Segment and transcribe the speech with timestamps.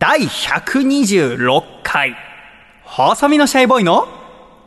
[0.00, 2.14] 第126回、
[2.84, 4.06] 細身のシャイボーイの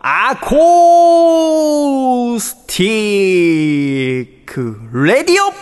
[0.01, 5.53] アコースティックレディオ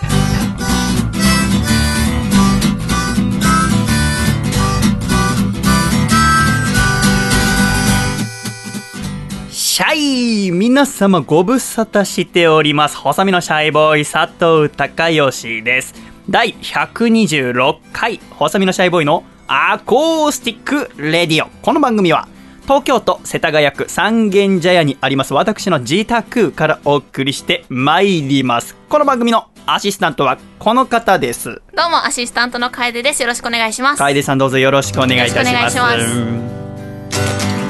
[9.51, 12.97] シャイ皆様ご無沙汰しております。
[12.97, 15.93] 細身のシャイボーイ佐藤孝義です。
[16.27, 21.49] 第126回、細身のシャイボーイのアコースティックレディオ。
[21.63, 22.27] この番組は、
[22.65, 28.75] 東京都世田谷区三軒茶屋にあります私の自宅からお送りしてまいります。
[28.89, 31.63] この番組のアシスタントはこの方です。
[31.75, 33.23] どうもアシスタントの楓です。
[33.23, 33.97] よろしくお願いします。
[33.97, 35.77] 楓さんどうぞよろしくお願いいたします。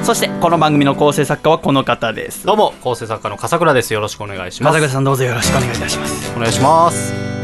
[0.03, 2.45] そしてこの番組の構成作家はこの方です。
[2.45, 6.33] どうも構成作家の笠倉ですよろしくお願いします笠倉さんどうぞよろしくお願いいたします。
[6.35, 7.38] お願いします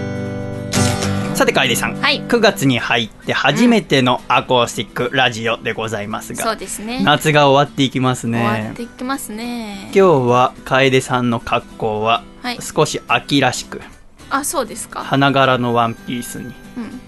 [1.36, 7.04] さて楓さん、はい9月に入って初めてのアコースティックラジオでございますが、そうですね。
[7.04, 9.92] 夏が終わっていきます終わねっていきますね。
[9.94, 13.82] 今日は楓さんの格好ははい少し秋らしく、
[14.30, 15.04] あ、そうですか。
[15.04, 16.54] 花柄のワンピースに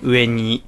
[0.03, 0.09] うん。
[0.11, 0.61] 上に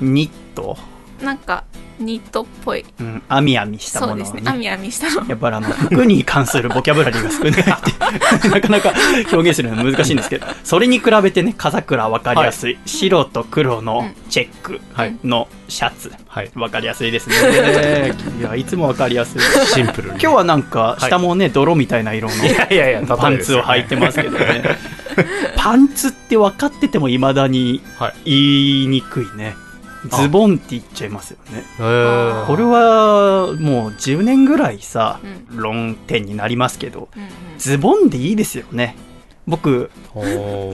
[0.00, 0.78] ニット、
[1.22, 1.64] なんか
[2.00, 2.84] ニットっぽい。
[2.98, 4.50] うん、あみあみしたものをそうですね。
[4.50, 5.28] あみあみしたの。
[5.28, 8.48] やっぱりあの服に関するボキャブラリーが少ないって。
[8.48, 8.92] なかなか
[9.32, 10.46] 表現するのは難しいんですけど。
[10.64, 16.50] それに比べてね風倉分かりやすい、白と黒のチェックはいのシャツ、はい。
[16.54, 18.14] 分かりやすいですね。
[18.38, 19.40] いやいつも分かりやすい。
[19.66, 20.20] シンプルに。
[20.20, 24.62] 今日はなんか下もね、泥みたいな色のいやいやいやパンツを履いてますけどね。
[25.56, 28.14] パンツって分かっててもいまだにはい。
[28.24, 29.54] 言いにくいね
[30.08, 31.64] ズボンって言っちゃいますよね。
[31.78, 32.46] えー。
[32.46, 35.20] これはもう10年ぐらいさ、
[35.50, 35.56] うん。
[35.56, 37.28] 論点になりますけどうんうん。
[37.58, 38.96] ズボンでいいですよね。
[39.46, 40.22] 僕こ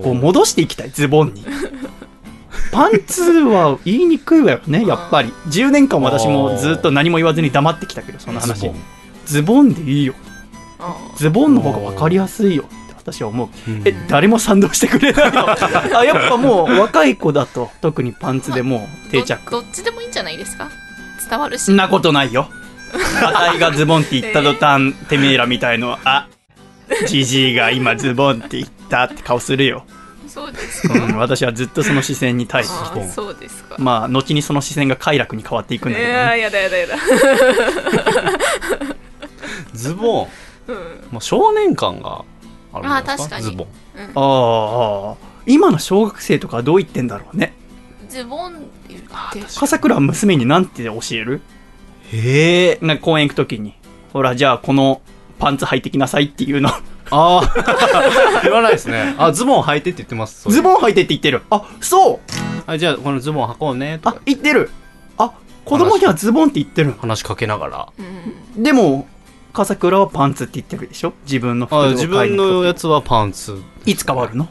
[0.04, 1.44] う戻していきたいズボンに。
[2.72, 5.32] パンツは言いにくいわよねやっぱり。
[5.48, 8.70] 10年間私もずっと何も言わずに黙ってきたけどその話。
[9.24, 10.14] ズボンでいいよ。
[10.78, 12.64] あズボンの方が分かりやすいよ
[13.12, 15.46] 私は思ううんえ誰も賛同してくれないの？
[15.98, 20.68] あやっぱもう若い子だと特にパンツでもう定着どどっちでもいいんじゃないですか？
[21.28, 21.64] 伝わるし。
[21.64, 22.48] そんなことないよ。
[23.22, 26.28] あたいがズボンって言った途端、てめえらみたいのは、あ、
[27.06, 29.84] じじいが今ズボンって言ったって顔するよ。
[30.28, 30.94] そうですか。
[30.94, 33.74] うん、私はずっとその視線に対しあて、そうですか。
[33.78, 36.40] まあ、後にその視線が快楽に変わっていくんいだけど、やね。
[36.40, 36.96] やだやだやだ。
[39.74, 40.28] ズボン
[40.68, 40.76] うん。
[41.12, 42.24] もう少年感が
[42.76, 43.66] あるんですあ確かにズボン
[44.14, 45.16] ああ、
[45.46, 47.54] 今の小学生とかはどう言ってんだろうね。
[48.08, 48.58] ズボンっ
[49.32, 49.40] て。
[49.58, 51.40] 笠倉は娘になんて教える？
[52.12, 53.74] へえ公園行くときに、
[54.12, 55.00] ほら、じゃあこの
[55.38, 56.68] パンツ履いてきなさいっていうの。
[56.68, 57.42] ああ
[58.42, 61.42] 言わないですねあズボン履いてって言ってますズボン履いてって言ってる。
[61.50, 62.20] あ、そう
[62.66, 64.70] あじゃあこのズボン履こうねとあか、言ってる。
[65.18, 65.32] あ、
[65.64, 66.94] 子供にはズボンって言ってる。
[67.00, 67.88] 話しかけながら
[68.56, 68.62] うん。
[68.62, 69.06] でも、
[69.56, 71.14] 笠倉はパンツって言ってるでしょ？
[71.22, 73.58] 自分の服あ自分のやつはパンツ。
[73.86, 74.50] いつ変わるの？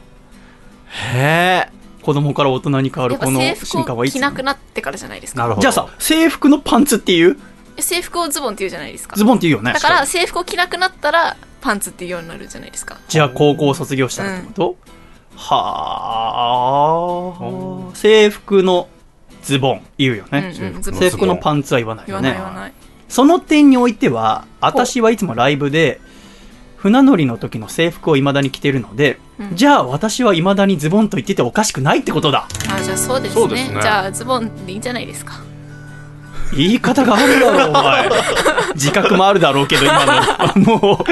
[1.14, 1.72] へえ。
[2.02, 4.14] 子供から大人に変わるこの制服を進化はいつ？
[4.14, 5.42] 着なくなってからじゃないですか。
[5.42, 5.62] なるほど。
[5.62, 7.38] じゃあさ、制服のパンツっていう？
[7.78, 9.16] 制服をズボンって言うじゃないですか。
[9.16, 9.74] ズボンって言うよね。
[9.74, 12.98] だから制服を着なくなったらパンツっていうようになるじゃないですか。
[13.08, 14.76] じゃあ高校を卒業したらってこと、
[15.36, 16.16] は
[17.94, 17.96] あ。
[17.96, 18.90] 制服の
[19.44, 20.84] ズボン言うよね、うんうん。
[20.84, 22.30] 制服のパンツは言わない言よね。
[22.30, 22.74] わない言わない。
[23.08, 26.02] その点においては私はいつもライブで
[26.78, 29.56] 船乗りの時の制服を未だに着てるので、うん。
[29.56, 32.48] じゃあ私は未だにズボンと言ってておかしくないってことだ。
[32.70, 33.70] あじゃあそうですね。
[33.70, 33.82] ね。
[33.82, 35.42] じゃあズボンでいいんじゃないですか。
[36.56, 38.10] 言い方があるだろうお前。
[38.76, 40.06] 自覚もあるだろうけど今
[40.56, 40.62] の。
[40.80, 41.04] も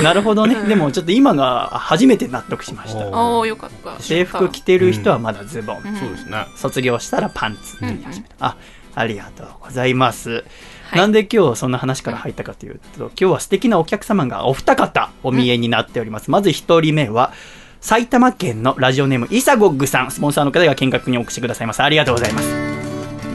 [0.00, 0.02] う。
[0.02, 3.06] なるほどね、でもちょっと今が初めて納得しました。
[3.06, 4.02] おおおよかった。
[4.02, 5.96] 制服着てる人はまだズボン、うん。
[5.96, 6.46] そうですね。
[6.56, 7.76] 卒業したらパンツ。
[7.76, 8.52] って言い始めた、うん。
[8.52, 8.56] あ
[8.94, 10.44] ありがとうございます、
[10.92, 11.00] はい。
[11.00, 17.32] なんで今日そんな話から入ったかというと今日は素敵なお客様がお二方お見えになっております、まず一人目は
[17.80, 20.10] 埼玉県のラジオネームイサゴッグさん。
[20.10, 21.82] スポンサーの方が見学にお越しくださいます。
[21.82, 22.48] ありがとうございます。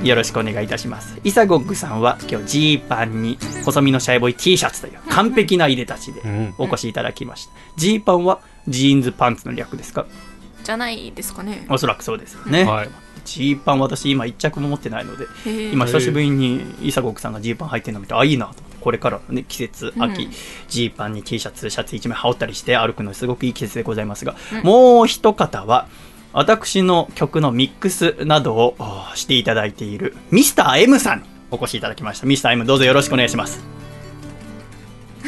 [0.04, 1.20] よろしくお願いいたします。
[1.24, 6.54] イサゴッグさんは今日ジーパンに細身のシャイボーイ T シャツという完璧ないでたちでうん。
[6.60, 7.52] お越しいただきました。
[7.76, 10.06] ジーパンはジーンズパンツの略ですか？
[10.64, 11.66] じゃないですかね。
[11.70, 12.90] おそらくそうですよね、はい
[13.28, 15.28] ジーパン私今一着も持ってないので
[15.72, 18.78] 今久しぶりにイサゴクさんがジーパン履いてるの見てあいいなと思って。
[18.78, 20.04] これからのね季節うん。
[20.04, 20.30] 秋、
[20.70, 25.88] ジーパンに T シャツシャツ1枚羽織ったりして歩くのすごくいい季節でございますが、もう一方は
[26.32, 32.28] 私の曲のミックスなどをおしていただいているミスター M さんにお越しいただきました。
[32.28, 33.77] ミスター M どうぞよろしくお願いします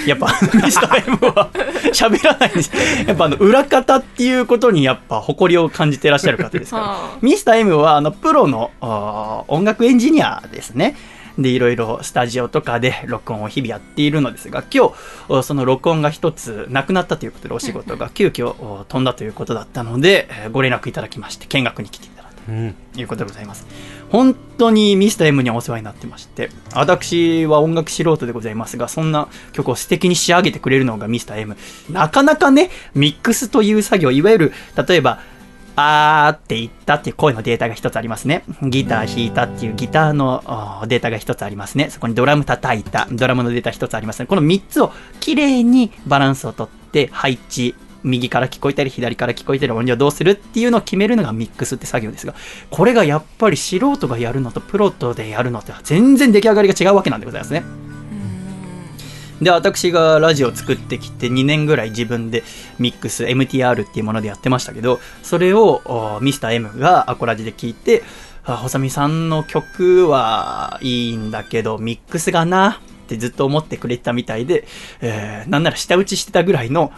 [0.07, 0.27] やっぱ
[0.63, 1.49] ミスター M は
[1.93, 2.71] 喋らないんです。
[3.07, 6.83] やっぱあの裏方っていうことにやっぱ誇りを感じてらっしゃる方ですから。
[6.83, 8.71] はあミスター M はあのプロの
[9.47, 10.95] 音楽エンジニアですね。
[11.37, 14.93] で、いろいろスタジオとかで録音を日々やっているのですが、今日、
[15.29, 22.75] おその録音が一つなくなったということで、お仕事が急遽お飛んだということだったので、えーご連絡いただきまして、見学に来ていただうん。
[22.93, 23.67] ということでございます。
[24.09, 31.57] 本当にミスター M にはお世話になってまして、私は音楽素人でございますが、そんな曲を素敵に仕上げてくれるのがミスター M。
[31.89, 34.53] なかなかね、ミックスという作業、いわゆる、
[34.87, 35.19] 例えば、
[35.81, 38.43] あーって言ったっていう声のデータが一つありますね。
[38.63, 40.43] ギター弾いたっていうギターの
[40.87, 41.89] データが一つありますね。
[41.89, 44.25] そこにドラム叩いたドラムのデータ一つありますね。
[44.25, 52.33] この三つを綺麗にバランスをとって配置、右から聞こえたり左から聞こえたり音量どうするっていうのを決めるのがミックスって作業ですが、
[52.69, 57.63] これがやっぱり素人がやるのとプロとでやるのとは全然出来上がりが違うわけなんでございますね。
[59.41, 62.43] で、私がラジオを作ってきて2年ぐらい自分で
[62.77, 68.03] ミックス、MTR っていうものでやってましたけど、それをおミスター M がアコラジで聞いて、
[68.43, 74.65] あ、細見さんの曲はいいんだけど、ミックスがな、ってずっと思ってくれてたみたいで、
[75.01, 76.91] えーなんなら舌打ちしてたぐらいの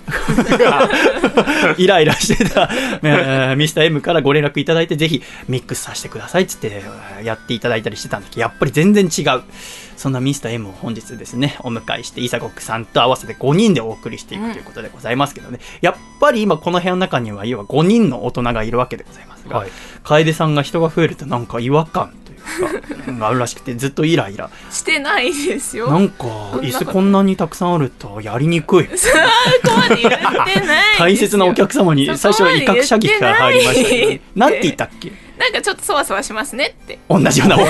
[1.77, 2.69] イライラしてた、
[3.03, 9.41] えーミスター M からご連絡いただいて、ぜひミックスさせてくださいっつってえーやっていただいたりしてたんだけど、やっぱり全然違う。
[9.95, 19.69] そんなミスター M を本日ですね、お迎えして、イサゴックさんと合わせて5人でお送りしていくということでございますけどね、やっぱり今この部屋の中には、要は5人の大人がいるわけでございますが、はい。
[20.03, 22.13] 楓さんが人が増えるとなんか違和感
[23.19, 24.49] があるらしくて、ずっとイライラ。
[24.69, 25.89] してないですよ。
[25.89, 26.25] なんか、
[26.61, 28.89] 椅子こんなにたくさんあるとやりにくい。
[30.97, 35.11] 大切なお客様に最初は威嚇射撃から入りましたけど、ね、 なんて言ったっけ？
[35.41, 36.99] なんかちょっとそわそわしますねって。
[37.09, 37.57] 同じような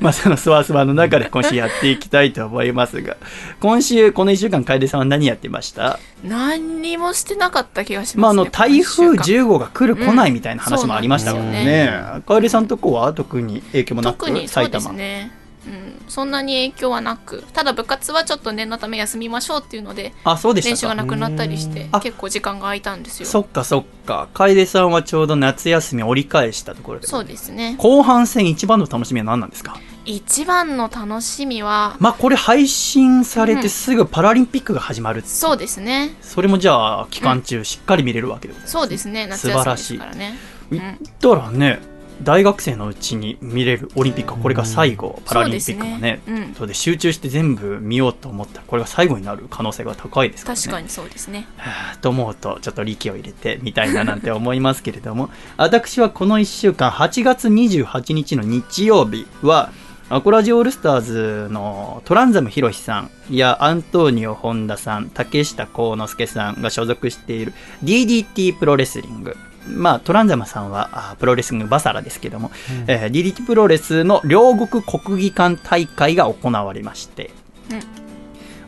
[0.00, 3.16] まあそのスワスワの中で今週やっていきたいと思いますが。
[3.60, 6.00] 今週この1週間楓さんは何やってました？
[6.24, 9.44] 何にもしてなかった気がします、ねまああの台風この一週間。
[9.44, 11.92] 10号が来る来ないみたいな話もありましたもんうんね
[12.26, 14.92] 楓さんとこは特に影響もなく特にそうです埼玉？
[14.98, 15.30] ね
[15.64, 20.94] うん、そんなに影響はなくただ部活はちょっと念のため休みましょうっていうのであそうで練習したか。
[20.96, 22.00] がなくなったりしてあ。
[22.00, 23.26] 結構時間が空いたんですよ。
[23.26, 24.28] そっかそっか。
[24.34, 27.06] 楓さんはちょうど夏休み折り返したところで。
[27.06, 27.76] そうですね。
[27.78, 29.78] 後半戦一番の楽しみは何なんですか？
[30.04, 36.16] 一番の楽しみはまあこれ配信されてすぐパラリンピックが始まる、そうですね。
[36.20, 39.28] それもじゃあ期間中しっかり見れるわけでございます、そうですね。
[39.28, 40.34] 夏休みですからね。
[40.72, 41.91] 言ったらね
[42.22, 46.20] 大学生のうちに見れるオリンピックはこれが最後、パラリンピックもね。
[46.24, 46.42] そうね。
[46.46, 46.54] うん。
[46.54, 50.62] そうで集中して全部見ようと思ったらこれが最後になる可能性が高いですからね。
[50.62, 51.46] 確かにそうですね。
[51.56, 55.30] はあと思うとちょっと力を入れてみたいななんて思いますけれども。
[55.56, 59.72] 私はこの1週間8月28日の日曜日は
[60.08, 69.36] アコラジオールスターズのトランザムヒロシさんやアントニオ本田さん竹下幸之助さんが所属している DDT プロレスリング
[69.66, 72.50] まあ、トランザムさんはあプロレスリングバサラですけども、
[72.86, 77.30] えー DDT プロレスの両国国技館大会が行われまして、
[77.70, 77.80] うん。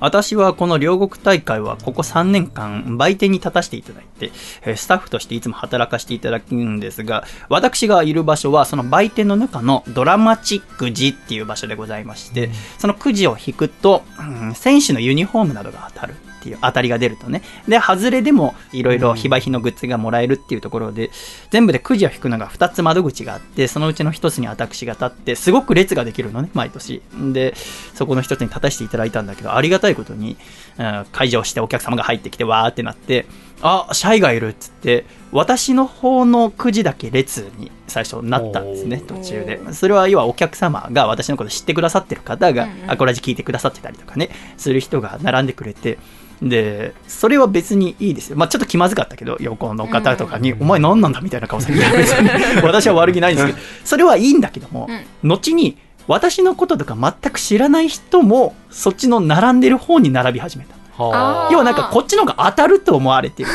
[0.00, 4.32] 私はこの両国大会はここ3年間売店に立たせていただいて、
[4.62, 16.14] えースタッフとしていつも働かせていただくんですが、私がいる場所はその売店の中のドラマチック時っていう場所でございまして、そのくじを引くと、うん選手のユニフォームなどが当たる
[16.44, 17.42] っていう当たりが出るとね。
[17.66, 21.10] で、外れでもいろいろ非売品のグッズがもらえるっていうところで、
[21.50, 27.00] 全部でくじを引くのが2つ窓口があって、そのうちの1つに私が立って、すごく列ができるのね、毎年。
[27.32, 27.54] で、
[27.94, 30.36] そこの1つに立たせていただいたんだけど、ありがたいことに、
[30.78, 33.26] うん会場してお客様が入ってきて、わーってなって、
[33.62, 39.60] あ、シャイがいるっつって、私の方のくじだけ列に最初なったんですね、お途中で。
[39.72, 45.98] それは要はお客様が私のこと知ってくださってる方が、うんうんアコラジ聞いてくださってたりとかね、する人が並んでくれて、
[46.42, 48.36] で、それは別にいいですよ。
[48.36, 51.84] まあちょっと気まずかったけど、横の方とかに、お前何なんだみたいな顔されて、
[52.62, 54.88] 私は悪気ないんですけど、それはいいんだけども、
[55.22, 55.76] 後に
[56.06, 60.74] 私のこととか全く知らない人も、そっちの並んでる方に並び始めた。
[60.96, 63.48] はあー要はなんかこっちの方が当たると思われてる。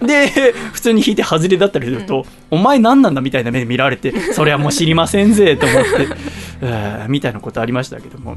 [0.06, 5.90] で、普通に引いて外れだったりすると、お前何なんだみたいな目で見られて、それはもう知りませんぜと思って、
[6.62, 8.36] えーみたいなことありましたけども。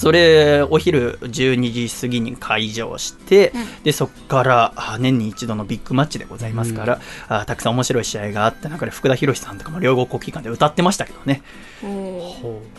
[0.00, 3.52] それ、お昼12時過ぎに会場して、
[3.84, 11.42] で、そこからあ年に一度のビッグマッチでございますから、あたくさん面白い試合があった中で、福田博さんとかも両国国技館で歌ってましたけどね。
[11.84, 12.20] うん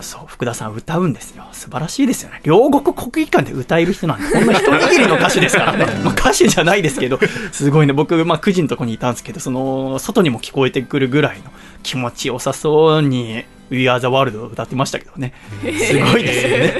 [0.02, 1.46] そう、福田さん歌うんですよ。
[1.52, 2.42] 素晴らしいですよね。
[2.44, 5.86] 両国国技館で歌える人なんて、こんな一握りの歌手ですからね。
[6.04, 7.20] まあ歌手じゃないですけど、
[7.52, 7.94] すごいね。
[7.94, 11.52] 僕、まあ9時のとこにいたんですけど、その、外にも聞こえてくるぐらいの
[11.84, 15.34] 気持ちよさそうに We Are the World を歌ってましたけどね。
[15.62, 16.74] すごいですよね。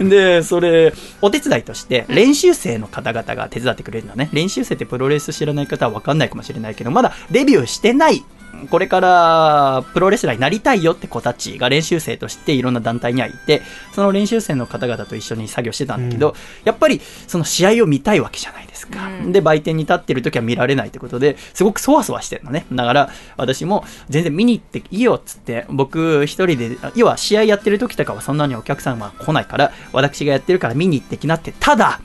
[0.00, 4.28] で、それ、お手伝いとして、練習生の方々が手伝ってくれるのね。
[4.32, 8.24] 練習生ってプロレス知らない方は分かんないかもしれないけど、まだデビューしてない、
[8.70, 13.62] これからプロレスラーになりたいよって子たちが練習生としていろんな団体にはいて、
[13.94, 16.34] その練習生の方々と一緒に作業してたんだけど、
[16.64, 19.06] やっぱりその試合を見たいわけじゃないですか。
[19.08, 22.66] うんで、売店に立ってる時は見られないってことで、すごくそわそわしてるのね。
[22.72, 32.00] だから、私も全然見に行っていいよっつって、僕一人で、要は試合やってる時とかはそんなにお客さんは来ないから、私がやってるから見に行ってきなって、ただ、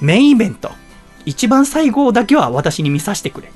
[0.00, 0.70] メインイベント、
[1.26, 3.52] 一番最後だけは私に見させてくれ。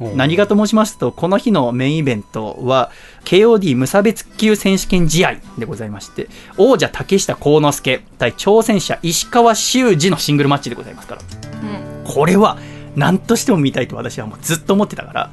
[0.00, 2.92] 何がと申しますと、この日のメインイベントは、
[3.24, 11.22] KOD 無差別級選手権試合でございまして、王者竹下幸之助対挑戦者石川修司のシングルマッチでございますから。
[11.22, 12.56] うんこれは
[12.96, 15.30] 何としても見たいと私はもうずっと思ってたから、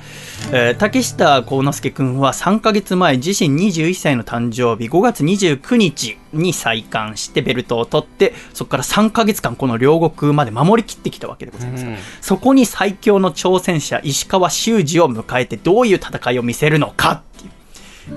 [0.51, 11.97] えー竹下幸之助君は3ヶ月前自身21歳の誕生日5月29日に再刊してベルトを取ってそこから3ヶ月間この両国まで守りきってきたわけでございます、うん。
[12.21, 17.51] そこに最強の挑戦者石川修司を迎えてどういう戦いを見せるのかっていう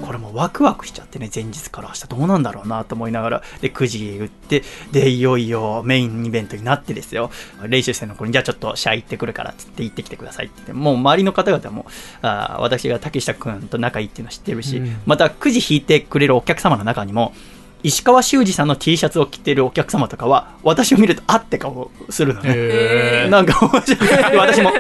[0.02, 7.30] これもうワクワクしちゃってね、前日から明日どうなんだろうなと思いながら、で、9時打って、で、いよいよメインイベントになってですよ、
[7.66, 11.86] 練習生の子に、じゃあちょっと試合行ってくるからって言って行ってきてくださいって言って、もう周りの方々も、
[12.22, 14.96] あー私が竹下くんと仲いいっていうの知ってるし、うん。
[15.06, 17.32] また9時引いてくれるお客様の中にも、
[17.82, 23.28] 石川修司さんの T シャツを着てるお客様とかは、私を見ると、あって顔するのね。
[23.30, 24.36] なんか面白い。
[24.36, 24.72] 私も、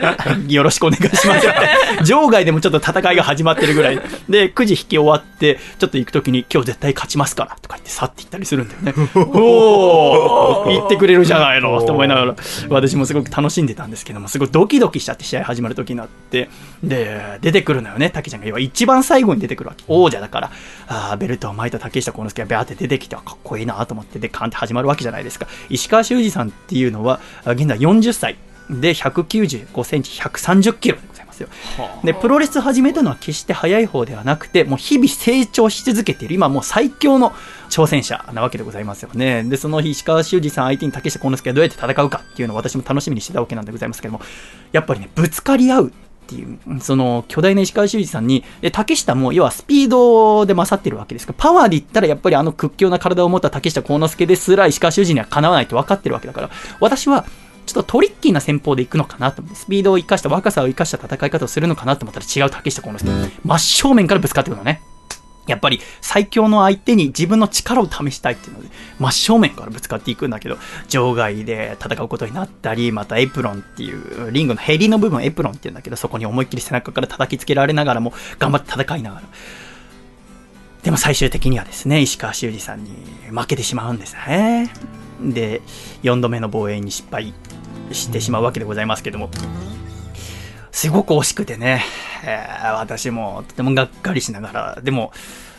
[0.48, 1.58] よろしくお願いしますって。
[2.04, 4.00] 場外でもちょっと戦いが始まってるぐらい。
[4.28, 8.94] で、9時引き終わって、ちょっと行くときに、今日絶対勝ちますから、とか言って、去って行ったりするんだよね。
[9.14, 12.34] おー言ってくれるじゃないのって思いながら、
[12.68, 16.50] 私もすごく楽しんでたんですけども、すごいドキドキしちゃって、試合始まるときになって、
[16.82, 18.46] で、出てくるのよね、竹ちゃんが。
[18.46, 19.84] 要は一番最後に出てくるわけ。
[19.86, 20.50] 王者だから、
[20.88, 25.46] あーベルトを巻いた竹下幸之助がビャーって出てきて、あかっこいいなと思って、で、カンって始まるわけじゃないですか。
[25.68, 28.36] 石川修司さんっていうのは、あ現在40歳
[28.70, 31.48] で195センチ、130キロでございますよ。
[32.04, 37.32] で、プロレス始めたのは決して早い方ではなくて、もう日々成長し続けている、今もう最強の
[37.70, 39.42] 挑戦者なわけでございますよね。
[39.44, 44.20] で、その石川修司さん相手に竹下幸之助がどうやって戦うかっていうのを私も楽しみにしてたわけなんでございますけども、
[44.72, 45.92] やっぱりね、ぶつかり合う
[46.28, 57.24] っていう、その巨大な石川修司さんに、で竹下も要はスピードで勝ってるわけですから、パワーで言ったらやっぱりあの屈強な体を持った竹下幸之助ですら石川修司にはかなわないと分かってるわけだから、私は
[57.64, 63.10] ちょっとトリッキーな戦法でいくのかなと思って、スピードを生かした若さを生かした戦い方をするのかなと思ったら違う竹下幸之助。
[63.44, 64.82] 真正面からぶつかってくるのね。
[65.48, 79.22] やっぱり最強の相手に自分の力を試したいっていうので、真正面からぶつかっていくんだけど、場外で戦うことになったり、またエプロンっていう、リングのヘリの部分エプロンっていうんだけど、そこに思いっきり背中から叩きつけられながらも、頑張って戦いながら。
[80.82, 82.92] でも最終的にはですね、石川修司さんに
[83.30, 84.72] 負けてしまうんですね。
[85.20, 85.62] で、
[86.02, 87.34] 4度目の防衛に失敗
[87.92, 89.30] してしまうわけでございますけども、
[90.72, 91.82] すごく惜しくてね、
[92.24, 95.12] えー私もとてもがっかりしながら、でも、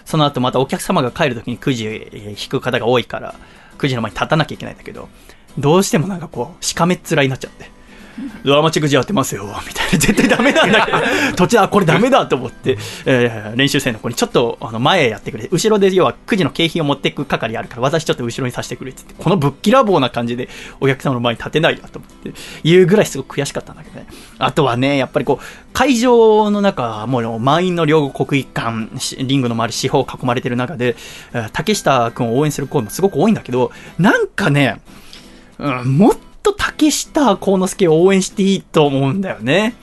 [0.06, 3.36] その後またお客様が帰る時にくじ引く方が多いから、
[3.78, 5.10] くじの前に立たなきゃいけないんだけど、
[5.58, 7.79] どうしてもなんかこう、しかめっ面になっちゃって。
[8.44, 9.98] ドラマチックじやってますよ、みたいな。
[9.98, 10.98] 絶対ダメなんだけど、
[11.36, 15.48] 途中、あ、これダメだと思って、えー練習生の子にちょっとあの前へやってくれ。
[15.52, 20.50] 後ろで要はくじの景品を持っていく係あるから、私ちょっと後ろにさせてくれって言って、このぶっきらぼうな感じで
[20.80, 22.32] お客様の前に立てないよと思って、
[22.64, 24.08] 言うぐらいすごく悔しかったんだけどね。
[24.38, 30.96] あとはね、やっぱりこう、会場の中、もう満員の両国一貫、しリングの周り四方囲まれてる中で、
[31.34, 34.80] えー竹下君を応援する声もすごく多いんだけど、なんかね、
[35.58, 39.76] うん、もっと竹下幸之助を応援していいと思うんだよね。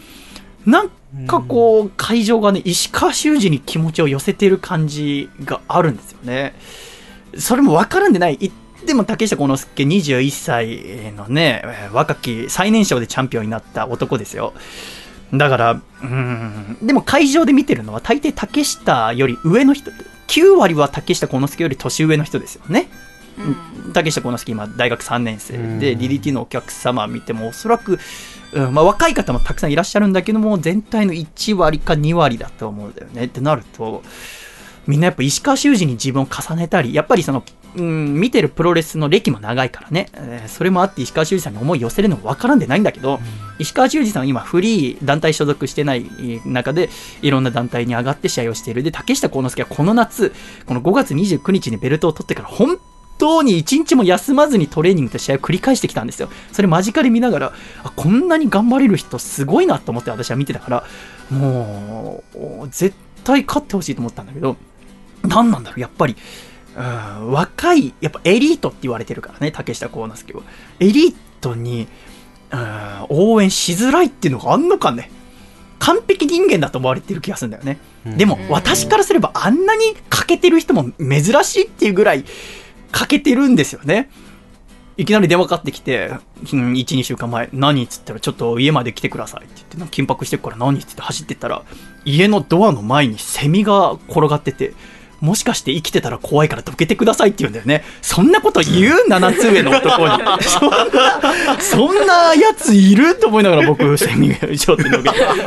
[0.65, 0.91] なん
[1.27, 6.55] かこう、会場がね、石川修司に気持ちを寄せてる感じがあるんですよね。
[7.39, 8.51] それも分からんでない。
[8.85, 14.53] でも竹下幸之助21歳のね、えー若き最年少でチャンピオンになった男ですよ。
[15.33, 19.91] だから、うーん、でも会場で見てるのは大抵竹下より上の人、
[20.29, 22.89] 9割は竹下幸之助より年上の人ですよね。
[23.39, 23.93] うん。
[23.93, 25.55] 竹下幸之助今大学3年生。
[25.79, 27.99] でうん DDT のお客様見てもおそらく、
[28.53, 33.25] うんまあ、若い方もたくさんいらっしゃるんだけども全体の1割か2割だと思うんだよね。
[33.25, 34.03] ってなると
[34.87, 37.43] みんなやっぱ石川修司に自分を重ねたりやっぱりその、
[37.75, 43.19] うん、見てるプロレスの歴も長いからね、えーそれもあって石川修司さんに思い寄せるのも分からんでないんだけど、
[43.59, 46.07] 石川修司さんは今フリー団体所属してない
[46.45, 46.89] 中で
[47.21, 48.83] いろんな団体に上がって試合をしている。
[48.83, 50.33] で竹下幸之助はこの夏
[50.67, 52.79] この5月29日にベルトを取ってから本
[53.19, 56.29] 当に一日も休まずにトレーニングと試合を繰り返してきたんですよ。
[56.53, 57.53] それ間近で見ながら
[57.85, 60.85] あこんなに頑張れる人すごいなと思って私は見てたから
[61.31, 62.95] もう絶
[63.25, 64.57] 対勝ってほしいと思ったんだけど
[65.23, 66.17] 何なんだろうやっぱり。
[66.77, 70.43] うん若いやっぱエリートって言われてるからね竹下幸之助は。
[70.79, 71.89] エリートに
[72.53, 75.11] うん応援しづらいっていうのがあんのかね。
[75.79, 78.17] 完璧人間だと思われてる気がするんだよね、うん。
[78.17, 82.25] でも私からすればあんなに欠けてる人も珍しいっていうぐらい
[82.97, 84.09] 欠けてるんですよね。
[84.97, 86.13] いきなり電話かかってきて、
[86.51, 91.63] うん1、2週間前、何っつったら、ちょっと家まで来てくださいって言って、緊迫してるから何っつって走ってったら、
[92.07, 94.73] 家のドアの前にセミが転がってて、
[95.21, 97.85] もしかして生きてたら怖いからどけてくださいって言うんだよね。
[98.03, 100.15] そんなこと言う ?7 つ上の男に。
[100.43, 105.03] そんな、そんなやついると思いながら僕、セミがちょっとの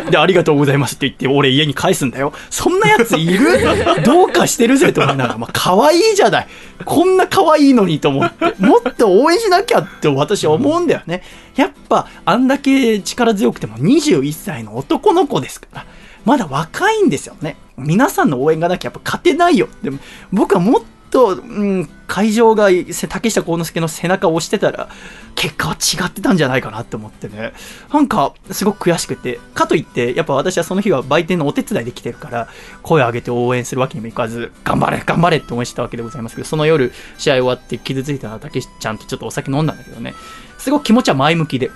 [0.10, 2.34] で、ありがとうございますって言って、俺家に返すんだよ。
[2.50, 6.48] そんなやついるどうかしてるぜと思いながら、まあ、可愛いじゃない。
[6.86, 11.24] こんな可愛いのにと思って、もっと応援しなきゃって私は思うんだよね。
[11.56, 15.86] やっぱ、あんだけ力強くても21歳の男の子ですから。
[16.26, 17.56] まだ若いんですよね。
[17.79, 19.67] 皆さんの応援がなきゃやっぱ勝てないよ。
[19.83, 20.00] でも、
[20.31, 22.69] 僕はもっと、うん、会場が
[23.09, 24.89] 竹下幸之助の背中を押してたら、
[25.36, 27.53] 結果は違ってたんじゃないかなって思ってね。
[27.93, 29.39] なんか、すごく悔しくて。
[29.53, 32.48] かといって、やっぱ私はその日は売店のお手伝いで来てるから、
[32.83, 40.13] 声を上げて応援するわけにもいかず、頑張れ、頑張れって応援したわけでございますけど、その夜、試合終わって傷ついた竹下ちゃんとちょっとお酒飲んだんだけどね。
[40.57, 41.71] すごく気持ちは前向きで。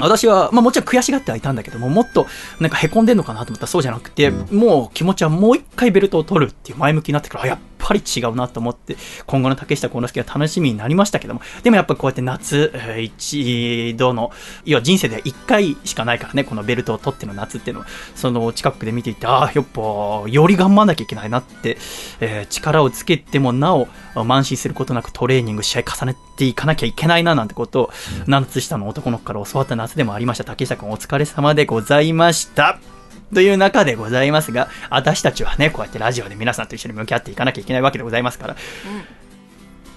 [0.00, 2.26] 私は、まあもちろん悔しがってはいたんだけども、もっと
[2.58, 8.96] なんか凹んでんのかなと思ったらそうじゃなくて、もう気持ちはもう一回ベルトを取るっていう前向きになってから、あやっぱり違うなと思って、
[9.26, 14.30] 今後の竹下幸之助は楽しみになりましたけども、でもやっぱこうやって夏、えー一度の、
[14.64, 19.80] 要は人生では一回しかないからね、このベルトを取っての夏っていうのは、その近くで見ていて、ああ、やっぱ、
[20.28, 21.78] より頑張んなきゃいけないなって、
[22.20, 27.90] えー力をつけてもなお、慢心することなくトレーニング、試合重ねていかなきゃいけないななんてことを、
[28.26, 30.44] 夏下の男の子から教わった夏でもありました。
[30.44, 32.99] 竹下君お疲れ様でございました。
[33.34, 38.56] という中でございますが、私たちはね、こうやってラジオで皆さんと一緒に向き合っていかなきゃいけないわけでございますから、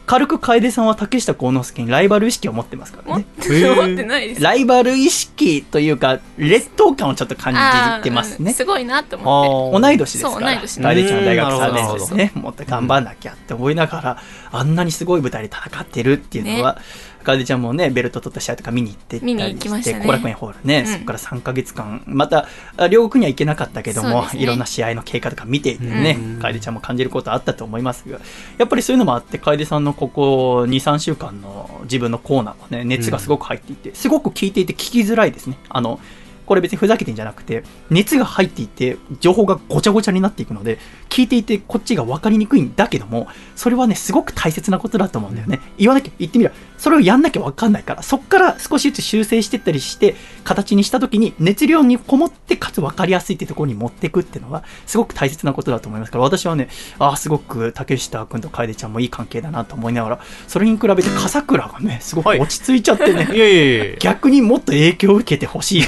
[0.06, 3.25] 軽く楓さんは竹下幸之助にライバル意識を持ってますからね。
[3.72, 4.42] 思ってないです。
[4.42, 8.52] ライバル意識というか、劣等感をちょっと感じてますね。
[8.52, 9.82] あーすごいなって思って。
[9.82, 10.36] 同い年ですから。
[10.36, 10.82] そう同い年。
[10.82, 12.32] 楓ちゃんは大学3うん年生ですね。
[12.36, 14.17] もっと頑張んなきゃって思いながら、
[14.52, 16.80] あんなにすごい舞台で戦ってるっていうのは、
[17.23, 20.05] 楓ちゃんもね、ベルト取った試合とか見に行ってた見にりし、行きましね。
[20.05, 20.93] 後楽園ホールね、うん。
[20.93, 24.39] そこから3ヶ月間、また、あ両国には行けなかったけども、ね。
[24.39, 28.19] いろんな試合の経過とか見ていてねうん、楓ちゃんも感じることあったと思いますが、
[28.57, 35.57] やっぱりそういうのもあって、楓さんのここ2、3週間の自分のコーナーはね、熱がすごく入っていて、すごく聞いていて聞きづらいですね。
[35.69, 35.99] あの、
[36.45, 40.79] これ別にふざけてんじゃなくて、熱が入っていて、情報がごちゃごちゃになっていくので、
[41.10, 45.60] 聞いていてこっちが分かりにくいんだけども、それはね、すごく大切なことだと思うんだよね。
[45.77, 56.67] 言わなきゃ、言ってみれば、それをやんなきゃ分かんないから、そっから少しずつ修正していったりして、形にした時に熱量にこもって、かつ分かりやすいってところに持っていくっていうのは、すごく大切なことだと思いますから、私はね、
[56.99, 62.39] ああ、すごく竹下君と楓ちゃんもいい関係だなと思いながら、それに比べて笠倉がね、すごくはい。
[62.39, 63.97] 落ち着いちゃってね、いやいやいやいや。
[63.99, 65.84] 逆にもっと影響を受けてほしい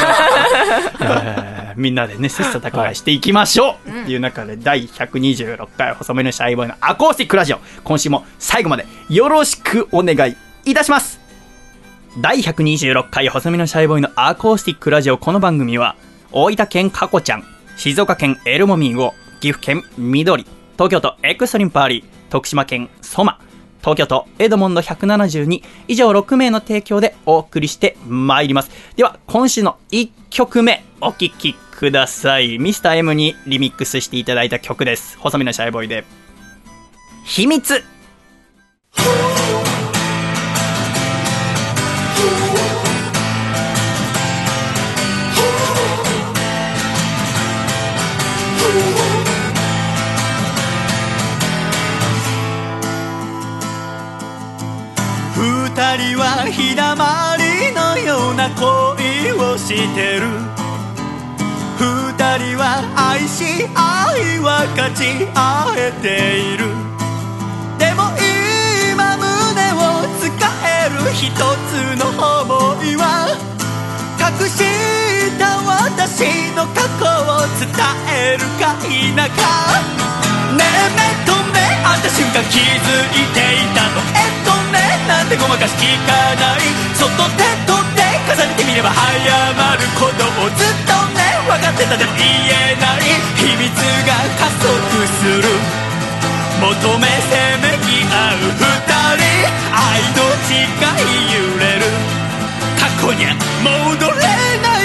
[0.00, 11.20] なと思いながらえみんなでね、切磋琢磨していきましょう、っていう中で、第126回細身のシャイボーイのアコースティックラジオ、今週も最後までよろしくお願いいたします。
[12.18, 15.94] 第126回細身のシャイボーイのアコースティックラジオこの番組は
[16.32, 17.44] 大分県かこちゃん
[17.76, 23.38] 静岡県エルモミーゴ岐阜県緑東京都エクストリンパーリー徳島県ソマ
[23.80, 28.70] 東京都エドモンド172以上6名の提供でお送りしてまいります。
[28.96, 32.58] では今週の1曲目お聴きください。
[32.58, 35.18] ミスター m にリミックスしていただいた曲です。
[35.18, 36.04] 細身のシャイボーイで。
[37.24, 37.82] 秘密。
[56.50, 60.26] 二人は日だまりのような恋をしてる。
[61.78, 66.66] 二人は愛し愛は勝ち合えている。
[67.78, 68.10] でも
[68.90, 70.26] 今胸を使
[70.66, 71.38] える一つ
[71.98, 72.18] の想
[72.84, 73.30] いは
[74.18, 74.58] 隠し
[75.38, 77.70] た私の過去を伝
[78.12, 79.30] えるか否か。
[80.56, 84.39] ねえ目と目会った瞬間気づいていたの。
[85.08, 86.60] なんてごまかし聞かない
[86.94, 88.02] そっと手と手
[88.34, 93.00] 重ねてみれば早まることをずっとね分かってたでも言えない。
[93.36, 93.68] 秘密
[94.06, 94.68] が加速
[95.18, 95.48] する。
[96.60, 98.62] 求めせめぎ合う二
[99.16, 99.24] 人。
[99.72, 101.82] 愛の誓い揺れる。
[102.78, 103.24] 過去に
[103.64, 104.20] 戻れ
[104.62, 104.79] ない。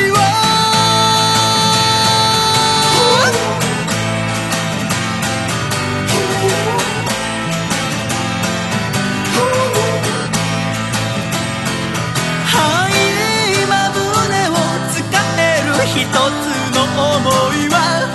[16.16, 18.08] の想いは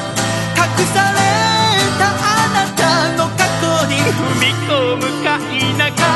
[0.56, 1.20] 隠され
[2.00, 5.52] たあなたの過去に踏み込むか否
[6.00, 6.08] か。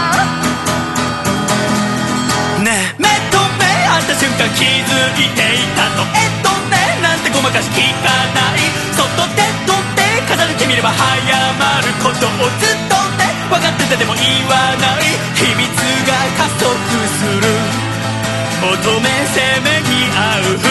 [2.65, 5.85] ねえ目と目あった瞬間気づいていた。
[5.93, 8.65] のえっとねなんてごまかし聞かない
[8.97, 10.97] 外で取って飾れてみれば早
[11.61, 15.13] まることをずっとね分かっててでも言わない。
[15.37, 15.69] 秘密
[16.09, 16.65] が加速
[17.13, 17.84] する。
[19.01, 20.69] めせめぎ合う二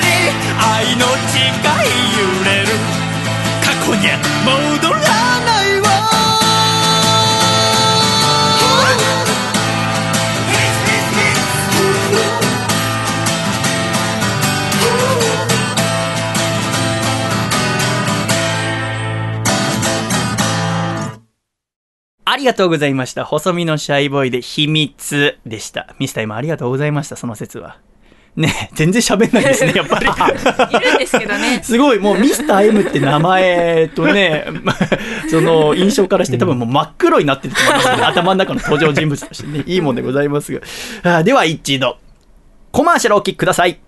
[0.00, 0.08] 人。
[0.58, 1.84] 愛の誓い
[2.18, 2.68] 揺れる。
[3.62, 4.12] 過去には
[4.44, 5.73] 戻らない。
[22.34, 23.24] ありがとうございました。
[23.24, 25.94] 細身のシャイボーイで秘密でした。
[26.00, 27.78] ミスター今ありがとうございました、その説は。
[28.34, 30.06] ね全然喋んないですね、 やっぱり。
[30.06, 31.60] いるんですけどね。
[31.62, 34.74] すごい、もうミスター M って名前とね、ま
[35.30, 38.02] その印象からして多分もう真っ黒になってると思いますね。
[38.02, 40.58] 頭の中の登場人物としてね、いいもんでございますが。
[41.04, 41.98] あーでは一度、
[42.72, 43.78] コマーシャルをお聞きください。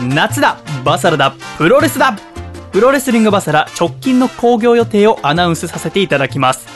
[0.00, 2.31] 夏だバサラだプロレスだ
[2.72, 6.66] プロレスリングバサラ直近の興行予定をアナウンスさせていただきます。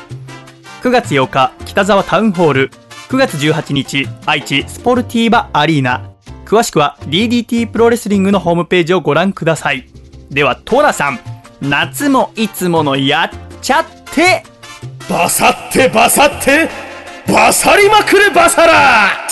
[0.82, 2.70] 9月8日、北沢タウンホール。
[3.08, 6.10] 9月18日、愛知スポルティーバアリーナ。
[6.44, 9.88] 詳しくは DDT プロレスリングのホームページをご覧ください。
[10.30, 11.18] では、トラさん、
[11.62, 13.30] 夏もいつものやっ
[13.62, 14.44] ちゃって
[15.08, 16.68] バサってバサって
[17.26, 19.26] バサりまくれバサラ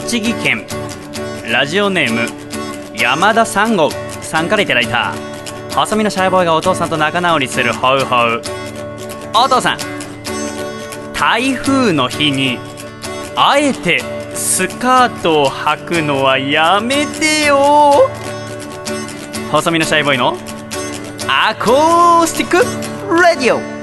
[0.00, 0.64] 栃木県。
[1.50, 2.28] ラジオネーム
[2.96, 3.90] 山田三号
[4.22, 5.12] さんからいただいた。
[5.74, 8.42] 細身のシャイボーイがお父さんと仲直りするホウホウ。
[9.34, 9.78] お父さん。
[11.14, 12.60] 台風の日に
[13.34, 14.00] あえて
[14.34, 18.08] スカートを履くのはやめてよ。
[19.50, 20.36] 細身のシャイボーイの
[21.26, 22.50] アコースティッ
[23.08, 23.77] クラディオ。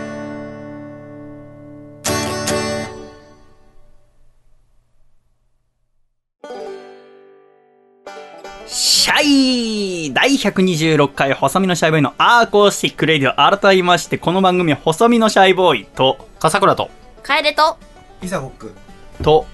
[9.05, 16.89] シャイ第126回細身のシャイボーイのアーコースティックレディオ改めましてこの番組は細身のシャイボーイと笠倉と。
[17.21, 17.77] 楓と、
[18.23, 18.73] イサゴック。
[19.21, 19.45] と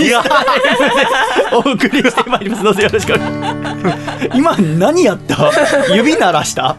[0.00, 0.24] いや
[1.52, 3.14] お送りしてまいりますどうぞよろしく。
[3.14, 5.52] お願いします今何やった
[5.94, 6.76] 指鳴らした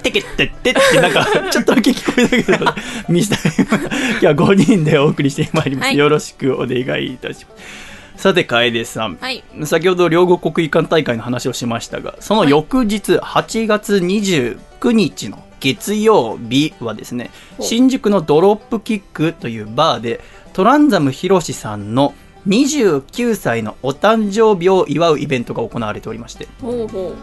[0.00, 2.72] てけってってってなんかちょっとだけ聞こえたけど
[3.08, 7.91] ミスター今日は5人でお送りしてまいります、はいよろしくお願いいたします
[8.22, 9.42] さて楓さん、はい。
[9.64, 20.20] 先ほど両国国技館大会の話をしましたがその翌日8月29日の月曜日はですね新宿のドロップキックというバーで
[20.52, 22.14] トランザムヒロシさんの
[22.46, 26.46] 29歳のお誕生日を祝うイベントが行われておりまして。
[26.60, 27.16] ほうほ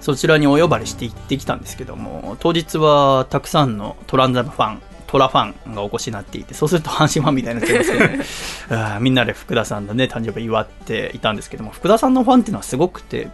[0.00, 13.28] そちらにお呼ばれして行ってきたんですけども当日はたくさんのトランザムファントラファンがお越しになっていてそうすると阪神ファンみたいになっちゃいますけど、 ね、みんなで福田さんのね誕生日祝っていたんですけども福田さんのファンっていうのはすごくて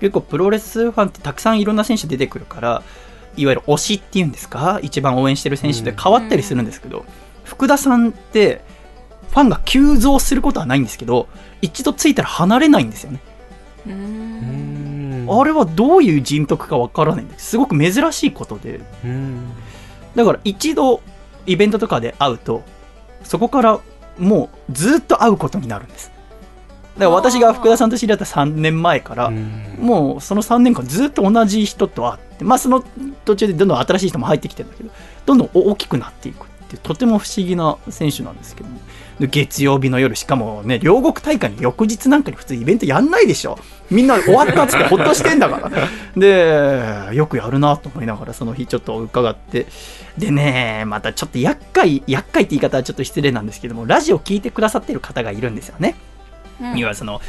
[0.00, 2.82] 結構プロレスファンってたくさんいろんな選手出てくるから
[3.36, 4.80] いわゆる推しっていうんですか？
[4.82, 7.04] 一番応援してる選手で変わったりするんですけど、
[7.44, 8.60] 福田さんって
[9.30, 11.28] ファンが急増することはないんですけど
[11.62, 13.20] 一度ついたら離れないんですよね。
[13.86, 17.50] あれはどういう人徳かわからないんです。
[17.50, 18.80] すごく珍しいことで。
[20.14, 21.00] だから一度
[21.46, 22.62] イベントとかで会うと
[23.24, 23.80] そこから
[24.18, 26.10] もうずっと会うことになるんです。
[26.94, 32.84] だから私が福田さんと知り合った3年前からもうその3年間ずっと同じ人と会ってまあその
[33.24, 34.90] 途中でどんどん新しい人も入ってきてるんだけど
[35.24, 38.76] どんどん大きくなっていくってとても不思議な選手なんですけども。
[38.76, 38.82] で
[39.20, 43.58] 月曜日の夜しかもね両国大会の翌日なんかに普通イベントやんないでしょ。
[43.90, 45.70] みんな終わったっつってほっとしてんだから。
[46.16, 49.66] でよくやるなと思いながらその日ちょっと伺って。
[50.16, 55.94] でねまたちょっと厄介厄介って言い方はちょっと失礼なんですけどもラジオ聞いてくださってる方がいるんですよね。
[56.60, 56.74] うん。
[56.74, 57.20] にはその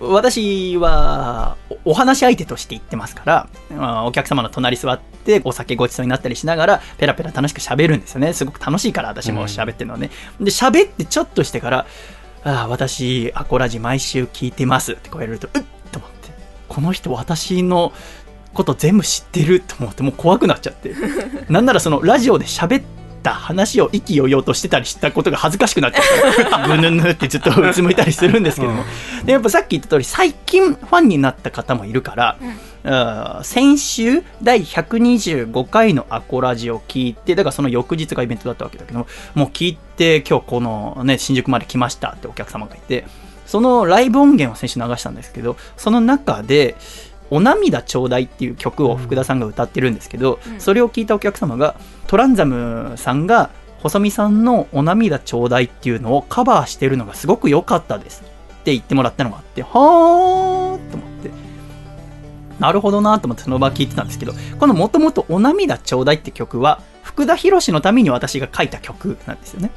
[0.00, 8.32] 私はお話し相手として行ってますから、お客様の隣座ってお酒ごちそうになったりしながらペラペラ楽しく喋るんですよね。
[8.32, 11.86] すごく楽しいから私も喋ってるのはね、で喋ってちょっとしてから
[12.44, 16.30] 「ああ私アコラジ毎週聞いてます」って言われるとうっと思って。
[16.68, 17.92] この人私の
[18.54, 20.94] こと全部知ってると思ってもう怖くなっちゃって。
[21.48, 28.84] なんならそのラジオで喋ってた話を意気揚々としてたりしたことが恥ずかしくなっちゃって ぐぬぬってずっとうつむいたりするんですけども、
[29.24, 32.36] でやっぱさっき言った通り最近ファンになった方もいるから、
[32.84, 43.04] あー先週第125回のアコラジを聞いてだからその翌日がイベントだったわけだけどもう聞いて今日このね新宿まで来ましたってお客様がいて
[43.46, 46.76] そのライブ音源を先週流したんですけどその中で
[47.30, 50.60] 「お涙ちょうだい」っていう曲を福田さんが歌ってるんですけど、うん。
[50.60, 51.74] それを聞いたお客様が
[52.06, 53.50] トランザムさんが
[53.82, 58.22] 細見さんの「お涙ちょうだい」っていうのをカバーしてるのがすごく良かったです。
[58.22, 60.78] って言ってもらったのがあってはーと思っ
[61.22, 61.30] て。
[62.58, 69.70] なるほどなと思ってその場聞いてたんですけどこのもともと「お涙ちょうだい」って曲は福田博のために私が書いた曲なんですよね。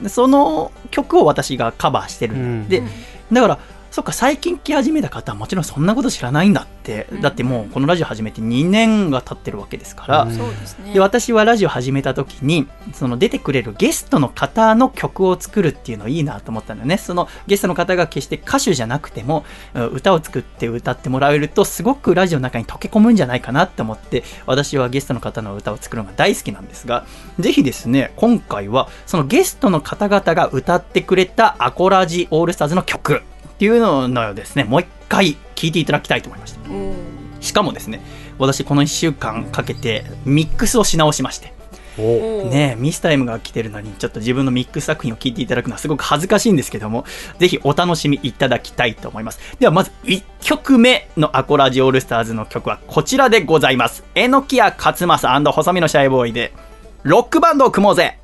[0.00, 2.88] でその曲を私がカバーしてるんで、うん。
[3.32, 3.58] だから
[3.90, 7.20] そっか最近来始めた方はもちろんそんなこと知らないんだって、うん。
[7.20, 10.92] だってもうこのラジオ始めて2年が経ってるわけですから、うん。
[10.92, 16.98] で私はラジオ始めた時にその出てくれるゲストの方の曲を作るっていうのいいなと思ったんだよね。
[16.98, 27.06] そのゲストの方が決して歌手じゃなくてもうん歌を作って歌ってもらえるとすごくラジオの中に溶け込むんじゃないかなって思って私はゲストの方の歌を作るのが大好きなんですが
[27.38, 33.22] ぜひですね今回はそのゲストの方々が歌ってくれたアコラジオールスターズの曲
[33.60, 36.70] っていうのをですねもう一回聴いていただきたいと思いました。
[36.70, 36.96] うん。
[37.42, 38.00] しかもですね
[38.38, 41.52] 私この1週間かけてミックスをし直しまして。
[41.98, 42.02] お。
[42.02, 47.04] おーねえミスタイムが来てるのにちょっと自分のミックス作品を聞いていただくのはすごく恥ずかしいんですけども
[47.38, 49.40] ぜひお楽しみいただきたいと思います。
[49.58, 54.04] ではまず1曲目のアコラジオールスターズの曲はこちらでございます。
[54.14, 56.54] 榎谷勝正細身のシャイボーイで
[57.02, 58.19] ロックバンドを組もうぜ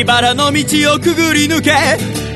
[0.00, 1.70] 茨の道をくぐり抜け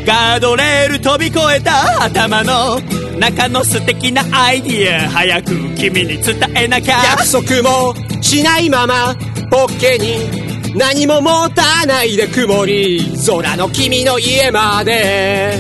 [0.05, 2.79] ガードレール飛び越えた頭の
[3.19, 7.03] 中の素敵なアイディア早く君に伝えなきゃ。
[7.03, 9.15] 約束もしないまま
[9.51, 15.59] ポッケに何も持たないで曇り空の君の家まで。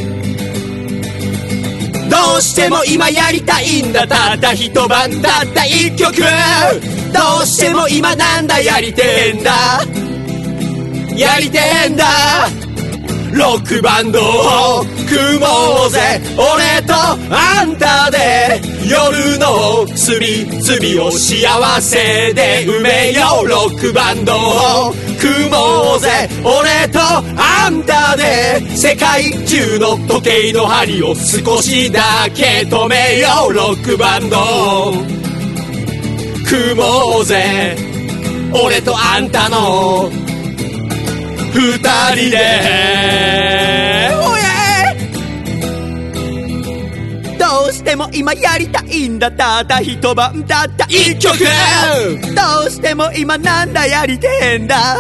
[2.11, 4.35] どうしても今やりたいんだた。
[4.35, 6.21] った一晩たった一曲。
[6.21, 9.81] どうしても今なんだやりてえんだ。
[11.16, 12.05] やりてえんだ
[13.33, 32.00] ロックバンドを組もうぜ俺とあんたで夜の隅々を幸せで埋めようロックバンドを組もうぜ俺とあんたで世界中の時計の針を少しだ
[32.35, 34.92] け止めようロックバンドを
[36.46, 37.76] 組もうぜ
[38.52, 40.11] 俺とあんたの
[41.57, 41.79] 二
[42.14, 42.37] 人で。
[47.38, 49.33] どうしても今やりたいんだ。
[49.33, 51.38] たった一晩たった一曲。
[51.38, 54.97] どうしても今なんだやりてえんだ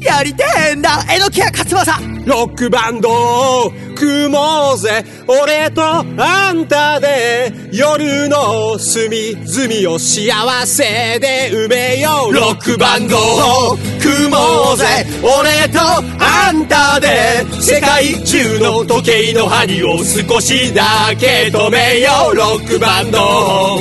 [0.00, 1.92] やりてえんだ榎谷勝正
[2.24, 5.04] ロックバンドを組もうぜ。
[5.26, 12.32] 俺とあんたで夜の隅々を幸せで埋めよう。
[12.32, 14.84] ロックバンドを組もうぜ。
[15.22, 20.84] 俺とあんたで世界中の時計の針を少しだ
[21.18, 22.36] け止めよう。
[22.36, 23.78] ロックバンドを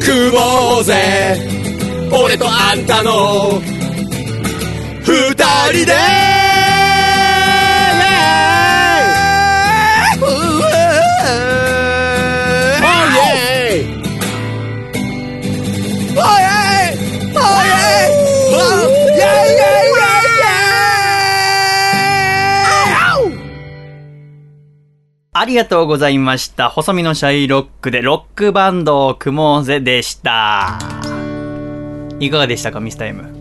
[0.00, 1.38] 組もうぜ。
[2.10, 3.77] 俺とあんたの
[5.08, 5.14] 二
[5.72, 5.94] 人で
[25.32, 26.68] ありがとうございました。
[26.68, 30.78] 細身のシャイロックでロックバンドを組もうぜでした。
[32.20, 33.37] いかがでしたか、ミスタイム。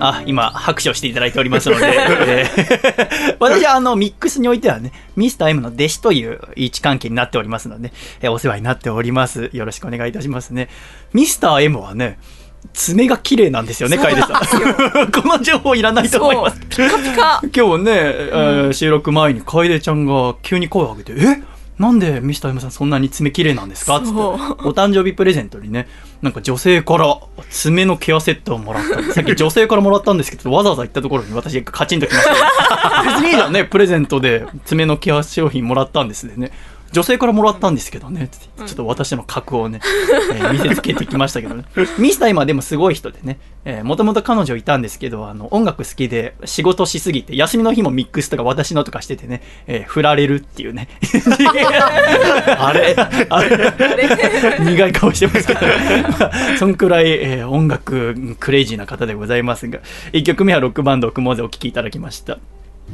[0.00, 9.50] あ、今、拍手をしていただいておりますので、 えー私はあの、ミックスにおいてはね、ミスター M の弟子という位置関係になっておりますので、えーお世話になっております。
[9.52, 10.68] よろしくお願いいたしますね。
[11.12, 12.18] ミスター M はね、
[12.72, 15.10] 爪が綺麗なんですよね、楓さん。
[15.12, 16.60] この情報いらないと思います。
[16.68, 21.42] ピカピカ 今日ね、えー収録前に楓ちゃんが急に声を上げて、え？
[21.78, 24.00] なんでミスター M さんそんなに爪綺麗なんですか？
[24.00, 24.36] つって、お
[24.72, 25.86] 誕生日プレゼントにね、
[26.22, 27.18] なんか女性から
[27.50, 29.02] 爪のケアセットをもらった。
[29.14, 33.02] さっき女性からもらったんですけど、わざわざ行ったところに私がカチンときました。
[33.04, 36.50] 別にいいじゃんね、プレゼントで爪のケア商品もらったんですでね。
[36.92, 39.80] 女性からもらったんですけどね、ちょっと私の格をね、
[40.32, 41.64] えー見せつけてきましたけどね。
[41.98, 43.38] ミスター今でもすごい人でね、
[43.84, 50.88] もともと彼女いたんですけど、あの、音楽好きで仕事しすぎて、休みの日もミックスとか私のとかしててね、えー振られるっていうね。
[52.58, 52.94] あれ？
[53.28, 53.72] あれ？
[54.60, 59.80] 苦い顔してますけど、ま あそんくらい、えー音楽クレイジーな方でございますが、
[60.12, 62.38] 1曲目はロックバンドを組もうぜお聴きいただきました。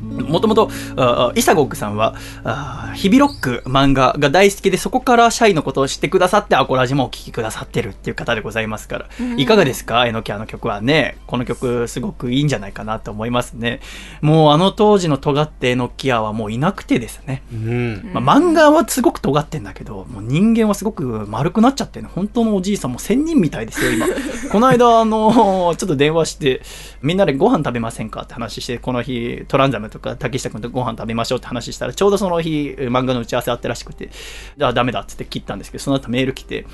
[0.03, 10.07] もともと、あイサゴックさんは、あヒビロック漫画が大好きで、そこからシャイのことを知ってくださって、アコラジもお聴きくださってるっていう方でございますから、いかがですか？
[10.07, 13.81] えのきあの曲はね、この曲すごくいいんじゃないかなと思いますね。
[14.21, 17.43] もうあの当時の尖ってえのきあはもういなくてですね。
[17.53, 18.11] うん。
[18.13, 24.07] まあ、漫画はすごく尖ってんだけど、もう人間はすごく丸くなっちゃってね、本当のおじいさんも仙人みたいですよ、今。
[24.51, 26.63] この間、あの、ちょっと電話して、
[27.03, 28.23] みんなでご飯食べませんか？
[28.23, 34.11] って話して、この日、トランザムとか竹下君とご飯食べましょうって話したら、ちょうどその日、漫画の打ち合わせあったらしくて、
[34.57, 36.67] じゃあダメだっつって切ったんですけど、その後メール来て、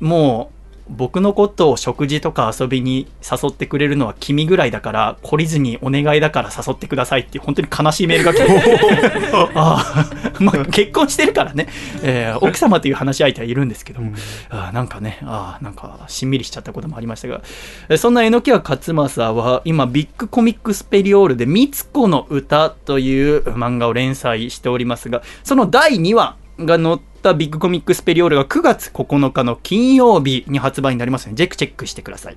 [0.00, 0.57] もう、
[0.88, 8.46] 僕のことを食事とか遊びに誘ってくれるのは君ぐらいだから、懲りずにお願いだから誘ってくださいっていう、本当に悲しいメールが来て、
[9.54, 11.68] ああ、 まあ、結婚してるからね、
[12.02, 14.00] えー奥様という話し相手はいるんですけど。
[14.00, 14.12] も、
[14.50, 17.42] ああなんかね、ああなんかしんみりしちゃったこともありましたが、
[17.88, 32.36] えーそんな榎谷勝正は今、ビッグコミックスペリオールで、みつこの歌という漫画を連載しておりますが、その第2話が載ったビッグコミックスペリオールが9月9日の金曜日に発売になりますので、ぜひチェックしてください。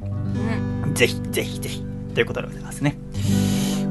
[0.93, 2.97] ぜひぜひぜひということでございますね。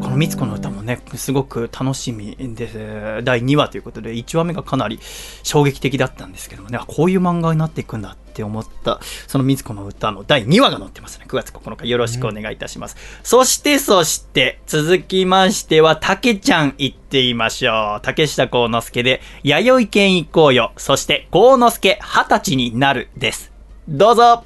[0.01, 4.99] この「みつこの歌」もねすごく楽しみです第2話ということで1話目がかなり
[5.43, 11.27] 衝撃的だったんですけどもねあこういう漫画になっていくんだって思ったその「みつこの歌」の第2話が載ってますね。
[11.29, 11.89] 9月9日。
[11.89, 18.01] よろしくお願いいたします、そしてそして続きましてはたけちゃん行ってみましょう。
[18.03, 23.51] 竹下幸之助で「弥生県行こうよ」そして「幸之助二十歳になる」です。
[23.89, 24.45] どうぞ。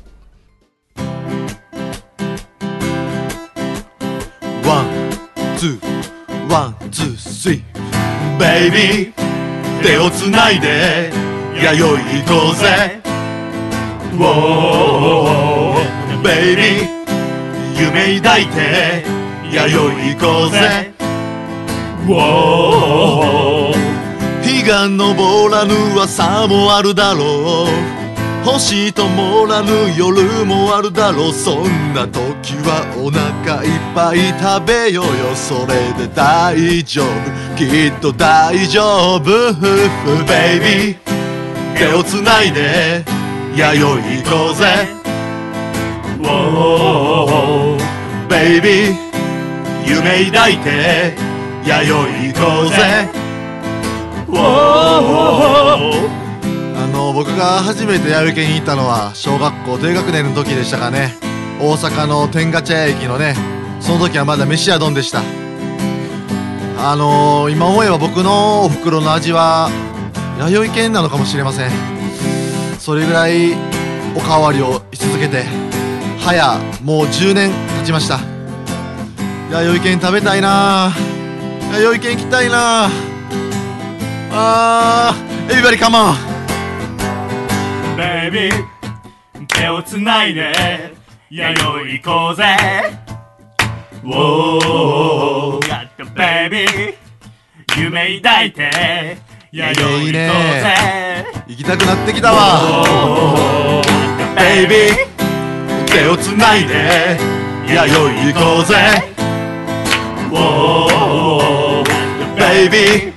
[4.66, 7.62] One、two、one、two、three。
[8.38, 9.12] ベイビー、
[9.82, 11.12] 手をつないで、
[11.54, 13.13] 弥生行こうぜ。
[14.14, 16.88] ウォー、ベイビー、
[17.76, 19.04] 夢抱いて、
[19.50, 20.94] 弥生行こうぜ。
[22.06, 23.76] ウォー、
[24.42, 27.68] 日が昇らぬ朝もあるだろう。
[28.44, 31.32] 星ともらぬ夜もあるだろう。
[31.32, 35.34] そんな時はお腹いっぱい食べようよ。
[35.34, 37.08] それで大丈夫。
[37.56, 39.24] きっと大丈夫。
[40.24, 40.96] ベイビー
[41.76, 43.23] 手をつないで。
[43.56, 44.88] 弥生行こうぜ。
[48.28, 48.96] ベイビー
[49.86, 51.14] 夢抱いて。
[51.64, 51.94] 弥生
[52.32, 53.08] 行こうぜ。
[56.76, 61.16] あの僕が初めて弥生県に行ったのは小学校低学年の時でしたかね。
[61.60, 63.36] 大阪の天下茶屋駅のね
[63.78, 65.22] その時はまだ飯屋丼でした。
[66.76, 69.70] あのー、今思えば僕のお袋の味は
[70.40, 71.93] 弥生県なのかもしれません。
[72.84, 73.54] それぐらい
[74.14, 75.44] おかわりをし続けて
[76.18, 78.18] 早もう10年経ちました。
[79.50, 80.92] 弥生県食べたいな。
[81.72, 82.90] 弥生県行きたいな。
[84.32, 86.14] あーエビバリカモン
[87.96, 88.66] ベイビー
[89.46, 90.52] 手をつないで
[91.30, 92.44] 弥生行こうぜ。
[94.02, 95.58] Whoa
[96.14, 96.94] ベイビー
[97.78, 99.16] 夢抱いて
[99.54, 100.74] 弥生行こうぜ
[101.46, 103.82] 行きたくなってきたわ。
[104.36, 105.06] ベイビー
[105.86, 107.16] 手をつないで。
[107.68, 108.74] 弥生行こうぜ。
[112.36, 113.14] ベイビー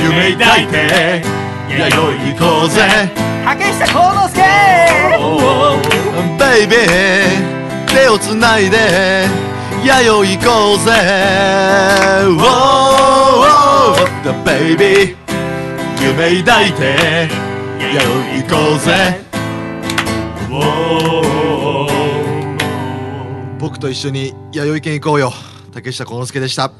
[0.00, 1.24] 夢抱いて。
[1.68, 3.10] 弥生行こうぜ。
[3.44, 4.38] 竹下幸之助。
[6.38, 6.86] ベイビー
[7.88, 9.26] 手をつないで。
[9.82, 10.92] 弥生行こうぜ。
[12.38, 12.78] Whoa,
[14.44, 15.27] Baby
[16.08, 17.28] 夢抱いて
[17.78, 19.20] 弥生行こうぜ。
[23.58, 25.32] 僕と一緒に弥生県行こうよ。
[25.70, 26.72] 竹下幸之助でした。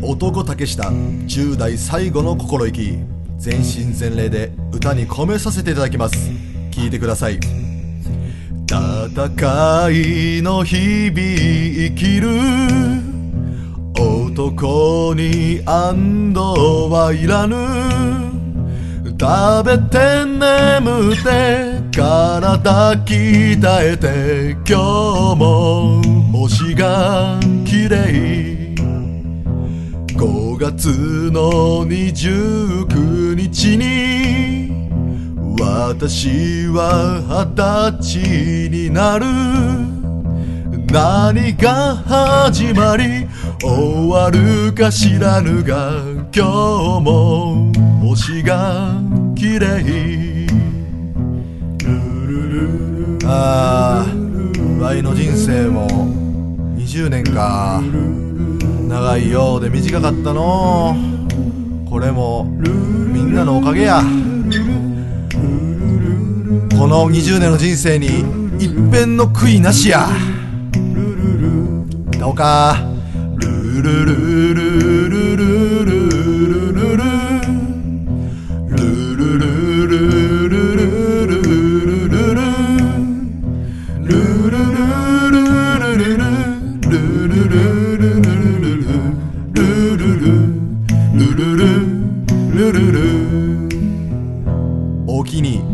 [0.00, 3.00] 男竹下10代最後の心意気
[3.42, 6.30] 全身全霊で歌に込めさせていただきます。
[6.70, 7.40] 聞いてください。
[8.70, 9.18] 戦
[9.90, 12.28] いの日々生きる
[13.98, 17.56] 男に安堵はいらぬ。
[19.18, 26.00] 食べて眠って体鍛えて今日も
[26.32, 28.61] 星が綺麗。
[30.62, 30.88] 月
[31.32, 34.70] の29日に
[35.60, 39.26] 私は二十歳になる。
[40.92, 43.26] 何が始まり
[43.60, 46.00] 終わるか知らぬが
[46.32, 48.94] 今日も星が
[49.34, 50.46] 綺麗。
[53.24, 54.14] ああ
[54.80, 55.88] ワイの人生も
[56.76, 57.82] 20年か
[58.92, 60.94] 長いようで短かったの。
[61.88, 64.02] これもみんなのおかげや。
[66.78, 68.20] この20年の人生に
[68.58, 70.10] 一遍の悔いなしや。
[72.20, 72.76] どうか。
[73.38, 76.01] ルルルルルルル
[92.72, 93.68] ルル
[95.06, 95.71] お気に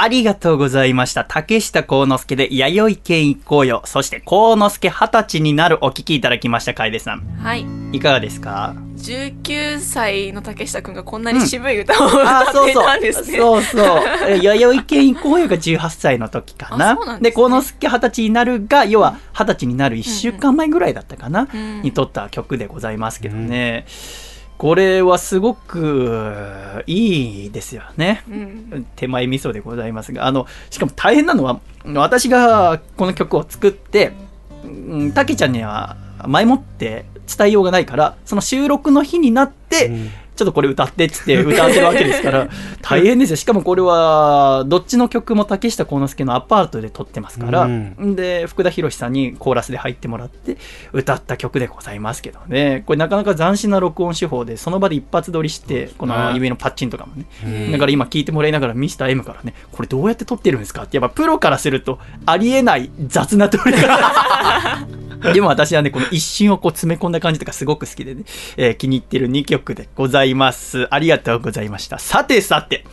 [0.00, 1.24] ありがとうございました。
[1.24, 3.82] 竹下幸之助で弥生県行こうよ。
[3.84, 7.22] そして幸之助二十歳になるお聞きいただきました、楓さん。
[7.42, 12.84] はいいかがですか？19歳の竹下くんがこんなに渋い歌をあ、歌っていそうそう。
[12.84, 14.02] たんですね、そうそう。
[14.28, 16.94] え弥生県行こうよが18歳の時かな？
[16.94, 23.86] ですね幸之助二十歳になるが、要は二十歳になる1週間前ぐらいだったかな、うんに撮った曲でございますけどね。
[24.58, 28.24] これはすごくいいですよね。
[28.28, 28.86] うん。
[28.96, 31.60] 手前味噌でございますが、あの、しかも大変なのは、
[31.94, 34.12] 私がこの曲を作って、
[34.64, 35.96] うんたけちゃんには
[36.26, 39.92] 前もって伝えようがないから、その収録の日になって、
[40.38, 42.48] ちょっとこれ歌ってっつって 歌わせるわけですから、
[42.80, 43.36] 大変ですよ。
[43.36, 50.56] しかもこれは、どっちの曲も竹下幸之助のアパートで撮ってますから、うんで、福田博さんにコーラスで入ってもらって、
[50.92, 52.84] 歌った曲でございますけどね。
[52.86, 57.72] これなかなか斬新な録音手法で、その場で一発撮りして、この指のパッチンとかもね。
[57.72, 64.86] だから今聞いてもらいながらミスター m からね、これどうやって撮ってるんですかって、やっぱプロからするとありえない雑な撮り方。
[65.34, 68.22] でも私はね、この一瞬をこう詰め込んだ感じとかすごく好きでね、
[68.56, 70.27] えー気に入ってる2曲でございます。
[70.28, 71.98] いますありがとうございました。
[71.98, 72.84] さてさて、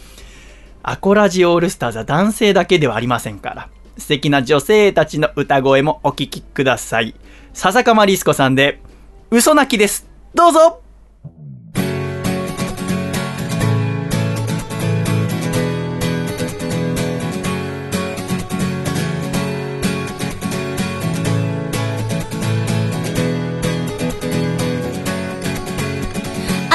[0.84, 7.16] アコラジオールスターズは男性だけではありませんから、素敵な女性たちの歌声もお聴きください。
[7.54, 8.80] 笹かまりすこさんで、
[9.32, 10.08] 嘘泣きです。
[10.34, 10.82] どうぞ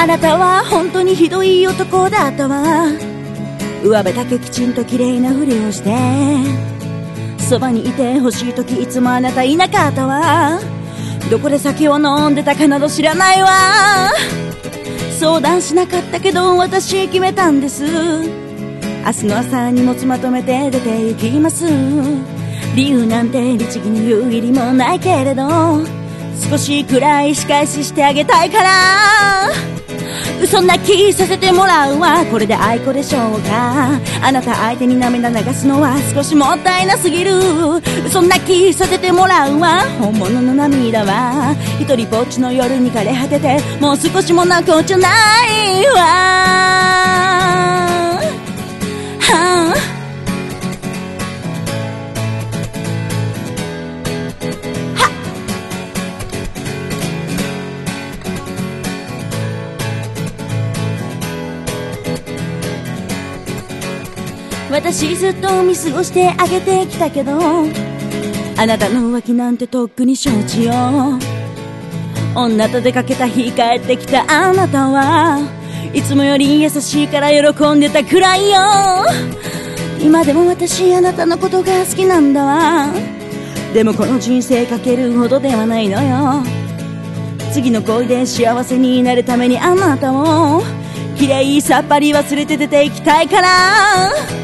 [0.01, 2.87] あなたは本当にひどい男だったわ
[3.83, 5.95] 上辺だけきちんと綺麗なふりをして
[7.37, 10.59] そばにいてほしい時いつもあなたいなかったわ。
[11.29, 13.49] どこで酒を飲んでたかなど知らないわ。
[15.19, 17.83] 相談しなかったけど私決めたんです。
[17.85, 21.65] 明日の朝荷物まとめて出て行きます。
[22.75, 25.43] 理由なんて律儀に言う義理もないけれど
[26.49, 29.70] 少しくらい仕返ししてあげたいから。
[30.51, 32.25] そんな気させてもらうわ。
[32.25, 33.97] これで愛子でしょうか。
[34.21, 37.31] あなた相手に涙流すのは少しもったいなすぎる。
[38.09, 39.79] そんな気させてもらうわ。
[39.97, 41.55] 本物の涙は。
[41.79, 46.01] 一人ぼっちの夜に枯れ果ててもう少しも泣くんじゃないわ。
[49.21, 49.90] はあ。
[64.71, 67.33] 私ずっと見過ごしてあげてきたけど
[68.57, 70.73] あなたの浮気なんてとっくに承知よ。
[72.33, 75.39] 女と出かけた日帰ってきたあなたは
[75.93, 78.59] いつもより優しいから喜んでたくらいよ。
[79.99, 82.87] 今でも私あなたのことが好きなんだわ。
[83.73, 86.43] でもこの人生かけるほどではないのよ。
[87.51, 90.61] 次の恋で幸せになるためにあなたを
[91.17, 94.40] 綺麗さっぱり忘れて出て行きたいから。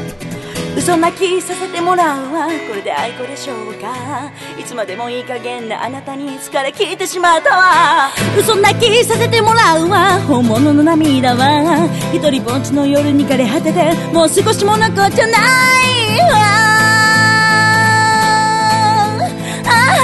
[0.78, 2.46] 嘘泣きさせてもらうわ。
[2.46, 4.30] これで愛子でしょうか。
[4.56, 8.10] いつまでもいい加減なあなたに疲れ切ってしまったわ。
[8.38, 10.20] 嘘泣きさせてもらうわ。
[10.20, 11.88] 本物の涙は。
[12.12, 16.38] 一人ぼっちの夜に枯れ果ててもう少しも残っちゃないわ。
[19.66, 19.97] あ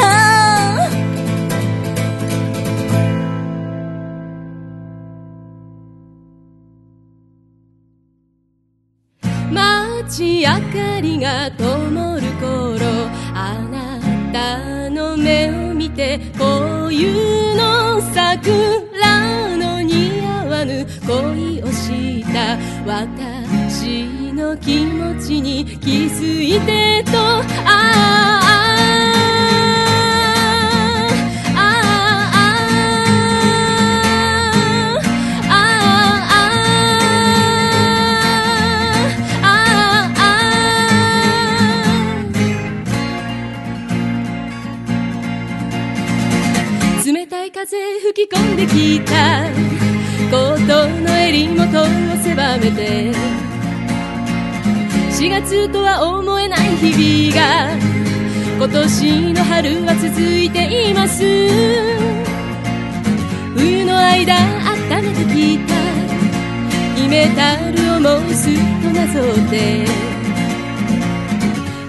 [11.19, 12.87] が灯る頃
[13.35, 14.01] あな
[14.33, 28.43] たの目を見てこういうの桜の似合わぬ恋をした私の気持ちに気づいてとああ
[48.27, 49.45] 込んできた。
[50.31, 51.85] コートの襟元を
[52.22, 53.12] 狭めて。
[55.11, 57.70] 四月とは思えない日々が
[58.57, 61.22] 今年の春は続いています。
[63.57, 65.75] 冬の間温めてきた。
[67.01, 69.85] イメタルをもうすっとなぞって。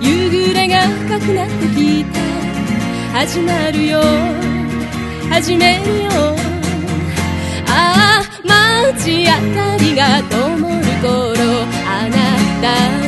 [0.01, 2.19] 夕暮れが深くなってきた。
[3.19, 4.44] 始まるよ。
[5.30, 6.13] 始めよう。
[7.67, 10.63] ああ街あかりが灯る
[11.01, 11.09] 頃。
[11.88, 12.15] あな
[12.61, 12.65] た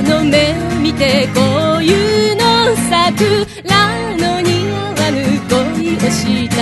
[0.10, 1.42] の目見てこ
[1.80, 2.44] ういうの
[2.90, 3.76] 桜
[4.18, 5.16] の似合わぬ
[5.50, 6.56] 恋をした。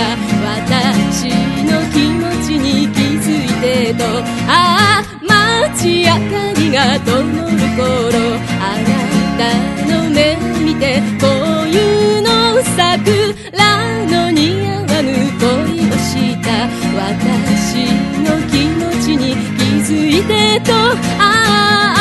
[0.44, 1.28] 私
[1.64, 4.04] の気持ちに気づいてと。
[4.48, 4.54] あ
[5.00, 8.25] あ街あかりが灯る頃。
[20.58, 21.95] ah, ah, ah.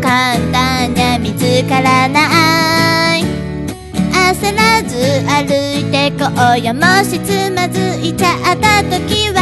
[0.00, 2.20] 簡単じゃ見つからな
[3.18, 3.24] い。
[4.12, 4.96] 焦らず
[5.28, 9.40] 歩いてこうよもしつまずいちゃった時は。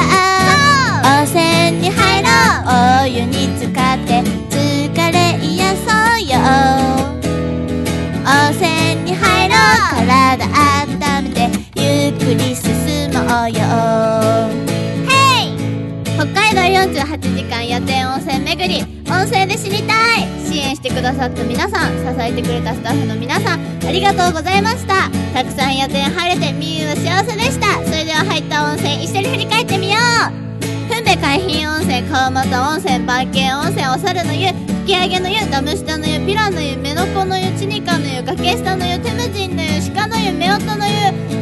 [1.05, 2.73] 温泉に入ろう。
[3.05, 5.87] お湯に浸かって疲れ癒そ
[6.17, 6.35] うよ。
[8.27, 8.61] 温泉
[9.05, 9.59] に入ろう。
[10.07, 10.09] 体
[10.85, 11.39] 温めて
[11.77, 12.67] ゆっくり進
[13.13, 13.59] もうよ。
[16.17, 18.85] 北海道48時間野天温泉巡り。
[19.11, 20.40] 温泉で死にたい。
[20.51, 25.09] 支援してくださった皆さん支えてくれたスタッフの皆さんありがとうございました。
[25.33, 27.79] たくさん予定晴れてみゆは幸せでした。
[27.85, 40.93] それでは入った温泉一緒に振り返ってみようふんべ海浜温泉川俣温泉番犬温泉お猿の湯吹き上げの湯ダム下の湯ピラの湯目の子の湯チニカの湯崖下の湯テムジンの湯鹿の湯夫婦の湯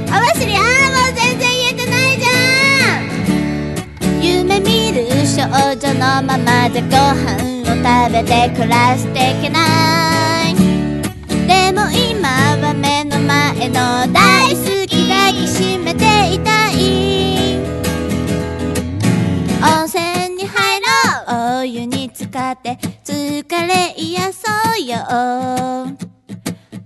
[0.05, 2.37] 網りああもう全然言えてないじゃ
[4.05, 4.21] ん。
[4.21, 10.55] 夢見る少女のままじゃご飯の食べて暮らしていけない。
[11.47, 12.29] でも今
[12.67, 17.59] は目の前の大好き抱きしめていたい。
[19.61, 20.87] 温泉に入ろ
[21.57, 21.61] う。
[21.61, 24.41] お湯に浸かって疲れ癒そ
[24.79, 24.97] うよ。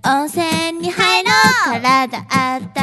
[0.05, 1.31] 温泉に入ろ
[1.77, 1.81] う。
[1.81, 2.25] 体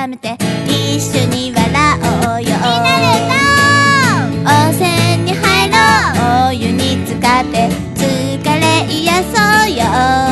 [0.03, 2.90] 温めて一緒に笑おうよ。
[9.23, 10.30] 所有。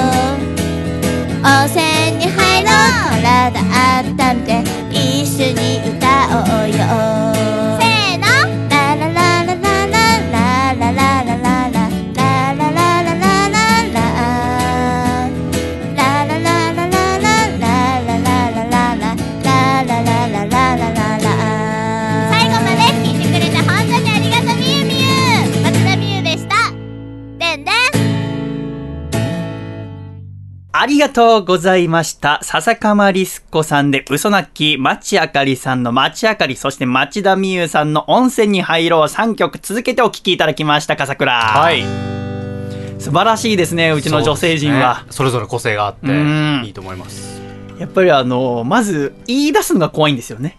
[30.88, 32.40] りがとうございました。
[32.42, 41.32] 笹かまりすこさんで嘘なき、町あかりさんの町あかり、そして町田美優さんの温泉に入ろう3曲続けてお聴きいただきました、笠倉。
[41.32, 41.84] はい。
[42.98, 45.00] 素晴らしいですね、うちの女性陣は。
[45.00, 47.40] そねそれぞれ個性があってうんいいと思います。
[47.78, 50.56] やっぱりあの、まず言い出すのが怖いんですよね。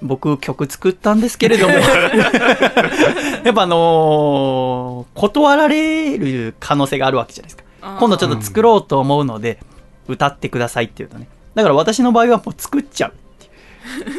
[0.00, 1.74] 僕曲作ったんですけれども。
[3.44, 7.67] やっぱあのー断られる可能性があるわけじゃないですか。
[7.98, 9.58] 今度ちょっと作ろうと思うので、
[10.06, 11.28] 歌ってくださいっていうとね。
[11.54, 13.12] だから私の場合はもう作っちゃうう。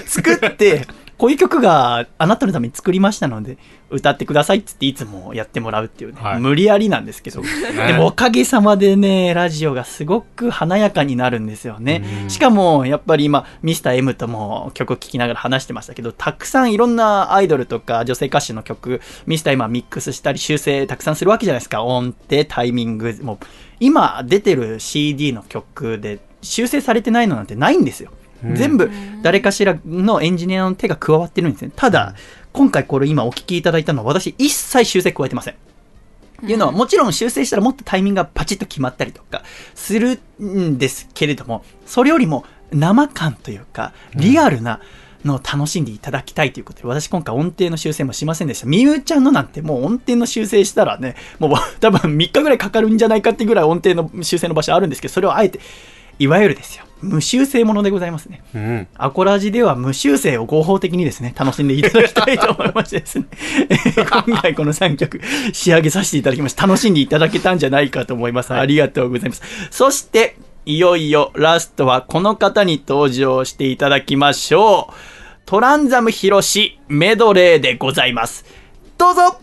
[0.08, 0.88] 作って、
[1.20, 3.58] こういう曲があなたのために作りましたので、
[3.90, 6.22] 歌ってくださいって言っていつもやってもらうっていうね。
[6.22, 7.42] はい無理やりなんですけど。
[7.42, 12.26] でもおかげさまでね、ラジオがすごく華やかになるんですよね。
[12.30, 21.84] しかも、やっぱり今、ミスター M とも曲聴きながら話してましたけど、たくさんいろんなアイドルとか女性歌手の曲、ミスター M はミックスしたり修正たくさんするわけじゃないですか。
[21.84, 23.14] 音程、タイミング。
[23.24, 23.46] もう、
[23.82, 28.12] 今出てる CD の曲で修正されてないのなんてないんですよ。
[28.44, 28.90] 全部
[29.22, 31.72] 誰かしらのエンジニアの手が加わってるんですね。
[31.76, 32.16] ただ、
[32.52, 35.54] 今回これ今お聞きいただいたのは私一切修正加えてません。
[35.54, 35.58] っ
[36.46, 39.44] ていうのはもちろん修正したらもっとタイミングがパチッと決まったりとか
[39.76, 44.80] するんですけれども、それよりも生感というか、リアルな
[45.26, 48.68] のを楽しんでいただきたいということで、私今回音程の修正もしませんでした。
[48.68, 55.60] みゆちゃんのなんてもう音程の修正したらね、もう多分3日ぐらいかかるんじゃないかってぐらい音程の修正の場所あるんですけど、それをあえて、
[56.20, 56.86] いわゆるですよ。
[57.02, 58.44] 無修正ものでございますね。
[58.54, 58.88] うん。
[58.96, 63.26] アコラジでは無修正を合法的にですね、楽しんでいただきたいと思いましてですね、
[63.70, 65.22] え ー今回この3曲
[65.54, 66.68] 仕上げさせていただきました。
[66.68, 68.54] 楽しんでいただけたんじゃないかと思います。
[68.54, 69.42] ありがとうございます。
[69.72, 70.36] そして、
[70.66, 74.94] いよいよラストはこの方に登場していただきましょう。
[75.46, 78.46] トランザムヒロシメドレーでございます。
[78.98, 79.40] どうぞ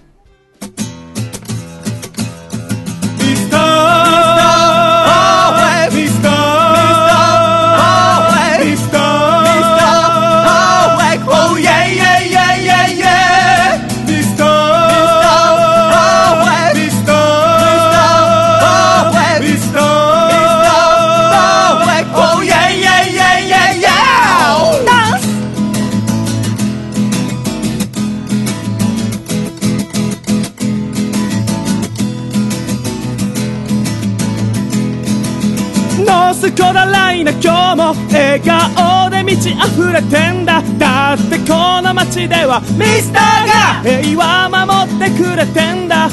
[36.57, 40.63] ノースコライナ今日も笑顔で満ち溢れてんだ。
[40.79, 46.09] だってこの街ではミスターが平和守ってくれてんだ。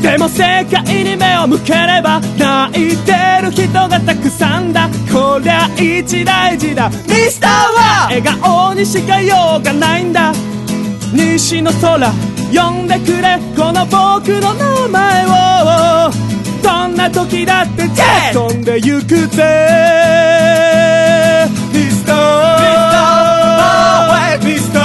[0.00, 4.88] でも世界に目を向ければ泣いてる人がたくさんだ。
[5.12, 6.88] こりゃ一大事だ。
[6.88, 10.32] ミスターは笑顔にしかようがないんだ。
[11.12, 12.12] 西の空
[12.52, 13.38] 呼んでくれ。
[13.56, 16.37] この僕の名前を。
[16.62, 17.82] どんな時だって
[18.32, 22.18] 飛んでゆくぜミスター
[24.44, 24.84] ミスター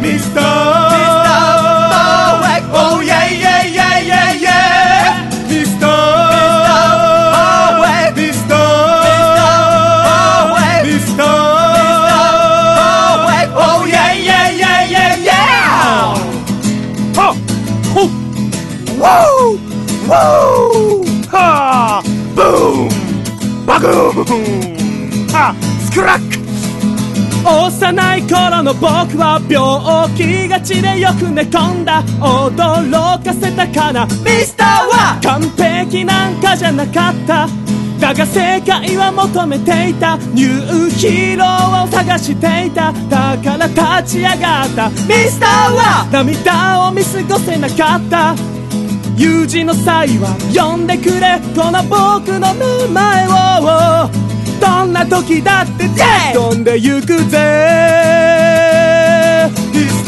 [0.00, 0.44] ミスター
[2.72, 3.50] Oh yeah yeah
[20.10, 22.10] ターミスターミスター
[22.52, 22.90] Oh
[23.68, 24.82] yeah
[25.32, 25.54] は!
[25.80, 26.40] スクラック
[27.42, 32.02] 幼い頃の僕は病気がちでよく寝込んだ。
[32.20, 34.04] 驚かせたかな。
[34.06, 34.10] ミ
[34.44, 35.20] スターは！
[35.22, 37.48] 完璧なんかじゃなかった。
[37.98, 40.18] だが世界は求めていた。
[40.34, 42.92] ニューヒーローを探していた。
[43.08, 44.90] だから立ち上がった。
[44.90, 44.96] ミ
[45.30, 46.08] スターは！
[46.12, 48.34] 涙を見過ごせなかった
[49.20, 54.08] 有事の際は呼んでくれこの僕の名前を。
[54.58, 55.90] どんな時だって
[56.32, 57.38] 飛んでゆくぜ。
[59.74, 60.04] ミス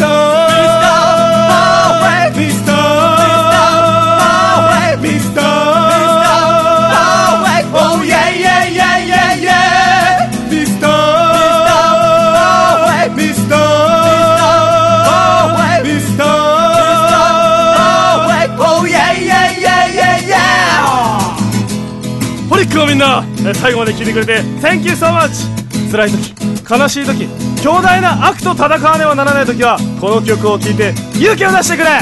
[22.93, 23.25] みんな
[23.55, 25.49] 最後まで聞いてくれて Thank you so much!
[25.91, 26.35] 辛い時
[26.71, 27.27] 悲しい時
[27.63, 32.01] 強大な悪と戦わねばならない時はこの曲を聴いて勇気を出してくれ!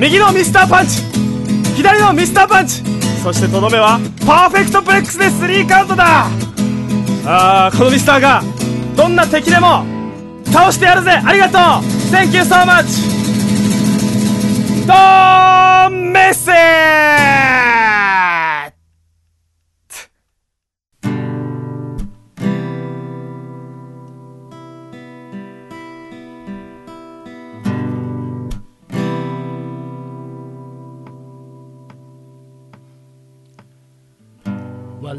[0.00, 1.02] 右のミスターパンチ
[1.76, 2.82] 左のミスターパンチ
[3.22, 6.26] そしてとどめはパーフェクトプレックスで3カウントだ!
[7.24, 8.42] あーこのミスターが
[8.96, 9.84] どんな敵でも
[10.46, 11.12] 倒してやるぜ!
[11.12, 11.60] ありがとう!
[12.10, 13.06] Thank you so much!
[14.84, 17.87] ドーンメッセー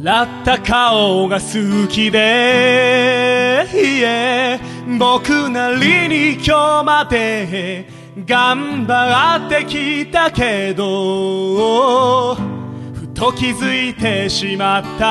[0.02, 4.58] 笑った顔が好きで、yeah
[4.98, 7.86] 僕なりに今日まで
[8.26, 15.10] 頑張ってきたけどふと気づいてしまった。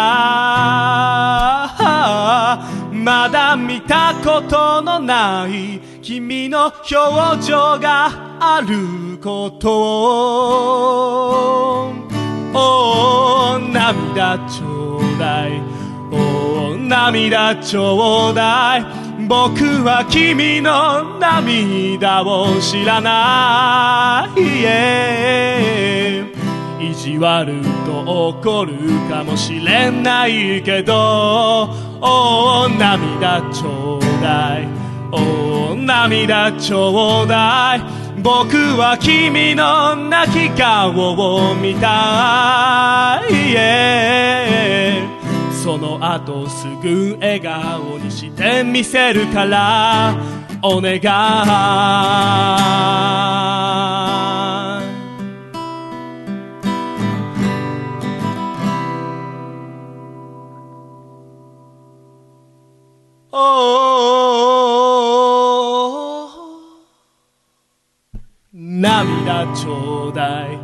[2.91, 12.08] まだ見たことのない君の表情があること。
[12.55, 15.61] をおー涙ちょうだい。
[16.11, 18.85] おー涙ちょうだい。
[19.27, 26.29] 僕は君の涙を知らない、yeah
[26.81, 28.77] 意地悪と怒る
[29.11, 31.69] かもしれないけど。
[32.01, 34.69] おー涙ちょうだい。
[35.11, 38.08] おー涙ちょうだい。
[38.23, 45.09] 僕は君の泣き顔を見たい、yeah
[45.53, 50.17] その後すぐ笑顔にしてみせるから。
[50.63, 50.99] お願い。
[63.31, 64.48] お
[68.81, 70.59] 涙ちょうだい。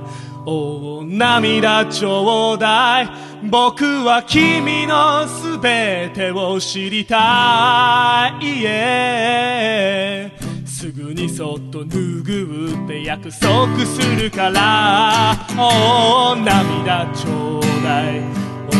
[0.46, 3.08] お涙ちょうだい。
[3.50, 10.30] 僕は君のすべてを知りたい、yeah
[10.64, 15.34] すぐにそっと拭って約束するから。
[15.58, 18.20] おー涙ちょうだい。
[18.20, 18.70] お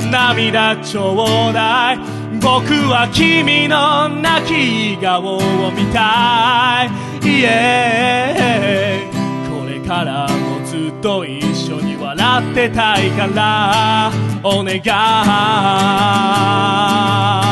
[0.00, 1.12] ー涙ちょ
[1.50, 1.98] うだい。
[2.40, 6.90] 僕は君の泣き顔を見たい、
[9.50, 14.12] これからもずっと一緒に笑ってたいから
[14.44, 14.76] お願
[17.42, 17.45] い。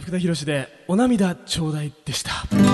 [0.00, 2.71] 福田博で「お涙ちょうだい」でした。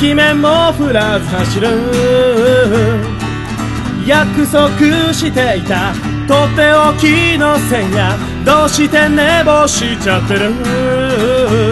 [0.00, 1.68] 脇目も振らず走る
[4.06, 5.92] 約束していた
[6.26, 10.52] とっておきの線がどうして寝坊しちゃってる。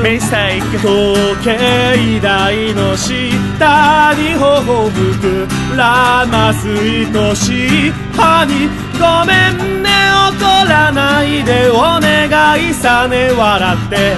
[0.02, 8.68] ミステイク時計台の下に頬吹くらます愛しい歯に
[9.00, 9.88] ごめんね
[10.28, 12.28] 怒らないでお願
[12.60, 14.16] いさね笑って。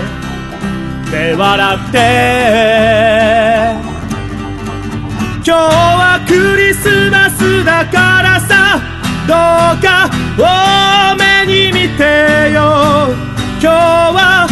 [1.13, 3.60] で笑って。
[5.43, 8.79] 今日はクリスマスだからさ
[9.27, 9.33] ど
[9.79, 13.15] うか多めに見てよ。
[13.59, 14.47] 今日は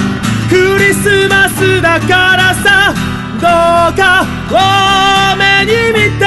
[0.48, 2.94] クリスマスだからさ
[3.34, 3.48] ど
[3.92, 6.26] うか多めに見て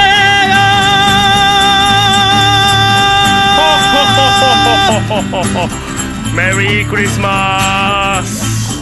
[6.34, 8.80] メリークリスマス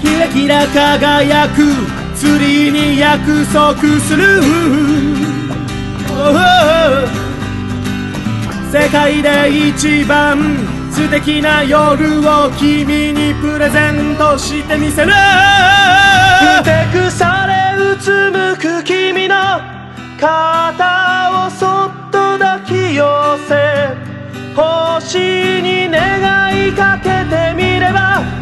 [0.00, 4.42] キラキラ輝くツリーに約束する。
[8.72, 10.36] 世界で一番
[10.90, 15.12] 素敵な夜を君にプレゼントしてみせる。
[15.12, 19.36] ふてくされうつむく君の
[20.20, 23.04] 肩をそっと抱き寄
[23.48, 23.96] せ。
[24.56, 25.18] 星
[25.62, 28.37] に願いかけてみれば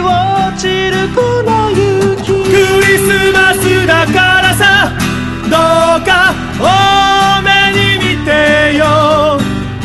[0.00, 1.20] 落ちる粉
[1.70, 2.32] 雪。
[2.32, 2.50] ク
[2.86, 4.92] リスマスだからさ。
[5.50, 8.80] どうか多めに見てよ。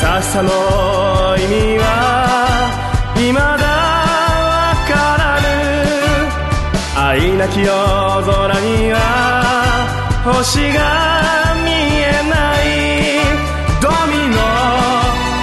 [0.00, 0.50] さの
[1.36, 1.84] 意味は
[3.16, 3.58] 未だわ
[4.86, 5.48] からぬ
[6.96, 8.96] 愛なき夜空には
[10.24, 12.64] 星が見えない
[13.82, 14.38] ドミノ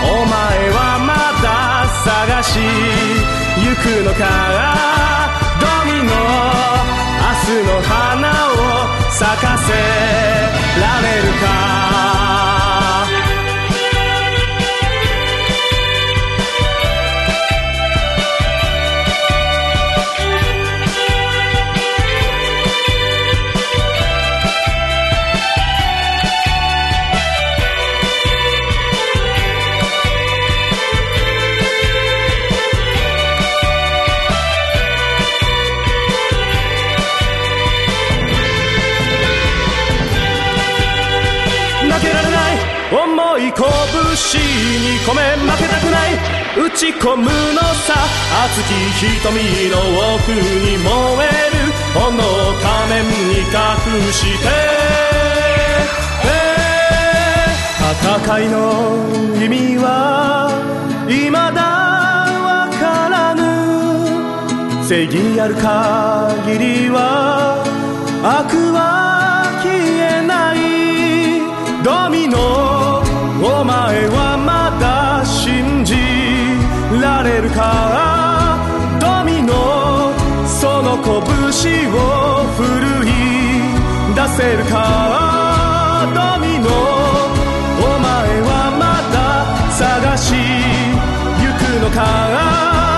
[0.10, 0.32] お前
[0.72, 1.12] はま
[1.44, 1.46] だ
[2.06, 2.60] 探し
[3.60, 4.95] 行くのか
[45.06, 46.18] 込め負けたくない。
[46.58, 47.30] 打ち込むの
[47.86, 47.94] さ。
[48.46, 48.74] 熱き
[49.22, 49.38] 瞳
[49.70, 49.78] の
[50.16, 50.90] 奥に燃
[51.22, 51.56] える。
[51.94, 52.10] 炎
[52.60, 53.54] 仮面に隠
[54.12, 54.46] して。
[58.06, 58.56] 戦いの
[59.36, 59.86] 意味は
[61.08, 61.40] 未だ
[62.46, 63.42] わからぬ。
[64.84, 67.64] 正義ある限りは
[68.24, 68.80] 悪は
[69.64, 70.58] 消えない。
[71.84, 72.36] ドミノ
[73.42, 74.65] お前はまだ
[77.06, 78.58] られるか
[79.00, 80.12] ドミノ
[80.48, 83.14] その拳を振るい
[84.16, 86.68] 出せるかドミノ
[87.78, 88.52] お前は
[88.82, 88.84] ま
[89.14, 89.18] だ
[89.72, 90.34] 探し
[91.44, 92.95] 行くのか。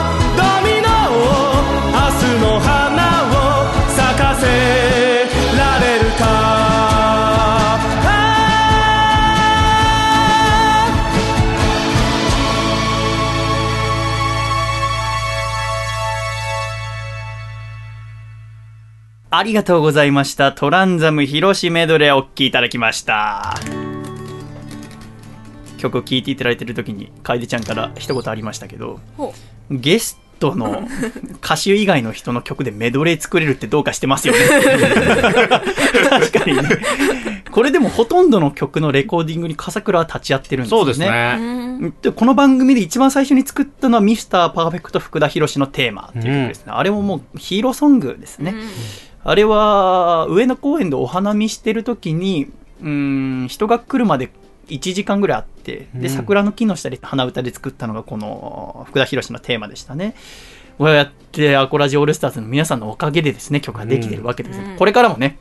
[19.38, 20.51] ありがとうございました。
[20.51, 23.53] トランザム広しメドレーをお聴きいただきました。
[25.77, 29.35] 曲を聴いていただいている時に、楓ちゃんから一言ありましたけど、ほ
[29.69, 30.88] ゲストの
[31.43, 34.39] 歌手以外の人の曲でメドレー作れるってどうかしてますよね。
[36.09, 36.63] 確かにね。
[37.51, 40.83] これでもほとんどの曲のレコーディングに笠倉は立ち会ってるんですよね。
[40.83, 41.93] そうですね。
[42.01, 48.55] でこの番組で一番最初に作ったのはミスターパーフェクト福田博のテーマっていう曲ですね、あれももうヒーローソングですね、
[49.24, 52.51] あれは上野公園でお花見してる時に
[52.82, 54.30] うん人が来るまで
[54.68, 56.09] 1時間ぐらいあってでうん。
[56.09, 60.15] 桜の木の下で鼻歌で作ったのがこの福田博のテーマでしたね。
[60.78, 64.78] こうやってアコラジオールスターズの皆さんのおかげでですね曲ができてるわけです、うん。
[64.78, 65.39] これからもね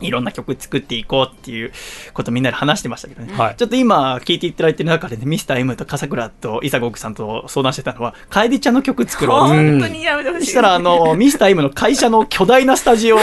[0.00, 1.72] いろんな曲作っていこうっていう
[2.12, 3.32] ことみんなで話してましたけどね。
[3.36, 10.44] はいちょっと今聞いていただいてる中でね、ミスター M と笠倉と伊佐国さんと相談してたのは、楓ちゃんの曲作ろうって本当にやめてほしい。
[10.46, 13.20] そしたら、あの、 ミスター M の会社の巨大なスタジオを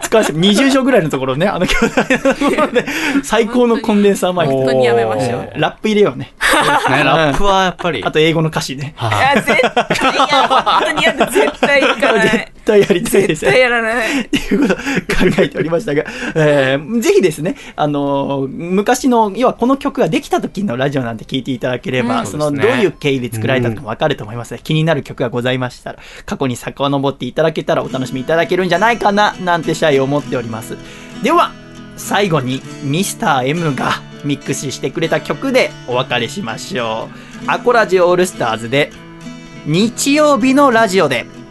[0.00, 2.86] 使わせて、20畳ぐらいのところね、あの巨大なところで、
[3.22, 5.48] 最高のコンデンサーマイクと本当にやめましょう。
[5.52, 6.32] えーラップ入れようね。
[6.90, 8.02] ね、ラップはやっぱり。
[8.04, 8.94] あと英語の歌詞ね。
[9.00, 12.52] いや、絶対、いや、本当にやだ、絶対行かない絶。
[12.64, 14.20] 対やりたいです絶対やらない。
[14.22, 14.82] っていうことを考
[15.38, 16.04] えておりましたが、
[16.34, 30.76] えーぜひですね、あのー昔の、要はこの曲ができた時のラジオなんて聞いていただければ、うんそのどういう経緯で作られたのかわかると思いますので、気になる曲がございましたら、過去に遡っていただけたらお楽しみいただけるんじゃないかな、なんてシャイ思っております。
[31.22, 31.52] では、
[31.96, 33.92] 最後にミスター M が
[34.24, 37.08] ミックスしてくれた曲でお別れしましょ
[37.46, 37.50] う。
[37.50, 38.90] アコラジオオールスターズで、
[39.66, 41.41] 日曜日のラジオで。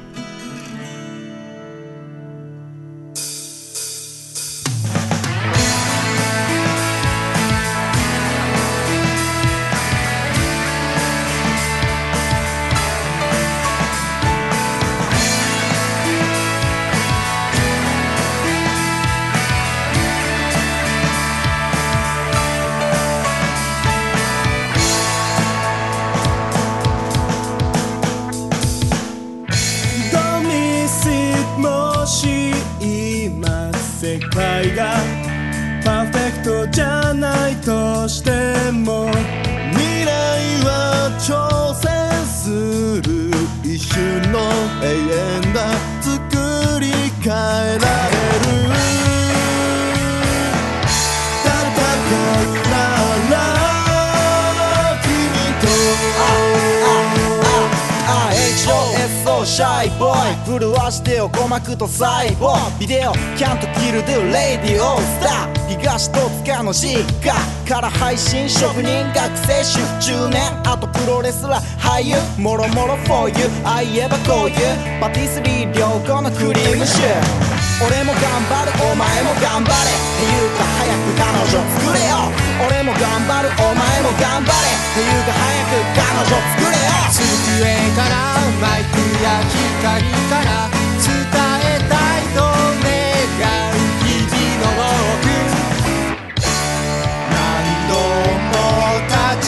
[61.62, 67.32] してよ鼓膜と細胞ビデオキャントキルドゥレディオスター東戸塚の実家
[67.68, 77.52] から配信職人学生主婦中年あとプロレスラー俳優もろもろ for you あいえばこういうパティスリー良好のクリームシュー
[77.86, 82.30] 俺も頑張るお前も頑張れっていうか早く彼女作れよ
[82.68, 90.91] 俺も頑張るお前も頑張れっていうか早く彼女作れよ机からマイクや光から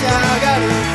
[0.03, 0.92] 立ち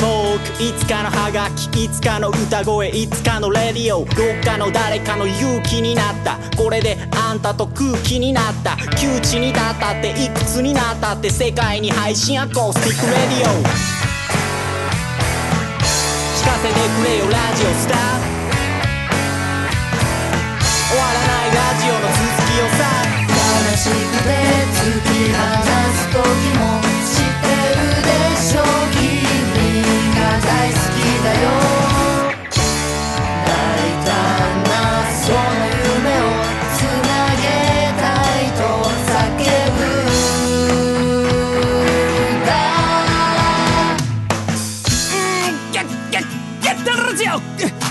[0.00, 4.06] トークいつかのハガキいつかの歌声いつかのレディオ。
[4.06, 4.08] どっ
[4.42, 6.38] かの誰かの勇気になった。
[6.56, 8.78] これであんたと空気になった。
[8.96, 13.52] 窮地に立ったっていくつになったって世界に配信アコースティックレディオ。
[13.52, 13.62] 聞
[16.46, 17.98] かせてくれよラジオスター。
[20.88, 22.08] 終わらないラジオの続
[22.48, 22.80] きをさ。
[23.28, 23.32] 悲
[23.76, 23.92] しく
[24.24, 24.32] て
[24.72, 25.36] 突き放
[25.92, 26.16] す時
[26.58, 27.44] も知って
[27.76, 27.79] る。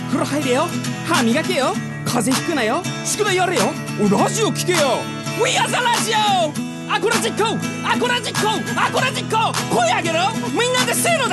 [0.09, 0.67] 風呂入れよ
[1.07, 1.73] 歯磨けよ
[2.05, 3.61] 風邪ひくなよ宿題やれよ
[4.09, 4.99] ラジオ聞けよ
[5.41, 7.45] We are the ラジオアコラジッコ
[7.87, 10.19] アコラジッコアコラジッコ声上げろ
[10.51, 10.68] みんな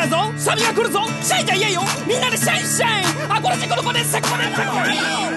[0.07, 0.33] でせーのだぞ。
[0.39, 1.01] サビが来るぞ。
[1.23, 1.83] シャイじゃ言えよ。
[2.07, 3.05] みんなでシャイシャイ。
[3.29, 4.13] アコラジッコの子です。
[4.13, 5.36] セコマネ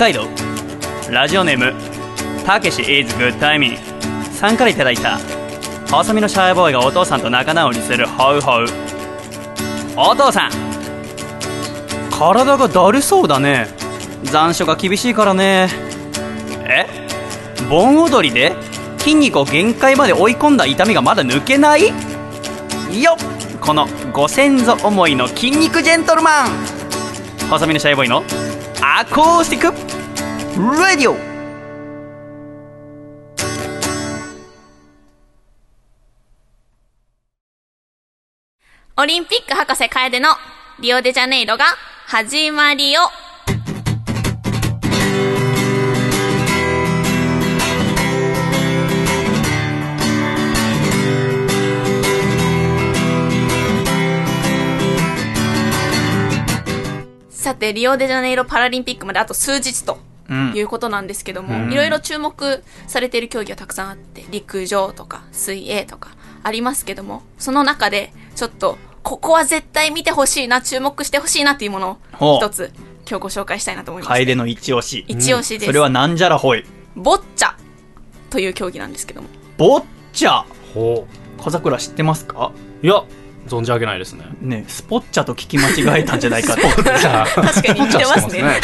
[0.00, 0.26] 海道。
[1.10, 1.74] ラジオネーム
[2.46, 3.76] たけし is good timing
[4.32, 5.18] さんからいただいた。
[5.90, 8.66] 細身のシャイボーイがお父さんと仲直りするホウホウ。
[9.98, 10.50] お父さん。
[12.10, 13.66] 体がだるそうだね。
[14.22, 15.68] 残暑が厳しいからね。
[16.64, 16.86] え？
[17.68, 18.56] 盆踊りで
[19.00, 21.88] 筋肉を限界まで追い込んだ痛みがまだ抜けない？
[21.88, 23.58] よっ！
[23.60, 26.48] このご先祖思いの筋肉ジェントルマン。
[27.50, 28.24] 細身のシャイボーイの
[28.82, 29.79] アコースティック
[30.58, 31.16] ラディオ
[39.00, 40.28] オリンピック博士楓の
[40.80, 41.64] リオデジャネイロが
[42.06, 43.02] 始まりよ。
[57.30, 60.09] さて、リオデジャネイロパラリンピックまであと数日と
[60.54, 61.72] いうことなんですけども、うん。
[61.72, 66.10] いろいろ注目されている競技はたくさんあって、陸上とか水泳とか
[66.42, 72.72] ありますけども、その中でちょっと、ここは絶対見てほしいな、注目してほしいなっていうものを一つ
[73.08, 74.12] 今日ご紹介したいなと思います。
[74.12, 75.04] 楓の一押し。
[75.08, 75.66] 一押しです。
[75.66, 76.64] それはなんじゃらほい。
[76.96, 77.54] ボッチャ
[78.28, 79.28] という競技なんですけども。
[79.56, 80.44] ボッチャ。
[80.74, 81.42] ほう。
[81.42, 82.52] 小桜知ってますか？
[82.82, 83.02] いや
[83.50, 84.24] 存じ上げないですね。
[84.40, 88.60] ねスポッチャと聞き間違えたんじゃないかと確かに似てますね。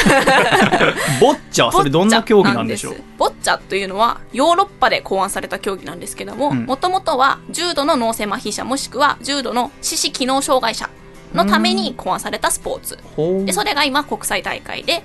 [1.20, 2.97] ボッチャそれどんな競技なんでしょう？
[3.18, 6.64] ボッチャというのはヨーロッパで考案された競技なんですけどもうん。
[6.64, 10.89] もともとは重度の脳性麻痺者もしくは重度の四肢機能障害者
[11.34, 12.99] のために考案されたスポーツ。
[13.45, 15.03] でそれが今国際大会で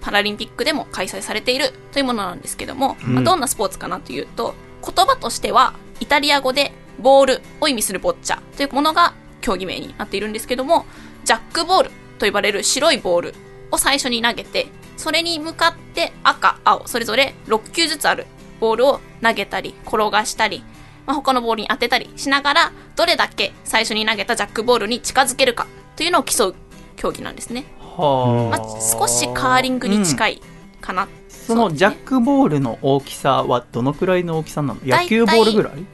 [0.00, 3.14] パラリンピックでも開催されているというものなんですけども、うん。
[3.16, 4.54] まあどんなスポーツかなというと
[4.84, 10.86] 言葉としてはイタリア語でボールを意味するボッチャというものが競技名になっているんですけども
[11.24, 13.34] ジャックボールと呼ばれる白いボール
[13.70, 18.26] を最初に投げてそれに向かって赤青それぞれ6球ずつある
[18.60, 20.64] ボールを投げたり転がしたり、
[21.06, 26.54] まあ、他のボールに当てたりしながらどれだけ最初に投げたジャックボールに近づけるかというのを競う
[26.96, 30.42] 競技なんですね、はまあ、少しカーリングに近い
[30.80, 34.80] かな、そのジャックボールの大きさはどのくらいの大きさなの？
[34.84, 35.84] 野球ボールぐらい？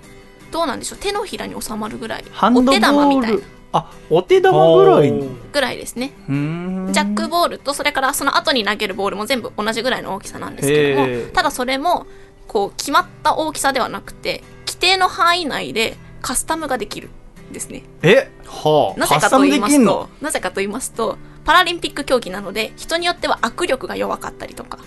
[0.55, 0.99] どうなんでしょう？
[1.01, 2.25] 手のひらに収まるぐらい。
[2.31, 3.37] ハンドボお手玉みたい。
[3.37, 3.43] な
[3.73, 5.11] あお手玉ぐらい。
[5.11, 6.13] のぐらいですね。
[6.29, 6.93] うーん。
[6.93, 12.07] ジャックボールとそれからその後に投げるボールも全部同じぐらいの大きさなんですけどもただそれも
[12.47, 17.11] こう決まった大きさではなくて規定の範囲内でカスタムができる
[17.51, 17.83] んですね。
[18.03, 18.31] え？
[18.47, 24.79] はなぜかと言いますカスタムできんとなぜかと言いますとパラリンピック競技なので人によっては握力が弱かったりとか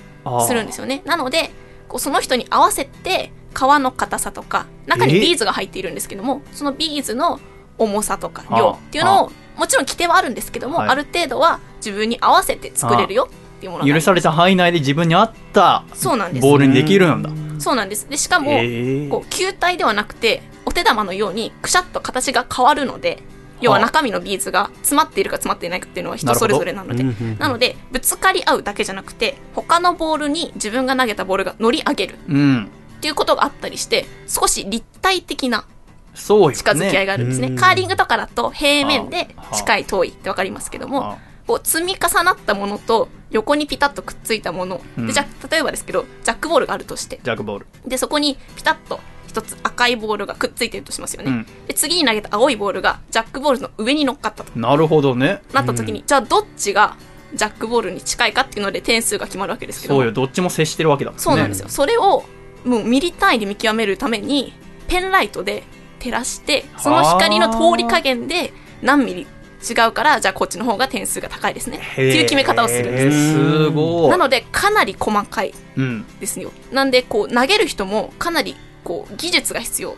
[0.48, 1.02] するんですよね。
[1.06, 1.52] なので
[1.90, 5.20] こうその人に合わせて皮の硬さとか中にえ？
[5.20, 7.40] ビーズが入っているんですけどもそのビーズの
[7.80, 10.90] 重さとかあ量っていうのをもちろん規定はあるんですけども、はい。
[10.90, 16.44] ある程度は自分に合わせて作れるよっていうものが許された範囲内で自分に合ったそうなんです。
[16.44, 18.08] ボールにできるんだそうなんです。
[18.08, 19.10] でしかも、へー。
[19.10, 23.24] こう球体ではなくてお手玉のようにくしゃっと形が変わるので
[23.62, 27.04] 要は中身のビーズが詰まっているか詰まっていないかっていうのは人それぞれなので
[27.40, 32.20] なのでぶつかり合うだけじゃなくて他のボールに自分が投げたボールが乗り上げる。
[32.28, 35.66] うんっていうことがあったりして少し立体的な
[36.14, 37.50] 近づき合いがあるんですね。
[37.50, 37.56] うん。
[37.56, 45.08] カーリングとかだと平面で近い遠いって分かりますけどもこう積み重なったものと横にピタッとくっついたもの、うん。
[45.08, 47.68] でじゃあ例えばですけどジャックボールがあるとしてジャックボール。
[47.86, 51.46] でそこにピタッと一つ赤いボールがくっついてるとしますよね、うん。
[51.68, 54.60] で次に投げた青いボールがジャックボールの上に乗っかったと。
[54.60, 55.42] なるほどね。
[55.54, 56.98] なった時に、じゃあどっちが
[57.36, 60.12] ジャックボールに近いかっていうので点数が決まるわけですけどそうよ。
[60.12, 61.24] どっちも接してるわけだもんね。
[61.24, 61.70] そうなんですよ。
[61.70, 62.24] それを
[62.68, 64.54] もうミリ単位で見極めるために
[64.88, 65.64] ペンライトで
[66.00, 69.28] 照らしてその光の通り加減で何ミリ
[69.68, 71.80] 違うからじゃあこっちの方が点数が高いですね。
[71.94, 74.10] っていう決め方をするんです。
[74.10, 76.06] なのでかなり細かいうん。
[76.20, 76.52] ですよ。
[76.72, 78.56] なんでこう投げる人もかなり
[78.88, 79.98] こう技術が必要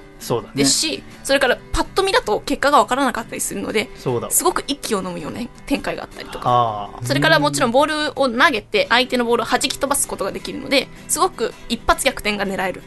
[0.55, 4.31] ですし、それからパッと見だと結果が分からなかったりするのでそうだ。
[4.31, 6.89] すごく息を飲むような展開があったりとか。
[7.03, 12.81] それからもちろんボールを投げて相手のボールを弾き飛ばすことができるのですごく一発逆転が狙える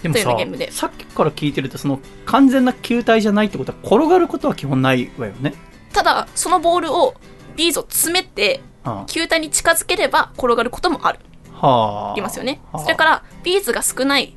[0.00, 0.72] というようでもさなゲームで。
[0.72, 5.52] さっきから聞いてるとその完全な球体じゃないってことは転がることは基本ないわよね。
[5.92, 7.14] ただそのボールを
[7.56, 11.18] ビーズを詰めてあ球体に近づければ転がることもある。
[11.60, 12.18] あはあ。
[12.18, 12.62] いますよね。
[12.72, 12.82] はあ。
[12.82, 14.34] それからビーズが少ない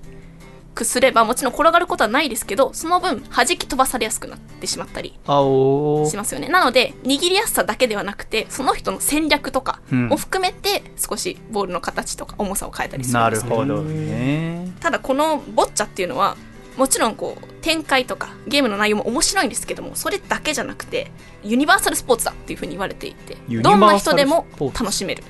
[0.75, 6.49] くすればもちろん転がることはないですけどその分弾き飛ばされやすくなってしまったりしますよね。
[6.49, 10.11] なので握りやすさだけではなくてその人の戦略とかうん。
[10.11, 14.71] を含めて少しボールの形とか重さを変えたりするんなですけどるほどね。
[14.79, 16.35] ただこのボッチャっていうのは
[16.77, 21.11] もちろんこう展開とかゲームの内容も面白いんですけどもそれだけじゃなくて
[21.43, 25.23] ユニバーサルスポーツだっていうふうに言われていてどんな人でも楽しめる。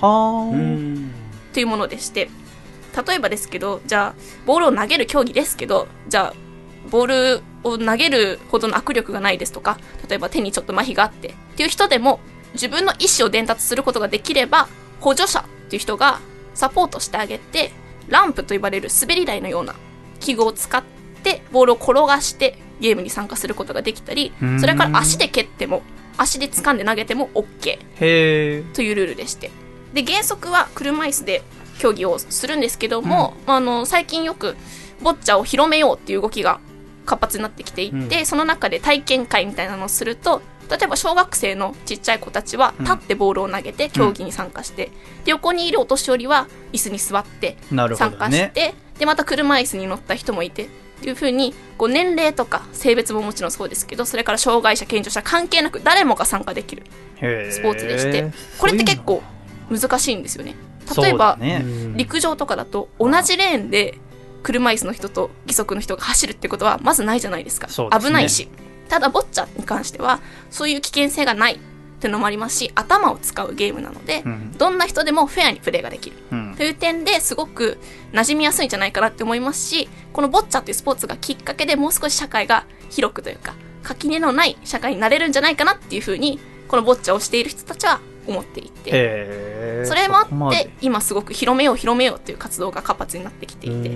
[0.00, 0.50] は
[1.52, 2.30] というものでして
[3.06, 4.14] 例えばですけどじゃあ
[4.46, 6.34] ボールを投げる競技ですけどじゃあ
[6.90, 12.20] ボールを投げるほどの握力がないですとか例えば手にちょっと麻痺があってっていう人でも
[12.54, 14.68] 自分の意思を伝達することができれば
[15.00, 16.20] 補助者っていう人が
[16.54, 17.72] サポートしてあげて
[18.08, 19.74] ランプと呼ばれる滑り台のような
[20.18, 20.82] 器具を使っ
[21.22, 24.60] てボールを転がしてゲームに参加することができたりうん。
[24.60, 25.82] それから足で蹴っても
[26.16, 27.78] 足で掴んで投げても OK
[28.72, 29.50] というルールでして。
[29.92, 31.42] で原則は車椅子で
[31.78, 34.56] 競技をするんですけども、まああの最近よく
[35.02, 36.60] ボッチャを広めようっていう動きが
[37.06, 38.26] 活発になってきていて、うん。
[38.26, 44.90] その中で体験会みたいなのをすると例えば小学生のちっちゃい子たちは立ってボールを投げて競技に参加して、
[45.24, 50.68] で横にいるお年寄りは椅子に座って参加して、でまた車椅子に乗った人もいてっ
[51.00, 56.82] ていう風にこう年齢とか性別ももちろんそうですけどそれから障害者健常者関係なく誰もが参加できる
[57.20, 59.22] へスポーツでしてこれって結構
[59.70, 60.56] 難しいんですよね
[60.96, 61.64] 例えば、だね。
[61.96, 63.98] 陸上とかだと同じレーンで
[64.42, 67.66] 車椅子の人と義足の人が走るってことはまずないじゃないですか。
[67.66, 67.90] ね。
[67.98, 68.48] 危ないし。
[68.88, 70.20] ただボッチャに関しては
[70.50, 71.60] そういう危険性がない。
[71.98, 74.52] っていうのもありますし頭を使うゲームなので、うん。
[74.56, 76.16] どんな人でもフェアにプレーができる。
[76.30, 76.54] うん。
[76.56, 77.78] という点ですごく
[78.12, 86.38] 馴染みやすいんじゃないかなって思いますしこのボッチャっていうスポーツがきっかけでもう少し社会が広くというか垣根のない社会になれるんじゃないかなっていうふうに
[86.68, 89.84] このボッチャをしている人たちは思っていて。
[89.84, 93.90] それもあって今すごく広めよう広めようっていう活動が活発になってきていて。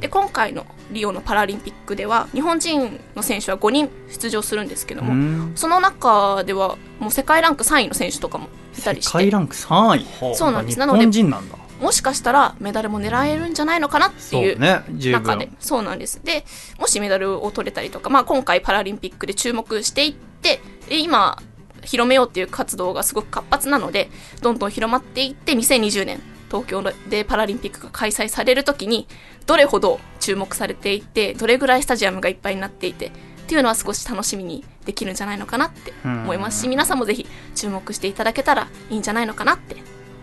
[0.00, 5.52] で今回のリオのパラリンピックでは日本人の選手は5人出場するんですけどうもん。
[5.54, 8.48] その中ではもう世界ランク3位の選手とかも
[8.78, 9.10] いたりして。
[9.10, 10.34] 世界ランク3位。
[10.34, 10.74] そうなんです。
[10.74, 11.56] 日なので本人なんだ。
[11.80, 15.46] もしかしたらメダルも狙えるんじゃないのかなっていう中で。
[15.46, 16.20] 分そうなんです。
[16.24, 16.44] で
[16.78, 21.42] もしメダルを取れたりとか、まあ、今回パラリンピックで注目していってで今
[21.84, 24.10] 広めようっていう活動がすごく活発なので
[24.42, 29.08] どんどん広まっていって2020年東京でパラリンピックが開催される時に
[29.46, 33.10] どれほど注目されていてどれぐらいスタジアムがいっぱいになっていてっ
[33.46, 39.76] ていうのは少し楽しみにできるんじゃないのかなって思いますし皆さんもぜひ注目していただけたらいいんじゃないのかなって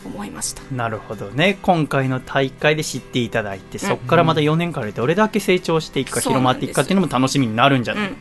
[0.04, 0.64] 思いました。
[0.74, 1.60] なるほどね。
[1.62, 3.88] 今回の大会で知っていただいて、うん。
[3.88, 8.18] そこからまた4年間でどれだけ成長していくかそう広まっていくかっていうのも楽しみになるんじゃない、うん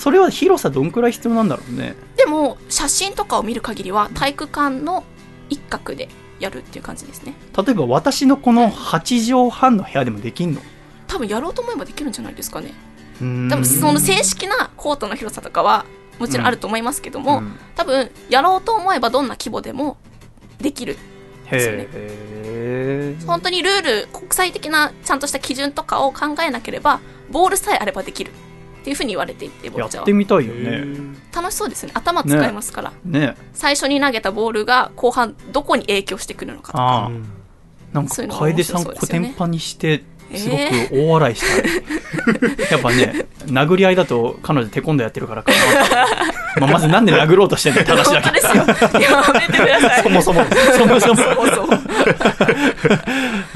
[0.00, 1.94] それは広さどんくらい必要なんだろうね。
[2.16, 5.04] でも写真とかを見る限りは体育館の
[5.50, 6.08] 一角で
[6.38, 7.34] やるっていう感じですね。
[7.54, 10.62] 例えば私のこの8畳半の部屋でもできんの？
[11.06, 12.72] 多分やろうと思えばできるんじゃないですかね。
[13.18, 13.24] 多
[13.56, 15.84] 分その正式なコートの広さとかは
[16.18, 17.58] もちろんあると思いますけども、うん。
[17.76, 19.98] 多分やろうと思えばどんな規模でも
[20.58, 20.96] できる。
[21.50, 27.00] ですよね本当にルール国際的なちゃんとした基準とかを考えなければ
[27.30, 28.30] ボールさえあればできる
[28.80, 30.84] っていうふうに言われていてボやッチャはってみたいよね。
[31.34, 31.92] 楽しそうですね。
[31.94, 33.36] 頭使えますから、ね。
[33.52, 36.84] 最初に投げたボールが後半どこに影響してくるのかとか。
[36.84, 37.10] ああ。
[37.92, 40.04] なんかそういうのが面楓さんコテンパンにして
[40.34, 45.56] すごえく大笑いした、 やっぱね殴り合いだと彼女テコンドーやってるからかな、
[46.60, 47.80] まあ、まずなんで殴ろうとしてんの？
[47.80, 48.40] って話だけ。
[48.40, 49.00] ど本当ですよ。
[49.00, 50.02] やめてください。
[50.04, 50.44] そもそも。
[50.44, 51.16] そもそも。
[51.16, 51.78] そもそも。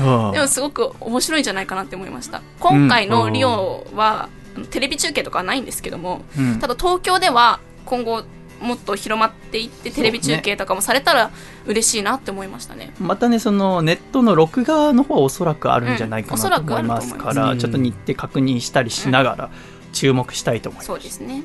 [0.29, 2.43] うんでもすごく面白いんじゃないかなって思いました。
[2.59, 4.29] 今回のリオは、
[4.71, 6.59] テレビ中継とかはないんですけども、うん。
[6.61, 8.25] ただ東京では今後
[8.61, 11.31] もっと広まっていってテレビ中継とかもされたら
[11.67, 12.95] 嬉しいなって思いましたね。
[12.99, 17.13] またねそのネットの録画の方はおそらくあるんじゃないかなとうんおそらくあ思います。
[17.13, 17.59] ると思いますから、うん。
[17.59, 19.51] ちょっと日程確認したりしながら
[19.93, 21.43] 注目したいと思います、そうですね。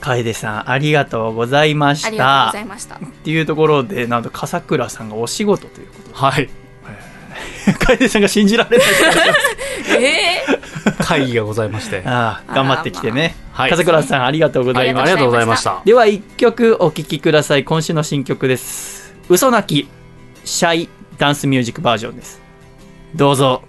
[0.00, 2.08] 楓さんありがとうございました。
[2.08, 2.96] ありがとうございました。
[2.96, 6.14] っていうところでなんと笠倉さんがお仕事ということで。
[6.14, 6.61] はい
[7.78, 8.86] 楓さんが信じられない
[10.02, 10.42] え
[11.02, 12.02] 会議がございまして。
[12.04, 15.02] ああ頑張ってきてね、はい笠倉さんありがとうございました。
[15.02, 15.82] ありがとうございました。
[15.84, 17.64] では一曲お聴きください。
[17.64, 19.14] 今週の新曲です。
[19.28, 19.88] 嘘なき
[20.44, 22.40] シャイダンスミュージックバージョンです。
[23.14, 23.62] どうぞ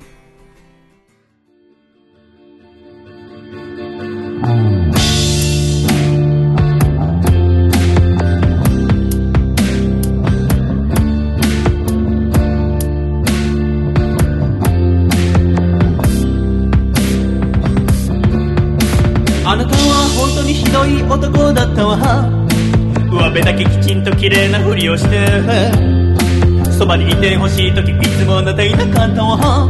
[24.24, 25.28] 綺麗なふりをして
[26.72, 29.68] そばにいてほしい時いつもあなたいなかったわ。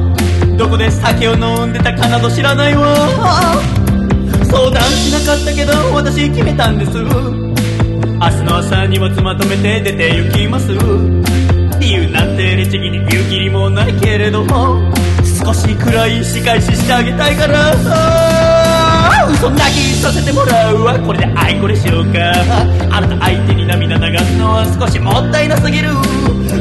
[0.55, 2.95] どこで酒を飲んでたかなど知らないわ。
[4.45, 6.91] 相談しなかったけど私決めたんです。
[6.99, 7.09] 明日
[8.43, 10.67] の朝荷物まとめて出て行きます。
[11.79, 14.45] 理由なんて律儀に言うきりもないけれど
[15.43, 17.73] 少しくらい仕返ししてあげたいから。
[19.31, 20.99] 嘘泣きさせてもらうわ。
[20.99, 22.19] これで愛これしようか。
[22.91, 23.62] あなた相手に
[24.25, 25.89] すのは少しもったいなすぎる。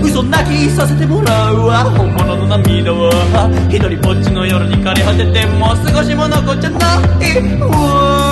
[0.02, 1.84] 嘘泣きさせてもらうわ。
[1.90, 3.10] 本物の涙は。
[3.68, 7.60] 一人ぼっちの夜に枯れ果ててもう少しも残っちゃない。
[7.60, 8.31] わ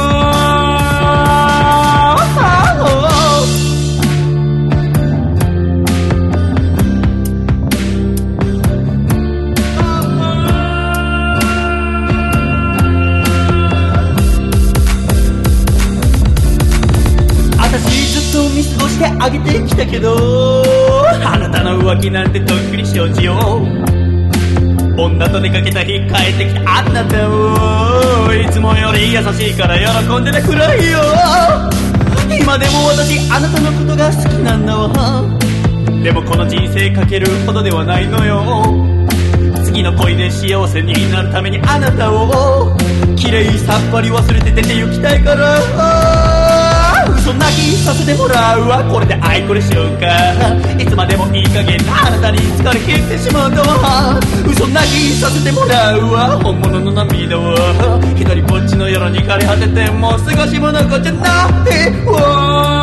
[19.28, 20.62] 見過ごしてあげてきたけど
[21.24, 23.66] あなたの浮気なんてとっくに承知よ。
[24.97, 30.59] 女と出かけた日帰ってきたあなたをいつもより優しいから喜んでてくれ
[30.90, 31.01] よ。
[32.38, 35.22] 今でも私あなたのことが好きなんだわ。
[36.02, 38.64] でもこの人生かけるほどではないのよ。
[39.64, 42.76] 次の恋で幸せになるためにあなたを
[43.16, 46.09] 綺麗さっぱり忘れて出て行きたいから。
[47.32, 48.85] と泣きさせてもらうわ。
[48.90, 50.07] これで愛これしようか。
[50.78, 56.40] いつまでもいい加減なあなたに疲れ切ってしまうのは嘘泣きさせてもらうわ。
[56.43, 61.28] 本物の涙は一人ぼっちの夜に枯れ果ててもう過ごしも残っちゃな
[61.69, 62.80] いわ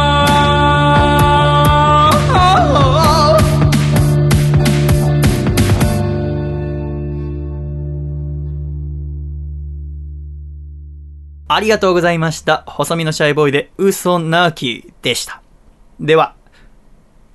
[11.57, 12.63] ありがとうございました。
[12.67, 15.41] 細身のシャイボーイで嘘なきでした。
[15.99, 16.35] では、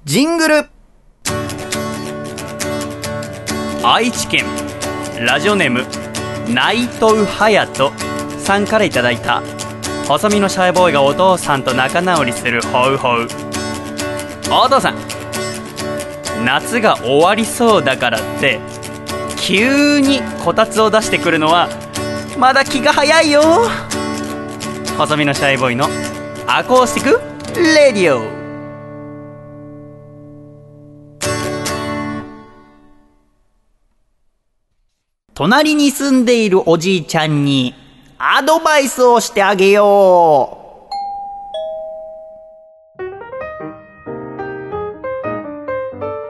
[0.05, 0.67] ジングル
[3.83, 4.45] 愛知県
[5.19, 5.85] ラジオネーム
[6.49, 7.93] 内藤隼人
[8.39, 9.43] さんからいただいた
[10.07, 13.27] 細身のシャイボーイがお父さんと仲直りするホウホウ
[14.53, 14.95] お父さん
[16.45, 18.61] 夏が終わりそうだからって
[19.37, 21.69] 急にこたつを出してくるのは
[22.39, 23.43] まだ気が早いよ
[25.03, 25.89] 細身のシャイボーイの
[26.47, 28.23] アコースティックレディオ
[35.35, 37.75] 隣に住んでいるおじいちゃんに
[38.17, 40.61] アドバイスをしてあげよ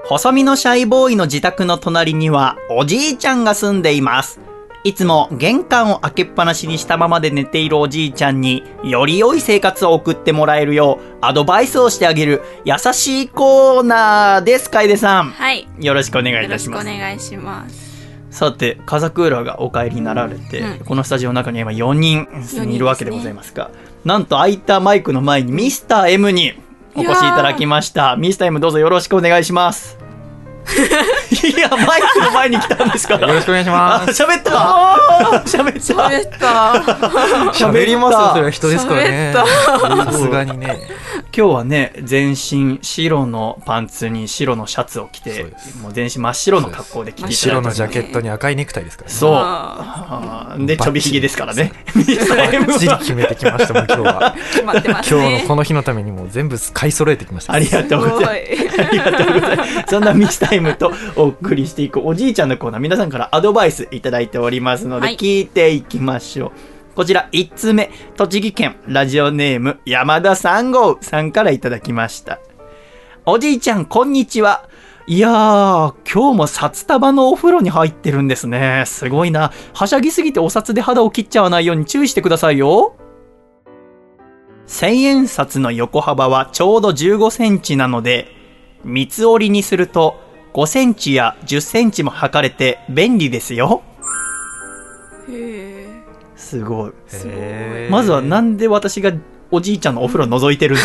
[0.01, 4.52] う細身のシャイボーイの自宅の隣にはおじいちゃんが住んでいます。
[4.85, 15.31] いつも玄関を開けっぱなしにしたままで寝ているおじいちゃんにより良い生活を送ってもらえるようアドバイスをしてあげる優しいコーナーです、楓さん。
[15.31, 15.69] はい。
[15.79, 16.99] よろしくお願いいよろしくおたします。
[16.99, 17.93] 願いします。
[18.33, 23.71] さて、風クーラーがお帰りになられて、うんこのスタジオの中には今4人人いるわけでございますが、
[24.05, 26.55] なんと空いたマイクの前にミスター M に
[26.97, 28.17] お越しいただきました。
[28.17, 30.02] ミスター M どうぞよろしくお願いします。
[31.45, 33.29] いや、マイクの前に来たんですから。
[33.29, 34.23] よろしくお願いします。
[34.23, 34.51] あ喋った。
[35.45, 35.95] 喋った。
[35.95, 36.49] 喋った。
[37.53, 39.33] 喋りますよそれは人ですからね。
[39.35, 40.13] 喋った。
[40.13, 40.79] さすがにね。
[41.35, 45.47] 今日はね、全身白のパンツに白のシャツを着て、
[45.81, 49.17] もう全身真っ白の格好で来ていただいて白のジャケットに赤いネクタイですからね。
[49.17, 50.67] そう。
[50.67, 51.73] で、ちょびひげですからね。
[51.95, 54.35] バッチリ決めてきましたもん今日は。
[54.53, 55.21] 決まってますね。
[55.21, 57.55] 今日のこの日のためにもう全部買い揃えてきました。
[57.55, 58.81] ありがとうございます。
[58.81, 59.85] ありがとうございます。
[59.89, 66.53] そんなミスタイムとお送りしていくおじいちゃんのコーナー、皆さんからアドバイスいただいておりますので、はい聞いていきましょう。
[66.95, 72.39] こちら、1つ目、栃木県ラジオネーム山田三号さんからいただきました。
[73.25, 74.69] おじいちゃん、こんにちは。
[75.07, 78.85] いやー、今日も札束のお風呂に入ってるんですね。
[78.87, 79.53] すごいな。
[79.73, 82.95] はしゃぎすぎてお札で肌を切っちゃわないように注意してくださいよ。
[84.67, 88.29] 千円札の横幅はちょうど15センチなので、
[88.85, 90.21] 三つ折りにすると
[90.53, 93.83] 5センチや10センチも測れて便利ですよ。
[95.31, 95.87] へ
[96.37, 96.93] すごい。
[97.91, 99.13] まずはなんで私が
[99.53, 100.85] おじいちゃんのお風呂覗いてるんだ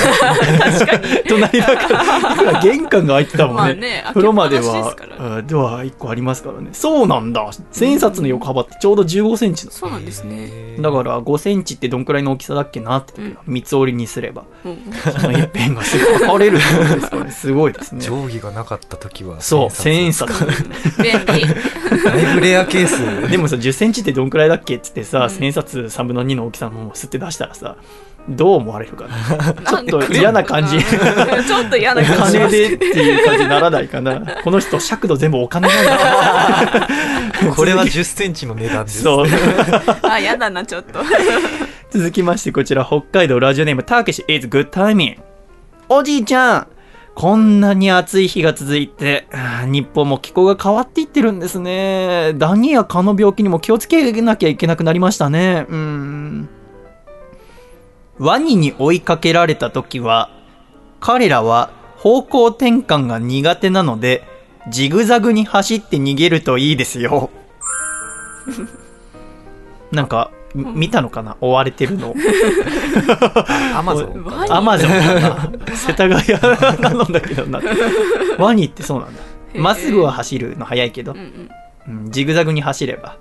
[0.72, 1.24] 確かに。
[1.28, 3.58] 隣だから、玄関が開いてたもんね。
[3.58, 6.70] まあね風呂まではドア1個ありますからね。
[6.74, 7.50] そうなんだ。
[7.72, 9.72] 千円札の横幅ってちょうど15センチだ。
[9.72, 10.76] そうなんですね。
[10.80, 13.14] だから5センチってどんくらいの大きさだっけなって、
[13.46, 14.70] 三つ折りにすれば、そ
[15.28, 17.32] の一辺がすぐ測れるですからね。
[17.32, 18.02] すごいですね。
[18.06, 20.30] 定規がなかった時はそう、千円札。
[21.02, 21.48] 便利。
[22.04, 27.78] だいぶレアケースでもさ、10センチってどんくらいだっけって言ってさ、千円札3分の2の大きさのものを吸って出したらさ、
[28.30, 29.54] どう思われるか な。
[29.84, 30.78] ちょっと嫌な感じ。
[30.80, 34.22] ちょっと嫌な感じお金でっていう感じにならないかな。
[34.44, 36.88] この人、尺度全部お金なんだ。
[37.56, 39.26] これは10センチの値段ですそう。
[40.04, 41.00] あ、嫌だな、ちょっと。
[41.90, 45.18] 続きまして、こちら、北海道ラジオネーム、ターケシ is good timing。
[45.88, 46.68] おじいちゃん、
[47.16, 49.28] こんなに暑い日が続いて、
[49.66, 52.34] 日本も気候が変わっていってるんですね。
[52.36, 55.66] ダニや蚊の病気にも気をつけなきゃいけなくなりましたね。
[55.70, 56.50] うーん。
[58.20, 60.30] ワニに追いかけられた時は、
[61.00, 64.24] 彼らは方向転換が苦手なので、
[64.70, 67.30] ジグザグに走って逃げるといいですよ。
[69.92, 71.38] なんか、み見たのかな？
[71.40, 72.16] 追われてるの。
[73.76, 77.62] アマゾンアマゾンかな世田谷なのだけどな。
[78.40, 79.22] ワニってそうなんだ。
[79.54, 81.50] まっすぐは走るの早いけどうん、うん
[81.88, 83.18] うんジグザグに走れば、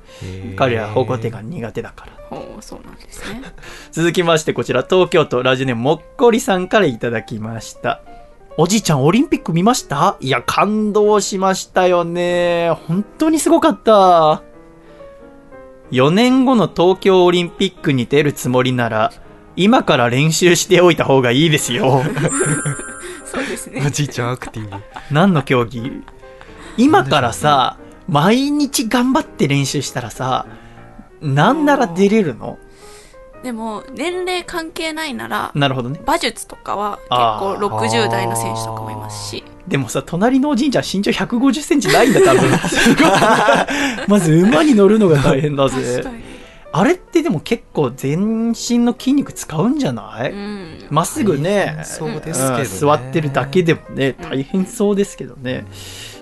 [0.56, 2.12] 彼らは方向転換苦手だから。
[2.30, 3.42] ほうそうなんですね。
[3.92, 8.00] 続きましてこちら東京都ラジオネームもっこりさんからいただきました。
[8.58, 10.16] おじいちゃんオリンピック見ました？
[10.20, 12.70] いや感動しましたよね。
[12.88, 14.42] 本当にすごかった。
[15.92, 19.12] 4年後の東京オリンピックに出るつもりなら
[19.54, 22.02] 今から練習しておいた方がいいですよ。
[23.24, 23.84] そうですね。
[23.86, 24.76] おじいちゃんアクティブ。
[25.12, 26.02] 何の競技？
[26.78, 27.76] 今からさ
[28.08, 30.46] 毎日頑張って練習したらさ
[31.20, 32.58] なんなら出れるの？
[33.42, 36.00] でも年齢関係ないならなるほどね。
[36.02, 39.44] 馬術とかは結あ構60代の選手とかもいますし。
[39.68, 42.50] でもさ、隣のおじいちゃん身長150センチないんだ、多分。
[44.08, 46.04] まず馬に乗るのが大変だぜ。
[46.78, 50.32] あれってでも結構全身の筋肉使うんじゃない？
[50.32, 55.64] うんま、っすぐね、そうですけどねうん座ってるだけでもね、大変そうですけどね。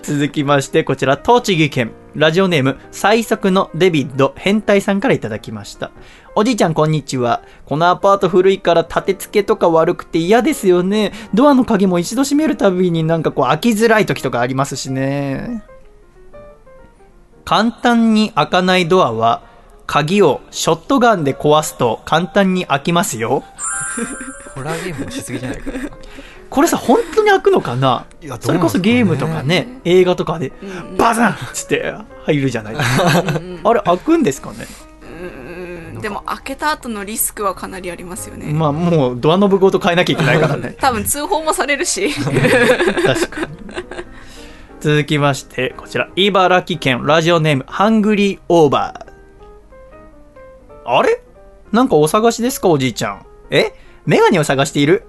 [0.01, 5.91] 続きまして、こちら、栃木県、ラジオネーム、最速のデビッド変態さんからいただきました。
[6.35, 7.41] おじいちゃん、こんにちは。
[7.65, 11.11] このアパート古いから立て付けとか悪くて嫌ですよね。
[11.33, 15.65] ドアの鍵も一度閉めるたびになんかこう開きづらい時とかありますしね。
[17.43, 19.41] 簡単に開かないドアは、
[19.87, 23.43] 鍵をショットガンで壊すと簡単に開きますよ。
[24.55, 25.71] ホラーゲームもしすぎじゃないか。
[25.71, 25.79] な
[26.49, 28.05] これさ、本当に開くのかな？
[28.21, 30.53] いやそれこそゲームとかね、映画とかで、
[30.97, 31.93] バザンっつって
[32.23, 33.13] 入るじゃないですか。
[33.63, 34.65] あれ、開くんですかね？
[35.01, 35.05] う
[35.97, 36.01] ん。
[36.01, 38.53] でも開けた後のリスクはかなりありますよね。
[38.53, 40.75] まあ、もうドアノブごと変えなきゃいけないからね。
[40.81, 42.13] 多分通報もされるし。
[42.13, 42.33] 確
[43.27, 43.47] かに。
[44.79, 49.04] 続きまして、こちら、茨城県ラジオネーム、ハングリーオーバー。
[50.85, 51.21] あれ？
[51.71, 53.25] なんかお探しですか、おじいちゃん。
[53.49, 53.73] え？
[54.05, 55.07] メガネを探している？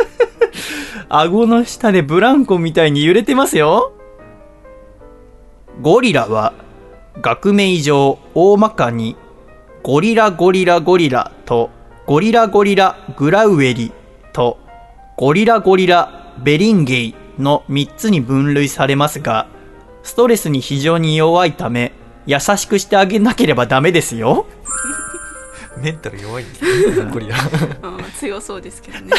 [1.08, 3.92] 顎の下でブランコみたいに揺れてますよ。
[5.80, 6.52] ゴリラは、
[7.20, 9.16] 学名上大まかに、
[9.82, 11.70] ゴリラゴリラゴリラと、
[12.06, 13.92] ゴリラゴリラグラウエリ
[14.32, 14.58] と、
[15.16, 19.46] ゴリラゴリラベリンゲイの3つに分類されますが、
[20.02, 21.92] ストレスに非常に弱いため、
[22.26, 24.46] 優しくしてあげなければダメですよ。
[25.82, 27.36] メンタル弱いんですねゴリラ。
[27.82, 29.12] うん強そうですけどね。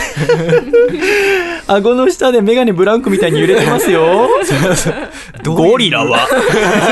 [1.68, 4.28] 顎の下でメガネブランコみたいに揺れてますよ。
[5.46, 6.28] ゴリラは。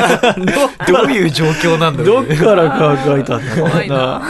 [0.87, 2.35] どういう状況なんだろうね。
[2.35, 4.21] どっから考えたんだろうな。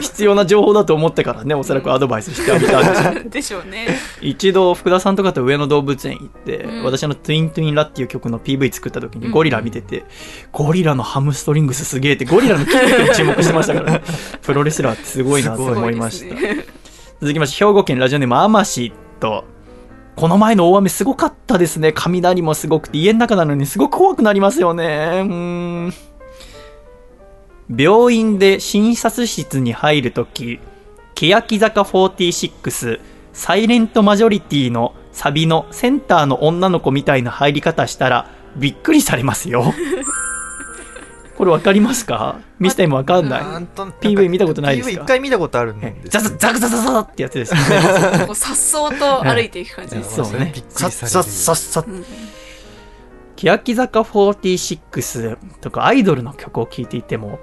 [0.00, 2.94] 必要な情報だと思ってからね、おそらくアドバイスしてあげたんで。
[2.94, 3.98] しょうでしょうね。
[4.20, 6.84] 一度福田さんとかと上野動物園行って、うん。
[6.84, 10.04] 私の「トゥイントゥインラ」っていう曲の PV 作った時にゴリラ見てて、
[10.52, 14.02] ゴリラのハムストリングスすげえってゴリラの筋肉に注目してましたからね。
[14.42, 16.64] プロレスラーってすごいなと思いました、ね
[17.20, 19.44] 続きまして兵庫県ラジオネームアマシと
[20.16, 21.92] この前の大雨すごかったですね。
[21.94, 24.84] 雷もすごくて家の中なのにすごく怖くなりますよね。
[24.84, 25.94] うーん。
[27.74, 30.60] 病院で診察室に入るとき、
[31.14, 33.00] 欅坂46
[33.32, 39.72] サイレントマジョリティのサビのセンターの女の子みたいな入り方したらびっくりされますよ。
[41.40, 42.38] これわかりますか？
[42.58, 43.42] ミスタイもわかんない？
[43.42, 48.34] なんと PV 見たことないです PV か一回見たことあるんですザザザクザザザザってやつですよね。
[48.34, 50.64] さっそうと歩いていく感じですそうねびっ。
[50.64, 51.86] くさっさっさっさっ。
[53.36, 57.38] 欅坂46とかアイドルの曲を聴いていても、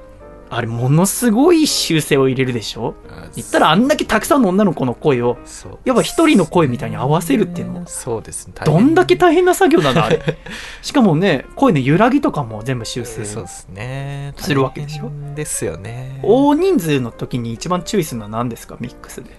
[0.50, 2.96] あれものすごい修正を入れるでしょ？
[3.36, 5.38] 言ったらあんだけたくさんの女の子の声を、
[5.86, 8.54] やっぱ一人の声みたいに合わせるっていうのも、そうですね。
[8.66, 10.22] どんだけ大変な作業なのあれ。
[10.82, 15.12] しかもね、声の揺らぎとかも全部修正するわけでしょ？
[15.36, 16.20] ですよね。
[16.24, 18.78] 大人数の時に一番注意するのは何ですか？
[18.80, 19.30] ミックスで。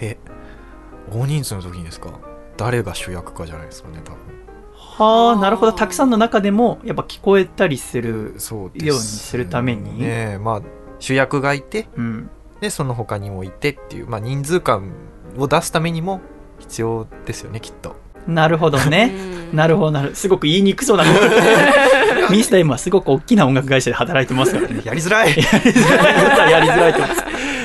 [0.00, 0.16] え
[1.10, 2.10] 大人数の時にですか？
[2.58, 4.18] 誰が主役かじゃないですかね多分
[4.98, 5.72] はあ、なるほど。
[5.72, 10.00] たくさんの中でも、やっぱ聞こえたりするようにするために。
[10.00, 10.62] ねえまあ
[10.98, 12.30] 主役がいてうん。
[12.60, 14.90] でその他にもいてっていう、まあ、人数感
[15.38, 16.20] を出すためにも
[16.58, 17.94] 必要ですよねきっと
[18.26, 19.12] なるほどね。
[19.14, 20.14] うんなるほどなる。
[20.14, 21.04] すごく言いにくそうな。
[22.30, 24.82] ミスター M はすごく大きな音楽会社で働いてますからね。
[24.84, 27.24] やりづらい やりづらい、やりづらいと思います。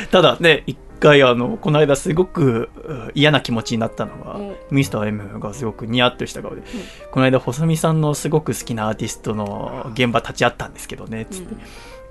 [0.10, 4.56] ただね、一回あの、この間すごくう嫌な気持ちになったのは、うん。
[4.72, 6.64] ミスター M がすごくニヤッとした顔で、
[7.12, 11.56] この間細見さんのすごく好きなアーティストの現場立ち会ったんですけどね、つって。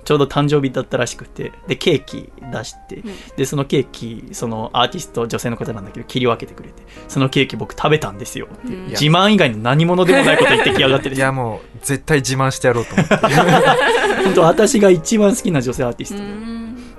[0.05, 3.03] ちょうど誕生日だったらしくてでケーキ出して、
[3.37, 8.49] でそのケーキそのアーティスト女性の方なんだけど切り分けてくれてそのケーキ僕食べたんですよ。
[8.53, 13.17] って、うん自慢以外の何者でもないこと言ってきやがっていやもう絶対自慢してやろうと思って。
[14.25, 16.19] 本当私が一番好きな女性アーティスト。
[16.19, 16.52] で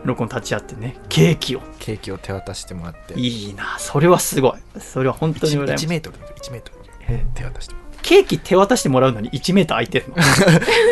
[0.05, 1.61] 録音立ち会ってねケーキを。
[1.79, 3.13] ケーキを手渡してもらって。
[3.19, 4.79] いいなそれはすごい。
[4.79, 5.85] それは本当に羨ましい。
[5.87, 7.19] 1メートル1メートル。
[7.35, 10.05] 手渡してもケーキ手渡してもらうのに1メーター空いてる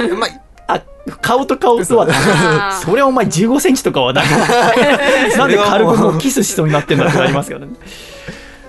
[0.09, 0.15] の？
[0.19, 0.81] まいあ
[1.21, 4.23] 顔と顔とはそれはお前15センチとかはだ
[5.38, 7.73] なんで軽くもうキスしそうになってんだってなりますけどね。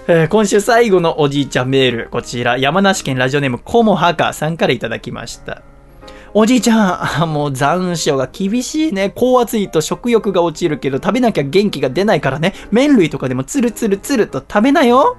[0.08, 5.62] えー今週最後のおじいちゃんメール、こちら、山梨県ラジオネームコモハカさんからいただきました。
[6.34, 9.12] おじいちゃん、もう残暑が厳しいね。
[9.14, 12.54] 高圧いと食欲が落ちるけど食べなきゃ元気が出ないからね。
[12.70, 15.18] 麺類とかでもツルツルツルと食べなよ。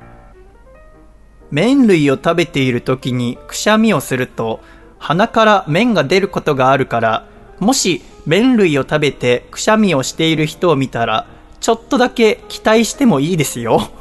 [1.53, 4.59] 麺類を食べている時にくしゃみをすると
[4.97, 7.27] 鼻から麺が出ることがあるから
[7.59, 11.27] もし麺類を食べてくしゃみをしている人を見たら
[11.59, 13.91] ちょっとだけ期待してもいいですよ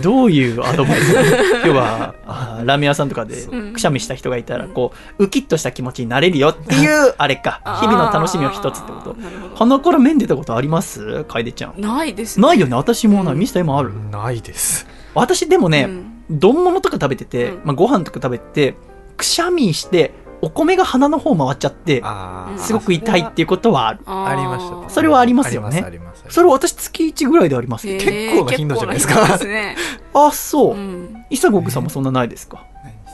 [0.00, 1.14] どういうアドバイス？
[1.66, 2.14] 要は
[2.64, 7.60] ラーメン屋さんとかでくしゃみした人がいたらこうウキッとした気持ちになれるよっていうあれか。
[7.80, 9.16] 日々の楽しみを一つってこと。
[9.56, 11.24] 鼻から麺出たことあります？
[11.24, 12.46] 楓ちゃんないですね。
[12.46, 12.74] ないよね。
[12.74, 13.34] 私もない。
[13.34, 13.92] ミスター今ある？
[14.10, 14.86] ないです。
[15.14, 15.88] 私でもね、
[16.30, 18.74] 丼物とか食べてて、まあ、ご飯とか食べてて
[19.16, 20.14] くしゃみして
[20.44, 22.02] お米が鼻の方回っちゃって
[22.58, 24.00] すごく痛いっていうことはある。
[24.06, 24.90] ありました。
[24.90, 25.84] それはありますよね。
[26.28, 27.86] それは私月1ぐらいであります。
[27.86, 28.06] 結
[28.36, 29.38] 構な頻度じゃないですか。
[30.14, 30.76] あそう。
[31.30, 32.64] 伊佐国さんもそんなないですか？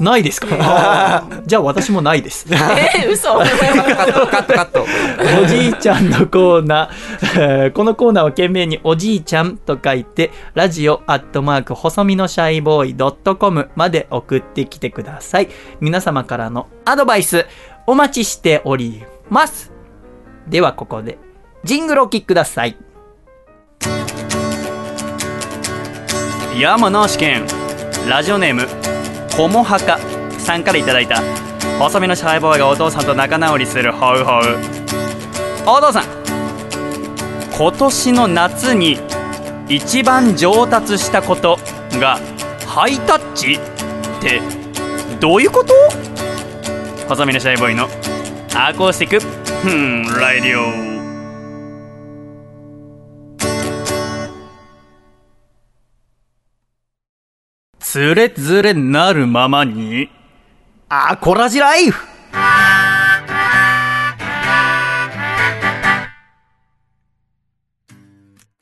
[0.01, 1.25] ないですか？
[1.47, 2.47] じゃあ私もないです。
[2.53, 3.35] えー、嘘。
[3.35, 4.87] カットカットカット
[5.43, 15.49] おじいちゃんのコーナー、え ーこのコーナーは懸命におじいちゃんと書いて、ラジオアットマーク細身のシャイボーイドットコムまで送ってきてください。
[15.81, 17.47] 皆様からのアドバイス
[17.87, 19.73] お待ちしております。
[20.47, 21.19] ではここで、
[21.65, 22.77] ジングルをお聴きください。
[26.59, 27.45] 山梨県。
[28.09, 28.66] ラジオネーム
[29.39, 30.01] こもはか
[30.40, 31.23] さんからいただいた
[31.78, 34.43] 細身のシャイボーイがお父さんと仲直りするホウホウ。
[35.65, 36.05] お父さん
[37.56, 38.98] 今年の夏に
[39.69, 41.56] 一番上達したこと
[42.01, 42.19] が
[42.66, 43.60] ハイタッチっ
[44.20, 44.40] て
[45.20, 45.73] どういうこと？
[47.06, 47.85] 細身のシャイボーイの
[48.56, 49.24] アコースティック
[49.69, 50.98] フンラディオ。
[57.90, 60.10] つれづれなるままに
[60.90, 62.06] アコラジライフ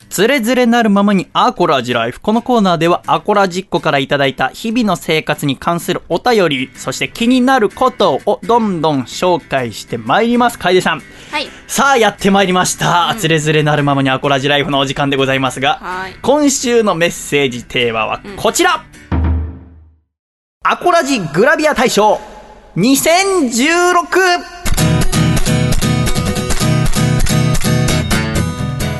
[0.08, 2.20] つれづれなるままにアコラジライフ。
[2.20, 10.58] このコーナーではアコラジっ子からいただいた日々の生活に関するお便り、そして気になることをどんどん紹介してまいります。
[10.58, 11.02] 楓さん。
[11.32, 13.14] はいさあやってまいりました。
[13.18, 18.86] つれづれなるままにアコラジライフのお時間でございますが、はい今週のメッセージテーマはこちら、
[20.68, 22.18] アコラジグラビア大賞
[22.76, 22.98] 2016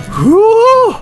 [0.09, 0.93] ふお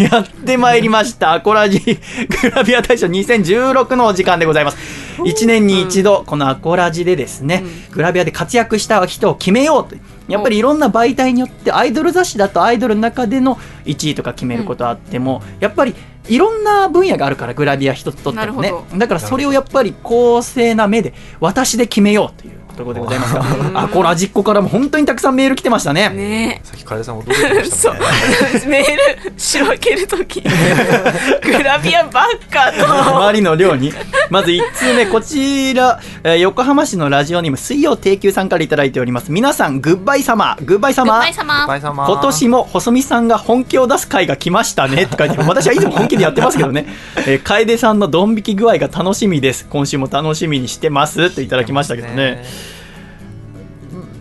[0.00, 1.32] やってまいりました。
[1.32, 4.78] アコラジグラビア大賞2016のお時間でございます。
[5.18, 9.96] 1年に一度、このアコラジでですね、グラビアで活躍した人を決めようと。
[10.28, 15.94] やっぱりいろんな媒体によって、アイドル雑誌だとアイドルの中での1位とか決めることあっても、やっぱり
[16.28, 18.72] いろんな分野があるから、グラビア一つとってもね。
[18.96, 26.08] だからそれをやっぱり公正な目で、私で決めようということでございますが、アコラジっ子からも本当にたくさんメール来てましたね。
[26.10, 28.06] ねさっき楓さん驚いてましたもんね
[28.66, 30.40] メールしろけるとき
[31.42, 33.92] グラビアばっかとあまりの量に。
[34.30, 39.32] まず1通目、こちら、えー横浜市のラジオネーム、水曜定休さんからいただいております。
[39.32, 41.14] 皆さん、グッバイ様、グッバイ様。
[41.14, 45.48] グッバイ様今年も細見さんが本気を出す回が来ましたねって書いてある。
[45.48, 46.86] 私はいつも本気でやってますけどね。
[47.26, 49.66] えー、楓さんのドン引き具合が楽しみです。
[49.68, 51.30] 今週も楽しみにしてます。
[51.30, 52.44] といただきましたけどね。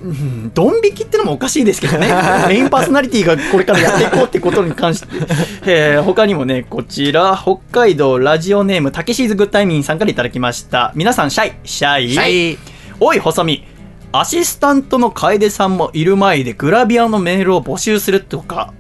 [0.06, 2.08] うんドン引きってのもおかしいですけどね。
[2.48, 5.08] メインパーソナリティがこれからやっていこうってことに関して。
[5.66, 10.92] えー他にもね、こちら、北海道ラジオネーム、たけしーずグッタイミンさんからいただきました。
[10.96, 12.14] 皆さん、シャイ、シャイ。
[12.14, 12.60] シャイ
[13.00, 13.66] おい、細見。
[14.12, 18.74] アシスタントの楓さんもいる前でグラビアのメールを募集するとか、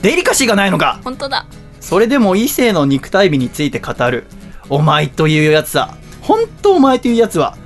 [0.00, 1.46] デリカシーがないのか本当だ
[1.80, 4.24] それでも異性の肉体美について語る。
[4.68, 7.56] お前というやつは、本当お前というやつは、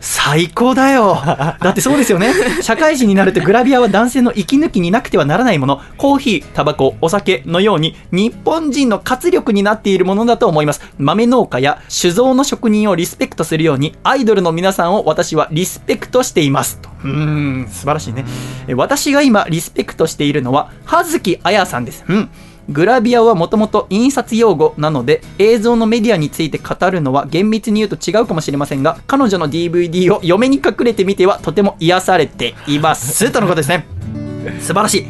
[0.00, 1.18] 最高だよ。
[1.60, 2.32] だってそうですよね。
[2.62, 5.80] 社会人になるとグラビアは男性の息抜きになくてはならないもの。
[5.98, 10.80] コーヒータバコお酒のように日本人の活力になっているものだと思います。
[10.98, 16.78] 豆農家や酒造の職人をリスペクトするようにアイドルの皆さんを私はリスペクトしています。
[16.78, 16.88] と。
[17.04, 18.24] うーん素晴らしいね。
[18.68, 22.04] え私が今リスペクトしているのは葉月彩さんです。
[22.08, 22.30] うん
[22.70, 33.30] グラビアはもともと印刷用語なので映像のメディアについて語るのは厳密に言うと違うかもしれませんが彼女の DVD を嫁に隠れてみてはとても癒されています。
[33.32, 33.86] とのことですね。
[34.62, 35.06] 素晴らしい。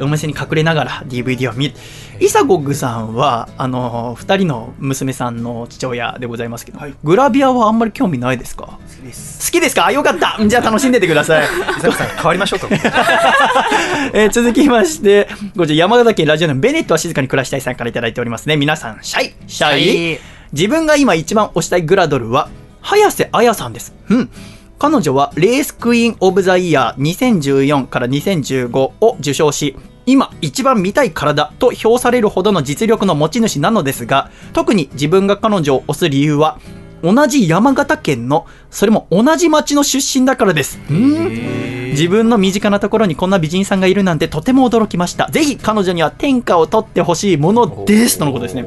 [0.00, 1.74] お店に隠れながら DVD を見る
[2.20, 8.66] イサゴッグさんはあの2人の娘さんの父親でございますけど、グラビアはあんまり興味ないですか？
[8.66, 9.46] 好きです。
[9.46, 9.86] 好きですか？
[9.86, 10.36] あよかった！
[10.46, 11.44] じゃあ楽しんでてください。
[11.44, 12.68] 伊坂さん変わりましょうか
[14.12, 18.56] えー続きまして、こちら山形県ラジオネームベネットは静かに暮らしたいさんからいただいておりますね。
[18.56, 19.82] 皆さん、シャイシャイ。
[19.82, 20.18] シャイ。
[20.52, 22.48] 自分が今一番推したいグラドルは、
[22.80, 23.92] 早瀬彩さんです。
[24.08, 24.30] うん。
[24.78, 27.02] 彼女はレースクイーンオブザイヤー
[27.40, 29.76] 2014から2015を受賞し、
[30.08, 36.58] 今一番見たい体と評されるほどの実力の持ち主なのですが、特に自分が彼女を推す理由は、
[37.02, 40.80] 同じ山形県の、それも同じ町の出身だからです。
[40.90, 45.28] うん自分の身近なところにこんな美人さんがいるなんてとても驚きました。
[45.30, 48.18] ぜひ彼女には天下を取ってほしいものです。
[48.18, 48.64] とのことですね。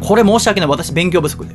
[0.00, 0.70] これ申し訳ない。
[0.70, 1.54] 私勉強不足で。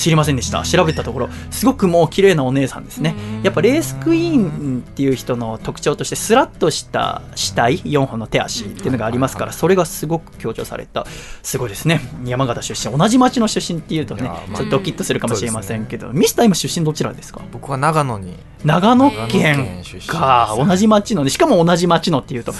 [0.00, 0.62] 知りませんでした。
[0.62, 3.14] 調べたところすごくもう綺麗なお姉さんですね。
[3.42, 11.06] やっぱレースクイーンっていう人の特徴としてスラッとした死体4本の手足っていうのがありますからそれがすごく強調された。
[11.42, 12.00] すごいですね。
[12.24, 12.96] 山形出身。
[12.96, 17.42] 同じ町の出身っていうとねちょっとドキッとするかもしれませんけど、ミスター今出身どちらですか？
[17.52, 18.36] 僕は長野に。
[18.64, 19.82] 長野県。
[20.06, 20.54] か。
[20.56, 22.52] 同じ町のねしかも同じ町のっていうと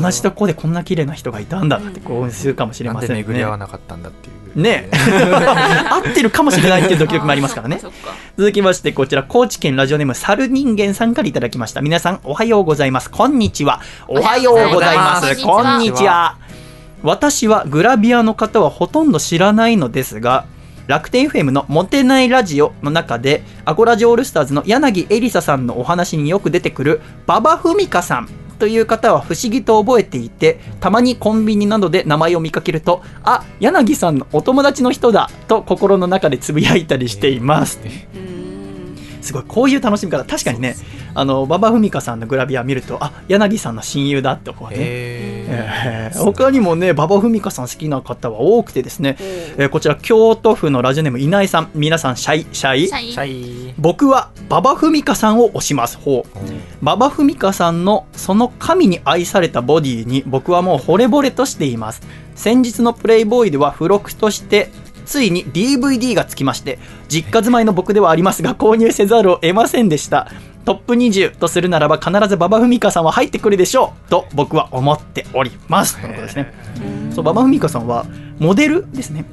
[0.00, 3.16] 同じところでこんな綺麗な人がいたんだってこうするかもしれませんね。
[3.16, 4.88] 巡り合わなかったんだっていうね。
[5.90, 7.80] 合ってるかもしれないっていうドキドキもありますからね。
[8.36, 11.80] 続きましてこちら高知県ラジオネーム猿人間さんからいただきました。
[11.80, 13.10] 皆さんおはようございます。
[13.10, 13.80] こんにちは。
[14.08, 15.42] おはようございます。
[15.42, 16.36] こんにちは。
[17.02, 20.46] 私はグラビアの方はほとんど知らないのですが
[20.86, 28.28] 楽天 FM のモテないラジオの中でアコラジオールスターズの柳エリサさんのお話によく出てくる馬場ふかさん
[28.64, 37.78] という方は不思議と覚えていてたまにコンビニなどで名前を見かけるとあ柳さんのお友達の人だと心の中でつぶやいたりしています、
[39.24, 40.24] すごいこういう楽しみ方。
[40.24, 40.76] 確かにね
[41.14, 44.76] あの馬場ふかさんのグラビア見るとあ柳さんの親友だってこうね。
[44.78, 51.70] えー他にもね馬場ふかさん好きな方は多くてですね、えーこちら京都府のラジオネーム稲井さん。
[51.74, 52.88] 皆さんシャイシャイ。
[52.88, 53.74] シャイ。
[53.78, 55.96] 僕は馬場ふかさんを推します。
[55.98, 56.38] ほう。
[56.82, 62.02] 馬場ふかさんのその神に愛されたボディに僕はもう惚れ惚れとしています。
[62.34, 64.70] 先日のプレイボーイでは付録として
[65.04, 66.78] ついに DVD がつきまして
[67.08, 70.30] 実家住まいの僕ではありますが購入せざるを得ませんでした。
[70.64, 76.00] トップ20とするならば必ず馬場ふかさんは入ってくるでしょうと僕は思っております。
[76.00, 76.54] ということですね。
[77.14, 78.06] そう馬場ふかさんは
[78.38, 79.26] モデルですね。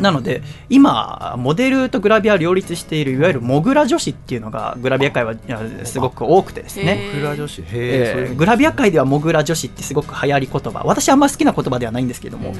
[0.00, 5.34] なので今モデルとグラビアを両立しているいわゆるモグラ女子っていうのがグラビア界は
[5.82, 7.10] すごく多くてですね。
[7.20, 7.60] グラ女子？
[7.60, 10.82] へえーえグラビア界ではモグラ女子ってすごく流行り言葉。
[10.84, 12.54] 私あんま好きな言葉ではないんですけども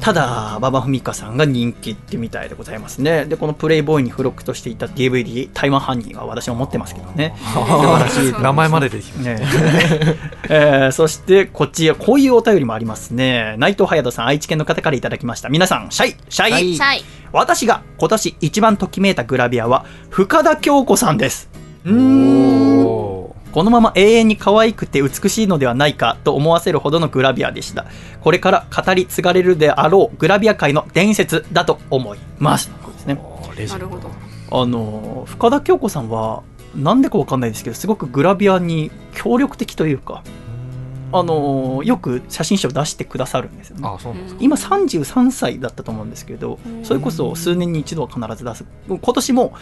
[0.00, 3.26] ただ馬場ふかさんが人気ってみたいでございますね。
[3.26, 7.34] でこのプレイボーイに付録としていた DVD 台湾犯人は私も持ってますけどね。
[7.52, 9.30] 素晴らしい名前まで出てきました。
[9.30, 10.16] ね。
[10.48, 13.54] えーそしてこっちへこういうお便りもありますね。
[13.58, 15.48] 内藤隼人さん愛知県の方からいただきました。
[15.48, 16.76] 皆さんシャイシャイ。
[16.76, 17.04] シャイ。
[17.32, 21.48] 私が今年一番ときめいたグラビアは深田恭子さんです。
[21.84, 21.92] うー。
[21.92, 23.09] んお
[23.52, 27.86] このまま永遠に可愛くて美しいのではないかと思わせるほどのグラビアでした。
[28.20, 32.70] これから語り継がれるであろうグラビア界の伝説だと思います。
[33.06, 33.14] な
[33.78, 34.10] るほど。
[34.52, 36.42] あの深田恭子さんは
[36.74, 40.22] なんでかわかんないですけどすごくグラビアに協力的というか
[41.12, 43.82] あのよく写真集を出してくださるんですよね。
[43.84, 44.40] あそうなんですか。
[44.40, 48.64] 今33歳だったと思うんですけどそれこそ数年に一度は必ず出す。
[48.88, 49.52] 今年も、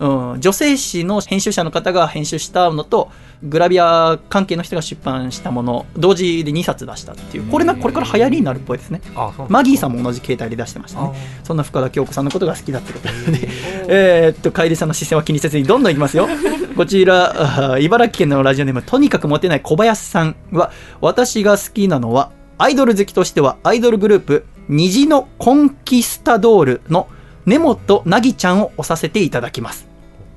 [0.00, 3.10] うん、女性誌の編集者の方が編集したのと
[3.42, 9.00] グラビア関係の人が出版したもの同時で2冊出したっていうこれなこれから流行りになるっぽいですね。
[9.48, 11.12] マギーさんも同じ携帯で出してましたね。
[11.14, 13.48] あそんな深田恭子さんのことが好きだってことで、
[13.88, 16.28] えーっと、楓さんの視線は気にせずにどんどんいきますよ。
[16.76, 20.70] こちら、茨城県のラジオネーム、とにかくモテない小林さんは、
[21.00, 27.08] 私が好きなのは、アイドル好きとしては、アイドルグループ、虹のコンキスタドールの
[27.46, 29.88] 根本凪ちゃんを押させていただきます。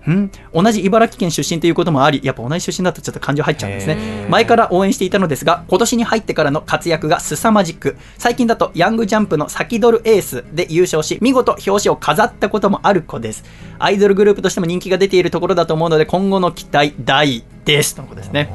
[0.10, 0.32] ん？
[0.53, 4.28] 同じ茨城県出身ということもあり、やっぱ同じ出身だとちょっと感情入っちゃうんですね。
[4.30, 13.44] 前から応援していたのですが、今年に入ってからの活躍が凄まじく、最近だとヤングジャンプの先取るエースで優勝し、見事表紙を飾ったこともある子です。
[13.78, 17.95] アイドルグループとしても人気が出ているところだと思うので、今後の期待大です。
[17.95, 18.49] とのことですね。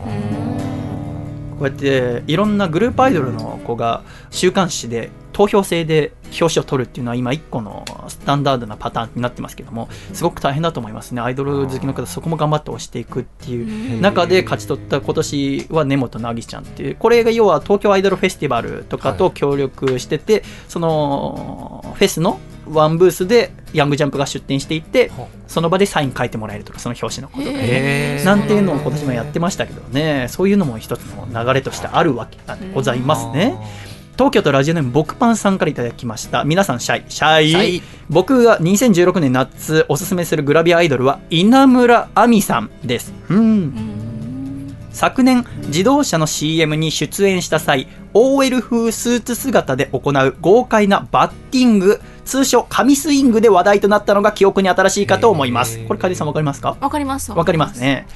[1.59, 11.21] こうやっていろんなグループアイドルの子が週刊誌で投票制で表紙を取るっていうのは今一個のスタンダードなパターンになってますけどもすごく大変だと思いますね。
[11.21, 16.97] アイドル好きの方そこも頑張って押していくっていう中で勝ち取った今年は根本凪ちゃんっていう。
[16.97, 25.13] これが要は東京アイドルフェスティバルとかと協力してて、そのフェスのワンブースでヤングジャンプが出展していって
[25.47, 30.27] その場でサイン書いてもらえるとかその表紙のことでなんていうのを今年もやってましたけどね。
[30.29, 33.55] そういうのも一つの流れとしてあるわけでございますね。
[34.17, 36.43] 東京都ラジオネーム僕パンさんからいただきました。
[36.45, 37.05] 皆さんシャイ。
[37.11, 37.51] シャイ。
[37.51, 37.83] シャイ。
[38.09, 43.13] 僕が2016年夏おすすめするグラビアアイドルは稲村亜美さんです。
[43.29, 44.75] うん。
[44.91, 55.85] 昨年自動車の CM に出演した際 OL 風スーツ姿で行う豪快なバッティング通称神スイングで話題となったのが記憶に新しいかと思います。
[55.85, 56.79] これカリさんわかりますか？
[56.81, 57.31] わかります。
[57.33, 58.07] わかりますね。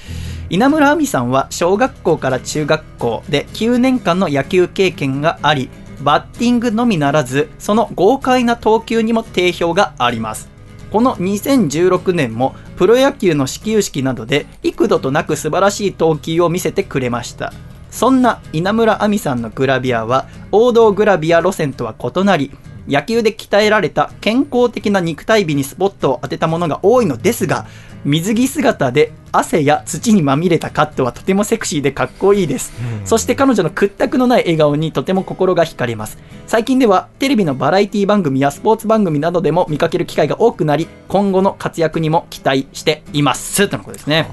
[0.48, 5.68] 稲村亜美さんは小学校から中学校で9年間の野球経験があり
[6.02, 10.48] バッティングのみならずその豪快な投球にも定評があります。
[10.90, 17.52] この2016年もプロ野球の始球式などで幾度となく素晴らしい投球を見せてくれました。
[17.90, 22.50] そんな稲村亜美さんのグラビアは王道グラビア路線とは異なり
[22.88, 27.66] 野球で鍛えられた健康的な肉体美にスポットを当てたものが多いのですが
[28.04, 32.72] 水着姿で汗や土にまみれたカットはとてもセクシーでかっこいいです、
[33.04, 36.18] そして彼女の屈託のない笑顔にとても心が惹かれます。
[36.46, 43.68] 最近ではテレビのバラエティ番組やスポーツ番組などでも見かける機会が多くなり今後の活躍にも期待しています。
[43.68, 44.26] とのことですね。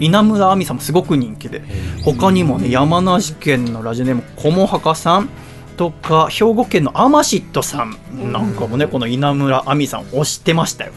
[0.00, 1.62] 稲村亜美さんもすごく人気で
[2.04, 5.28] 他にもね山梨県のラジオネームこもはかさん
[5.76, 10.92] とか兵庫県のアマシットさんなんかもねこの稲村亜美さん推してましたよ。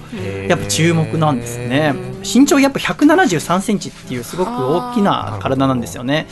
[0.48, 1.94] やっぱ注目なんですね。
[2.24, 6.28] 身長やっぱ173センチっていうすごく大きな体なんですよね。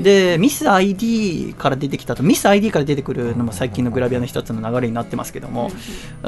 [0.00, 5.70] でミス ID から出てきたとミス ID から出てくるのも最近のグラビアの一つの流れになってますけども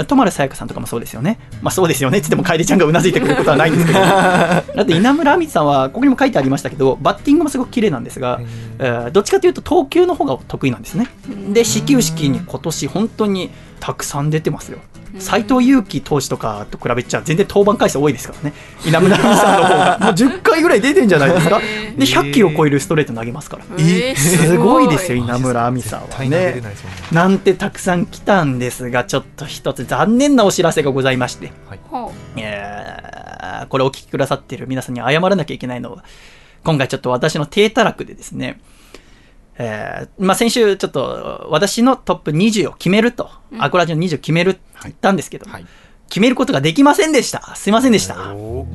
[0.09, 1.39] 戸丸さやかさんとかもそうですよね。
[1.63, 2.19] まあそうですよね。
[2.19, 4.01] っつっても楓ちゃんがうなずいてくれることはないんですけど。
[4.01, 8.41] だって稲村亜美さんはここにも書いてありましたけどバッティングもすごく綺麗なんですが、
[8.79, 11.09] えーどっちかというと投球の方が得意なんですね。
[11.53, 13.51] で始球式に今年本当に
[13.81, 14.78] たくさん出てますよ。
[15.19, 18.53] 斎藤佑樹投手とかと比べちゃ全然登板回数多いですからね。
[18.87, 19.99] 稲村亜美さんの方が。
[20.01, 21.59] もう10回ぐらい出てんじゃないですか。
[21.59, 23.65] で100キロ超えるストレート投げますから。
[23.78, 26.28] えーすごいですよ稲村亜美さんはね。
[26.28, 26.62] なんね。
[27.12, 31.53] なんてたくさん来たんですがちょっと一つ残念なお知らせがございまして。
[31.91, 33.20] ほえー
[33.69, 36.05] これお聞きくださっている皆さんに謝らなきゃいけないのは、
[36.65, 38.61] 今回ちょっと私の低たらくでですね、
[39.62, 44.51] えーまあ、先週ちょっと私のトップ20を決めると、アコラジの20を決める。
[44.51, 45.45] って言ったんですけど、
[46.09, 47.55] 決めることができませんでした。
[47.57, 48.15] すいませんでした。
[48.15, 48.66] ちょ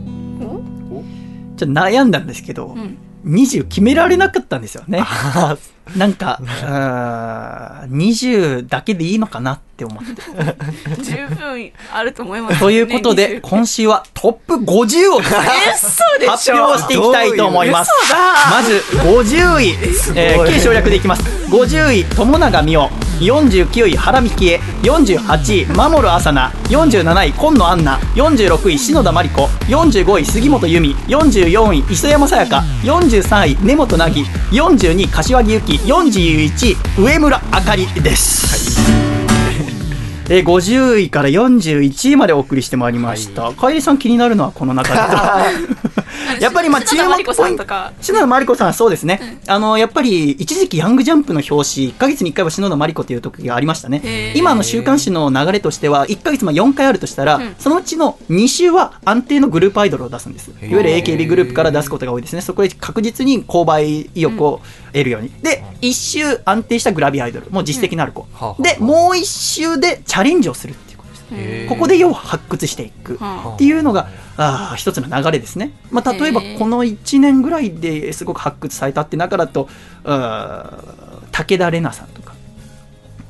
[1.55, 2.77] っと悩んだんですけど、
[3.25, 5.03] 20決められなかったんですよね。
[5.95, 10.11] なんか、あー20だけでいいのかなって思って。
[10.11, 17.91] う十分あると思います、ね、ということで、今週はトップ50を発表していきたいと思います。
[18.49, 19.69] まず50位、
[20.17, 21.44] えー、軽省略でいきます。
[21.55, 22.89] 50位、友永美桜。
[23.21, 24.59] 49位、原美希恵。
[24.83, 26.51] 48位、守る朝菜。
[26.69, 27.97] 47位、紺野杏奈。
[28.13, 29.49] 46位、篠田真理子。
[29.69, 30.93] 45位、杉本由美。
[31.07, 32.61] 44位、磯山さやか。
[32.83, 34.25] 43位、根本凪。
[34.51, 35.79] 42位、柏木由紀。
[35.85, 39.34] 41位、上村あかりです。
[40.27, 43.53] えー、50位から41位までお送りしてまいりました。
[43.53, 44.99] かえりさん気になるのはこの中で。
[46.39, 47.63] やっぱりまあ注篠田麻里子さ目ポイント。
[47.63, 54.33] んとか篠田麻里子さんはそうですね、あのやっぱり一時期ヤングジャンプの表紙1ヶ月に1回は篠田麻里子という時がありましたね。
[54.35, 60.49] 今の週刊誌の流れとしては1ヶ月まあ4回あるとしたら、そのうちの2週は安定のグループアイドルを出すんです。
[60.49, 62.41] いわゆる AKB グループから出すことが多いですね。
[62.41, 64.61] そこで確実に購買意欲を
[64.95, 67.51] 得るように、で1週安定したグラビアアイドル。
[67.51, 68.25] もう実績のある子、
[68.59, 71.69] でもう1週でチャレンジをするっていうことです。
[71.69, 73.15] ここで要は発掘していく。
[73.15, 74.07] っていうのが、
[74.37, 75.71] あー一つの流れですね。
[75.91, 79.67] まあ、例えばこの1年ぐらいですごく発掘されたって中だと、
[80.05, 82.33] 武田玲奈さんとか、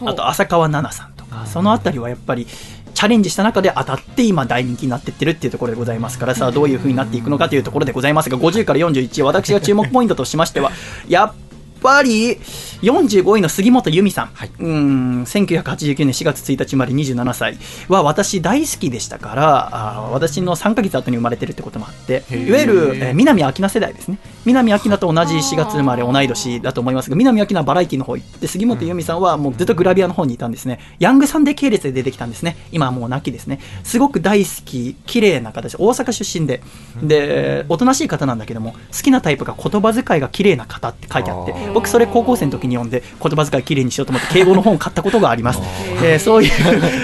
[0.06, 10.72] あと浅川奈々さんとか、そのあたりはやっぱり、チャレンジした中で当たって今大人気になってってるっていうところでございますからさあどういう風になっていくのかというところでございますが50から41私が注目ポイントとしましては
[11.10, 11.34] やっ
[11.86, 12.38] ぱり
[12.82, 14.30] 45位の杉本由美さん、
[14.60, 17.58] うん1989年4月1日生まれ27歳。
[17.88, 24.18] は私大好きでしたからあー私の3ヶ月後に生まれてるってこともあっていわゆる、えー南明菜世代ですね。
[24.46, 30.80] 南明菜と同じ4月生まれ同い年だと思いますが南明菜はバラエティの方行って杉本由美さんはもうずっとグラビアの方にいたんですね。
[31.00, 32.58] ヤングサンデー系列で出てきたんですね。
[32.72, 33.60] 今はもう亡きですね。
[33.84, 36.62] すごく大好き綺麗な形大阪出身で。
[37.04, 45.60] でおとなしい方なんだけども好きなタイプが言葉遣いが綺麗な方って書いてあって僕それ高校生の時に読んで言葉遣い綺麗にしようと思って敬語の本を買ったことがあります、
[46.02, 46.52] えーそういう、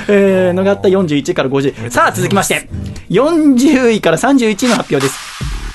[0.08, 0.88] えーのがあった。
[0.88, 2.70] 41位から50位さあ続きまして。
[3.10, 5.20] 40位から31位の発表です。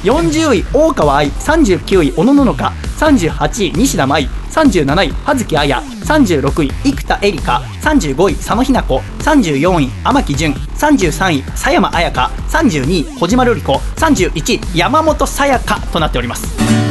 [0.04, 1.30] 40位大川愛。
[1.30, 4.26] 39位小野ののか38位西田舞。
[4.50, 5.68] 37位葉月彩。
[5.68, 9.02] 36位生田絵梨花35位佐野日奈子。
[9.22, 12.30] 34位天城純33位佐山彩香。
[12.48, 13.74] 32位小島瑠璃子。
[13.96, 16.85] 31位山本さやかとなっております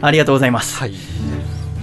[0.00, 0.76] ありがとうございます、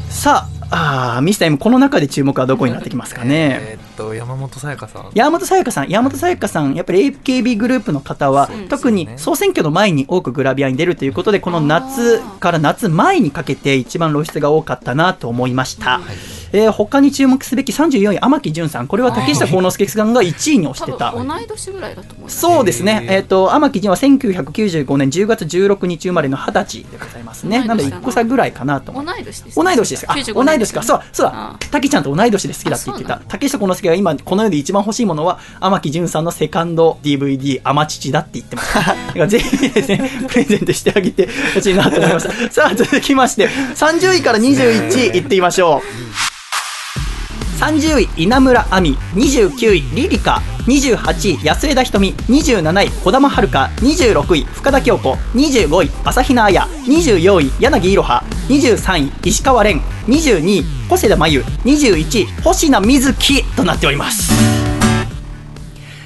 [0.09, 5.09] さああーミスター M この中で注目はどこになってきますかね、えーっと山本さやかさん。
[5.13, 16.01] 山本さやかさん、山本さやかさん、やっぱり AKB グループの方は、特に総選挙の前に多くグラビアに出るということで、この夏から夏前にかけて一番露出が多かったなと思いました。
[16.51, 21.11] えー他に注目すべき34位、天城淳さん、これは竹下幸之助さんが1位に推してた。
[21.11, 22.39] 同い年ぐらいだと思います。
[22.39, 27.63] そうですね、えっ、と、天城淳は1995年10月16日生まれの20歳でございますね。
[27.65, 27.73] な。
[27.73, 30.05] ので1個差ぐらいかなと思同い年です同い年です。
[30.05, 30.13] か。
[30.13, 30.59] あ95同い年か。
[30.59, 30.87] 年です。
[30.87, 31.55] そう、そうだ。
[31.71, 33.21] 滝ちゃんと同い年で好きだって言ってた。
[33.27, 38.73] 竹下幸之助が今、この世で一番欲しいものは、天城淳さんのセカンド DVD、アマチチだって言ってます。
[38.77, 42.31] だからぜひですね、プレゼントしてあげてほしいなと思いました。
[42.51, 45.81] さあ、続きまして、30位から21位いってみましょ
[46.29, 46.33] う。
[47.63, 53.47] 30位稲村亜美29位リリカ28位安枝瞳27位児玉遥
[53.77, 64.31] 26位深田恭子25位朝比奈彩24位柳いろは23位石川蓮22位小瀬田真由21位星名瑞希となっております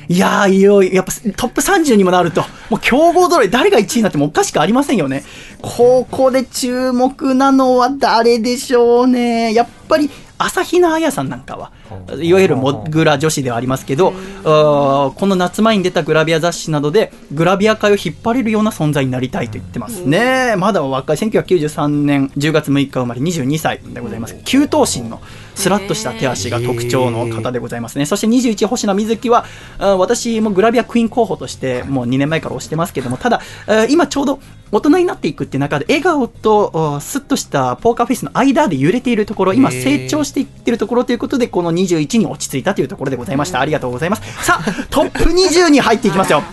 [0.09, 5.25] いやー、いよいよ、やっぱトップ30にもなると、もう強豪揃い、誰が1位になってもおかしくありませんよね。
[5.61, 9.53] ここで注目なのは誰でしょうね。
[9.53, 11.73] やっぱり、朝比奈彩さんなんかは、
[12.19, 20.55] いわゆるモグラ女子ではありますけど、この夏前に出たグラビア雑誌などで、グラビア界を引っ張れるような存在になりたいと言ってますね。
[20.57, 24.35] まだ若い、1993年10月6日生まれ22歳でございます。
[24.35, 25.21] 9頭身の
[25.55, 28.05] スラッとした手足が特徴の方でございますね。
[28.05, 29.45] そして21星名瑞希は、
[29.79, 33.41] 私もグラビアクイーン候補として、もう2年前から推してますけども、ただ、
[33.89, 34.39] 今ちょうど
[34.71, 43.59] 大人になっていくっていう中で、笑顔とスッとしたポーカーフェイスの間で揺れているところ、今成長していってるところということで、この21に落ち着いたというところでございました。
[43.59, 44.45] ありがとうございます。
[44.45, 46.43] さあ、トップ20に入っていきますよ。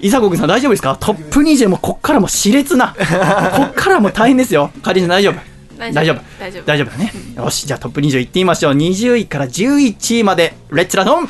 [0.00, 0.96] 伊佐国さん大丈夫ですか？
[0.98, 2.94] トップ20もこっからも熾烈な。
[3.56, 4.70] こっからも大変ですよ。
[4.82, 5.34] かりんさん大丈夫？
[5.78, 7.12] 大大丈夫大丈夫大丈夫だね。
[7.36, 8.74] よし、じゃあトップ20いってみましょう。
[8.74, 11.28] 20位から11位まで、レッツラドン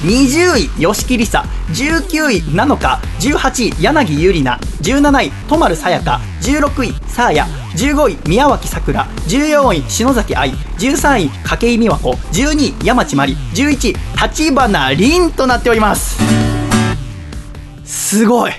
[0.00, 1.44] 20位、吉木りさ。
[1.70, 3.00] 19位、なのか。
[3.20, 4.58] 18位、柳ゆりな。
[4.80, 6.20] 17位、とまるさやか。
[6.40, 7.46] 16位、さあや。
[7.76, 9.06] 15位、宮脇さくら。
[9.28, 10.52] 14位、篠崎愛。
[10.78, 12.10] 13位、筧美和子。
[12.32, 13.36] 12位、山地まり。
[13.54, 16.20] 11位、立花凛となっております。
[17.84, 18.52] すごい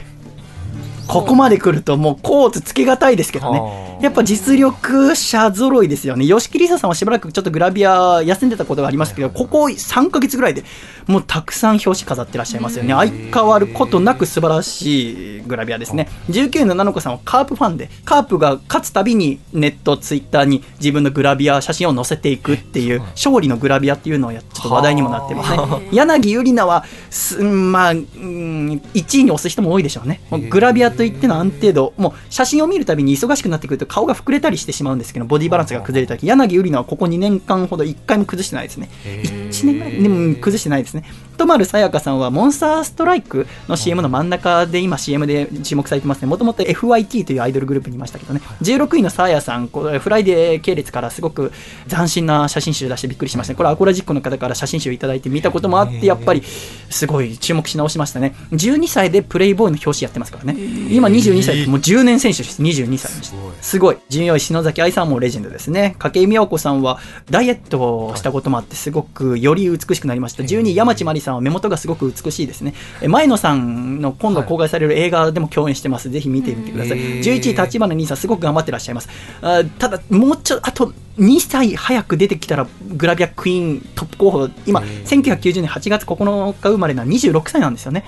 [1.08, 3.93] ここまで来るともうコーツつけがたいですけどね。
[4.04, 6.28] やっぱ実力者揃いですよね。
[6.28, 10.66] 吉木りささんはしばらくちょっとグラビア休んでたことがありますけど、ここ3ヶ月ぐらいで
[11.08, 12.94] もうたくさん表紙飾ってらっしゃいますよね。
[12.94, 16.10] 相変わることなく素晴らしいグラビアですね。
[16.30, 25.90] 19のなのこさんはカープファンで、カープが勝つたびにネット、ツイッターに自分のグラビア写真を載せていくっていう、勝利のグラビアっていうのをやちょっと話題にもなってますね。
[25.94, 30.20] 柳ゆりなは、すまあ、うん1位に押す人も多いでしょうね。
[30.50, 38.90] グラビアといっての安定度、もう写真を見るたびに忙しくなってくると顔が膨れたりしてしまうんですけど、ボディバランスが崩れたり、柳ゆりなはここ2年間ほど1回も崩してないですね。
[39.04, 41.04] 1年ぐらい、でも崩してないですね。
[41.38, 46.28] とまるさやかさんは、モンスターストライクの CM の真ん中で今 CM で注目されてますね。
[46.28, 48.42] もともと FYT というアイドルグループにいましたけどね。
[48.64, 51.52] 16位のさやさん、これフライデー系列からすごく
[51.88, 53.58] 斬新な写真集出してびっくりしましたね。
[53.58, 56.42] これアコラジックの方から写真集いただいて見たこともあって、やっぱり
[56.90, 58.34] すごい注目し直しましたね。
[58.54, 60.56] 12歳でプレイボーイの表紙やってますからね。
[60.90, 62.62] 今22歳、もう10年選手です。
[62.62, 63.38] 22歳にして。
[63.62, 63.98] すごい。
[64.10, 65.96] 14位篠崎愛さんもレジェンドですね。
[66.00, 67.00] 筧美和子さんは
[67.30, 70.44] ダイエットをしたこともあって、すごくよより美しくなりました。
[70.44, 72.74] 12位山地真理さんは目元がすごく美しいですね。
[73.02, 76.10] え前野さんの今度公開される映画でも共演してます。
[76.10, 77.00] ぜひ見てみてください。
[77.00, 79.10] へー11位立花兄さんすごく頑張ってらっしゃいます。
[79.42, 88.04] あただもうちょあと2歳早く出てきたらグラビアクイーントップ候補今1990年8月9日生まれな26歳なんですよね。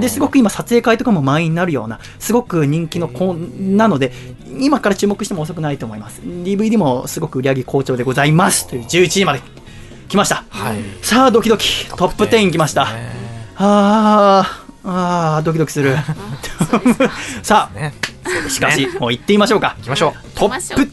[0.00, 4.12] ですごく今撮影会とかも満員になるようなすごく人気の子なので
[4.60, 6.20] 今から注目しても遅くないと思います。
[6.22, 8.68] DVD もすごく売り上げ好調でございます。
[8.68, 9.40] という11位まで
[10.08, 10.44] 来ました、
[11.02, 11.86] さあドキドキ。
[11.86, 12.86] トップ10来ました。
[13.56, 15.96] あーあードキドキする。
[17.42, 19.74] さあしかしもう行ってみましょうか。
[19.78, 20.38] 行きましょう。
[20.38, 20.88] トップ10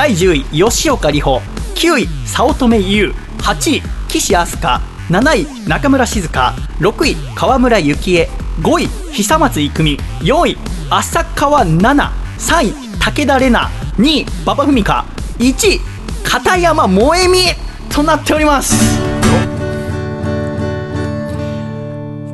[0.00, 1.42] 第10位吉岡里帆。
[1.74, 3.12] 9位早乙女優。
[3.38, 6.54] 8位岸飛鳥7位中村静香。
[6.80, 8.26] 6位川村幸恵。
[8.62, 9.98] 5位久松郁美。
[10.22, 10.56] 4位
[10.88, 12.10] 浅川奈々。
[12.38, 13.70] 3位武田玲奈。
[13.98, 15.04] 2位馬場文香。
[15.38, 15.80] 1位
[16.24, 17.54] 片山萌実
[17.90, 18.98] となっております。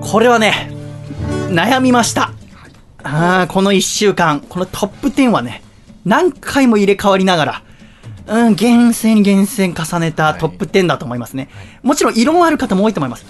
[0.01, 0.70] これはね
[1.51, 2.30] 悩みました。
[3.02, 4.38] あーこの1週間。
[4.48, 5.64] このトップ10はね
[6.07, 7.62] 何回も入れ替わりながら
[8.27, 11.49] うん、厳選に厳選重ねたトップ10だと思いますね。
[11.83, 13.24] もちろん異論ある方も多いと思います。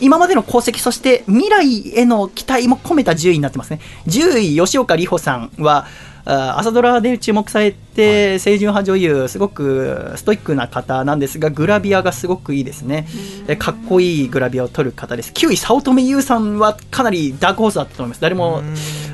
[0.00, 3.80] 今までの功績、そして未来への期待も込めた10位になってますね。
[4.06, 5.88] 10位、吉岡里帆さんは、あ
[6.28, 13.06] 朝ドラで注目されて、清純派女優、すごくストイックな方なんですが、グラビアがすごくいいですね。
[13.46, 15.30] えかっこいいグラビアを撮る方です。
[15.32, 18.20] 9位、早乙女優さんはかなりダークホースだったと思います。
[18.20, 18.60] 誰も、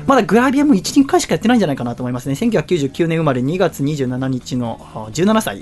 [0.07, 2.33] まだグラビアも1、2回しかやってないんじゃないかなと思いますね。
[2.33, 5.61] 1999年生まれ2月27日のあ17歳。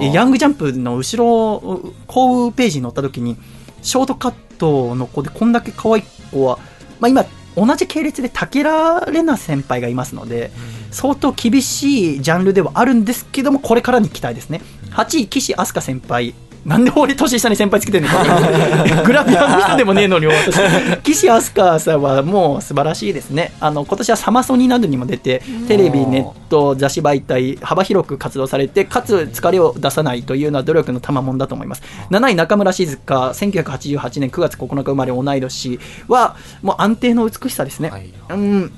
[0.00, 3.36] えヤングジャンプの後ろ、後ページに載った時に、
[3.82, 6.02] ショートカットの子でこんだけ可愛い
[6.32, 6.58] 子は、
[6.98, 7.24] まあ今、
[7.56, 10.50] 同じ系列で武田玲奈先輩がいますので、
[10.90, 14.60] 相当厳しいジャンルではあるんですけども、これからに期待ですね。
[14.90, 16.34] 8位、岸飛鳥先輩。
[16.64, 18.08] なんで俺年下に先輩つけてんの？
[18.08, 18.24] か
[19.04, 20.56] グラビアの人でもねえのに私
[21.02, 23.52] 岸飛鳥さんはもう素晴らしいですね。
[23.60, 31.82] あの今年はサマソニなどにも出てテレビネット雑誌媒体幅広く活動されてかつ疲れを出さないというのは努力の賜物だと思います。
[32.10, 37.90] 7位中村静香1988年9月9日生まれ同い年はもう安定の美しさですね、
[38.28, 38.72] うん。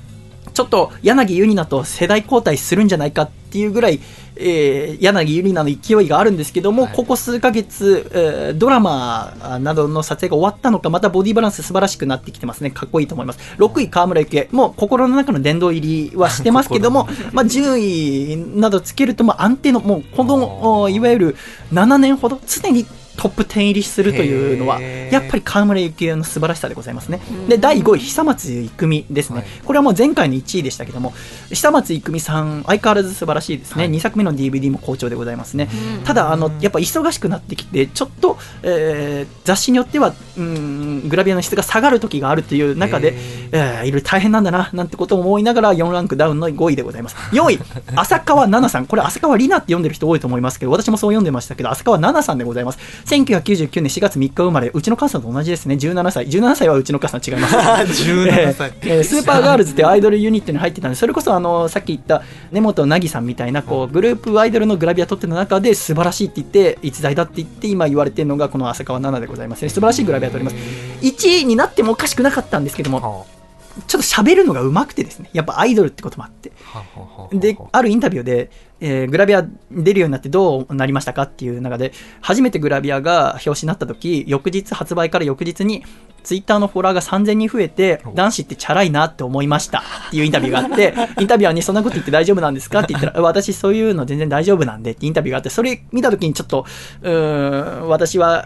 [0.53, 3.99] ちょっと柳ゆりなと世代交代するんじゃないかっていうぐらい、
[4.41, 12.71] えー柳ゆりなの勢いがあるんですけども、ここ数ヶ月、えードラマなどの撮影が終わったのか、またボディバランス素晴らしくなってきてますね。
[12.71, 13.39] かっこいいと思います。
[13.57, 14.49] 6位、河村幸恵。
[14.51, 21.35] もう心の中の殿堂入りはしてますけども、 まあ順位などつけると、まあ安定の、もうこの、おいわゆる
[21.73, 22.85] 7年ほど、常に
[23.21, 27.21] トップ10入りするというのは、やっぱり河村幸恵の素晴らしさでございますね。
[27.47, 29.45] で、第5位、久松郁美ですね。
[29.63, 31.13] これはもう前回の1位でしたけども、
[31.49, 33.85] 久松郁美さん、相変わらず素晴らしいですね。
[33.85, 35.69] 2作目の DVD も好調でございますね。
[36.03, 43.13] ただ、あの、やっぱ忙しくなってきて、ちょっと、えー雑誌によっては、うん、グラビアの質が下がる時があるという中で、
[43.51, 47.15] えーいろいろ大変なんだな、なんてことを思いながら4ランクダウンの5位でございます。
[47.33, 47.59] 4位、
[47.95, 48.87] 浅川奈々さん。
[48.87, 52.79] これ浅川里奈って読んでる人多いと思いますけど、私もそう読んでましたけど、浅川奈々さんでございます。
[53.11, 55.75] 1999年4月3日生まれ、うちの母さんと同じですね。
[55.75, 56.27] 17歳。
[56.27, 57.55] 17歳はうちの母さん違います。
[58.09, 69.69] 17歳えーえースーパーガールズっていうアイドルユニットに入ってたんで、それこそあの、さっき言った根本凪さんみたいな、こう、グループアイドルのグラビア撮ってた中で素晴らしいって言って、逸材だって言って、今言われてるのがこの浅川奈々でございますね。
[69.69, 70.55] 素晴らしいグラビア撮ります。
[71.01, 73.25] 1位になってもおかしくなかったんですけども、
[73.87, 76.51] ちょっと喋るのが上手くてですね、やっぱアイドルってこともあって。
[77.33, 78.49] で、あるインタビューで、
[78.81, 85.83] えーグラビア出るようになってどうなりましたかっていう中で、初めてグラビアが表紙になった時、翌日発売から翌日に、
[86.23, 92.81] ツイッターのフォロワーが3000人増えて、男子ってチャラいなって思いましたっていうインタビューがあって、 インタビュアーにそんなこと言って大丈夫なんですか？
[92.81, 96.65] って言ったら、私そういうの全然大丈夫なんでってインタビューがあって、それ見た時にちょっと、
[97.01, 98.45] うーん、私は、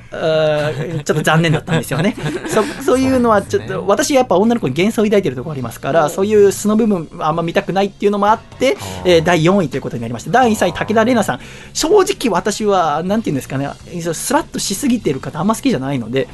[1.04, 2.16] ちょっと残念だったんですよね。
[2.48, 10.25] そそういうのはちょっと、私やっぱ女の子に幻想を抱いてるところありますから、そういう素の部分あんま見たくないっていうのもあって、えー第4位ということになりました。
[10.32, 11.40] 第3位、武田玲奈さん。
[11.74, 13.70] 正直私は、なんていうんですかね、
[14.14, 16.28] スラッとしすぎてる方あんま好きじゃないので、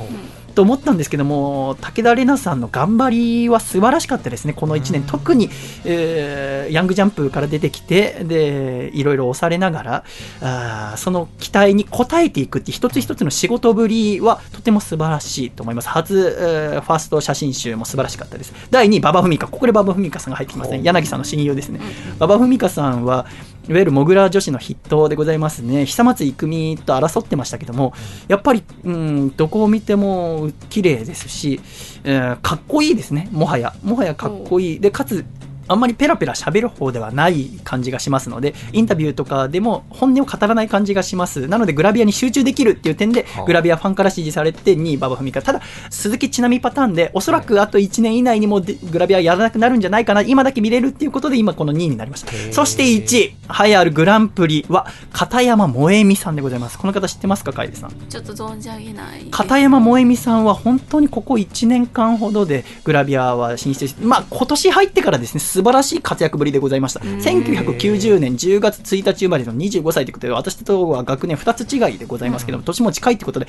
[0.54, 5.04] と思ったんですけども、武田玲奈さんの頑張りは素晴らしかったですね、この1年。
[5.04, 5.50] 特に、
[5.86, 10.04] えーヤングジャンプから出てきて、で、いろいろ押されながら、
[10.42, 15.90] あーその期待に応えていくって一つ一つの仕事ぶりはとても素晴らしいと思います。
[15.90, 18.54] 初、えーファースト写真集も素晴らしかったです。
[18.70, 19.48] 第2位、馬場文香。
[19.48, 20.82] ここで馬場文香さんが入ってきますね。
[20.84, 21.80] 柳さんの親友ですね。
[22.18, 23.26] 馬場文香さんは、
[23.70, 25.86] いわゆるモグラ女子の筆頭でございますね。
[25.86, 27.94] 久松郁美と争ってましたけども、
[28.28, 31.60] やっぱり、うん、どこを見ても綺麗ですし、
[32.04, 33.30] えーかっこいいですね。
[33.32, 33.74] もはや。
[33.84, 34.80] もはやかっこいい。
[34.80, 35.26] で、かつ、
[35.68, 41.48] あんまりペラペラ喋る方ではない感じがしますので、インタビューとかでも本音を語らない感じがします。
[41.48, 45.42] なので、グラビアに集中できるっていう点ではあ、グラビアファンから支持されて2位、馬場文香。
[45.42, 52.32] ただ、鈴木ちなみパターンで、おそらくあと1年以内にもでグラビアやらなくなるんじゃないかな、今だけ見れるっていうことで、今この2位になりました。
[52.52, 56.78] そして1位、栄えあるグランプリは、片山萌美さんでございます。
[56.78, 57.92] この方知ってますか、楓さん？
[58.10, 67.02] ちょっと存じ上げない片山萌美さんは本当にここ1年間ほどでグラビアは進出して、まあ今年入ってからですね、素晴らしい活躍ぶりでございました。
[67.02, 73.48] 1990年10月1日生まれの25歳ということで、私とは学年2つ違いでございますけども、年も近いということで、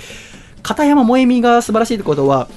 [0.64, 2.48] 片山萌美が素晴らしいということは、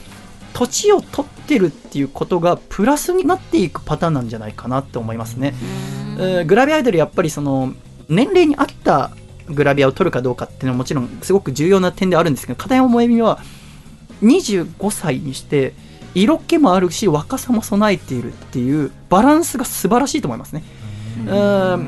[0.53, 5.53] 土地を取ってるっていうことがプラスになっていくパターンなんじゃないかなって思いますね。
[6.17, 7.73] えーグラビアアイドルやっぱりその
[8.09, 9.11] 年齢に合った
[9.47, 13.39] グラビアを取るかどうかっていうのはもちろんすごく重要な点ではあるんですけど片山萌美は
[14.23, 15.73] 25歳にして
[16.15, 20.63] 色気もあるし若さも備えているっていうバランスが素晴らしいと思いますね。
[21.25, 21.81] うーんう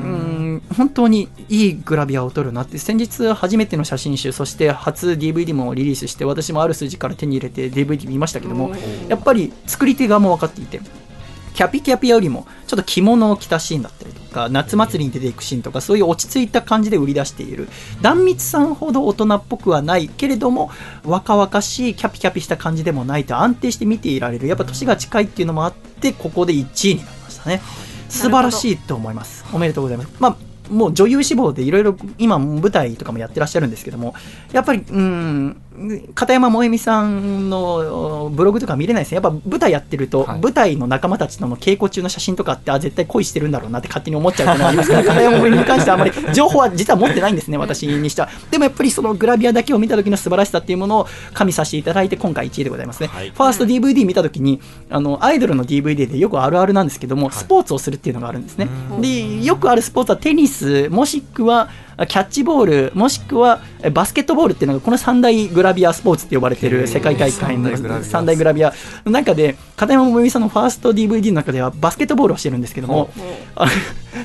[0.56, 8.72] ん本当にいいグラビアを撮るなって先日初めての写真集そして初 DVD もリリースして私もある筋から手に入れて DVD 見ましたけども
[9.08, 10.82] やっぱり作り手側も分かっていて
[11.58, 17.68] キャピキャピよりもちょっと着物を着たシーンだったりとか夏祭りに出ていくシーンとかそういう落ち着いた感じで売り出している。
[18.04, 20.70] 壇蜜さんほど大人っぽくはないけれども
[21.04, 24.46] 若々しいキャピキャピした感じでもないと安定して見ていられる。
[24.46, 27.60] やっぱ年が近いっていうのもあってここで1位になりましたね。
[28.08, 29.44] 素晴らしいと思います。
[29.52, 30.12] おめでとうございます。
[30.20, 30.38] まあ
[30.72, 34.14] もう女優志望でいろいろ今舞台とかもやってらっしゃるんですけども
[34.52, 35.62] やっぱりうん
[36.16, 39.16] 片山萌美さんのブログとか見れないですね。
[39.16, 54.60] やっぱ舞台やってると、舞台の仲間たちとの稽古中の写真とかってあ絶対恋してるんだろうなって勝手に思っちゃうっていうのがありますから片山萌美に関してはあまり情報は実は持ってないんですね私にしてはでもやっぱりそのグラビアだけを見た時の素晴らしさっていうものを加味させていただいて今回1位でございますね、ファースト DVD 見た時に
[54.90, 58.68] あのアイドルの DVD でよくあるあるなんですけども、スポーツをするっていうのがあるんですね。
[59.00, 61.70] でよくあるスポーツはテニスもしくは
[62.06, 68.72] キャッチボールもしくはえバスケットボールっていうのがこの三大グラビアスポーツって呼ばれてる世界大会の三大グラビア
[69.06, 73.10] の中で片山萌美さんのファースト DVD の中ではバスケットボールをしてるんですけども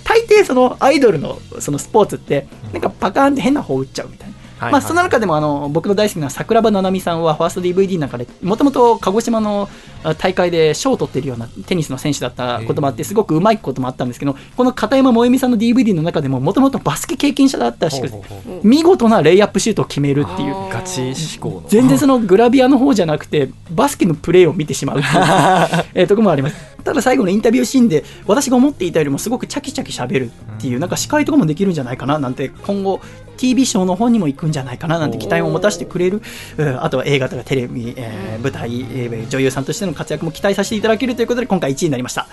[0.05, 4.42] 大抵そのアイドルのそのスポーツってなんかパカーンって変な方打っちゃうみたいな。
[4.71, 9.69] まあ、その中でもあの僕の大好きな桜庭ななみさんはファースト DVD の中でもともと鹿児島の
[10.05, 18.21] あ大会で賞を取っているようなテニスの選手だったこともあってすごくうまいこともあったんですけどこの片山萌美さんの DVD の中でももともとバスケ経験者だったらしくて
[18.63, 20.55] 見事なレイアップシュートを決めるっていう。
[20.71, 21.65] ガチ志向の。
[21.69, 25.15] 全然そのグラビアの方じゃなくてバスケのプレーを見てしまうっていう
[25.95, 26.73] えーところもあります。
[26.83, 33.01] ただ最後のインタビューシーンで私が思っていたよりもすごくチャキチャキ喋るっていうなんか司会とかもできるんじゃないかななんて今後
[33.43, 36.23] TV ショーの方にも行くんじゃないかななんて期待を持たせてくれる
[36.57, 42.27] うんあとは映画とかテレビ、えー舞台、えー女優さんとしての活躍も期待させていただけるということで今回1位になりました。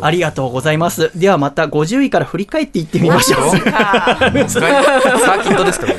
[0.00, 1.10] ありがとうございます。
[1.18, 3.50] ではまた50位から振り返っていってみましょう。
[3.50, 5.94] サーキットですかね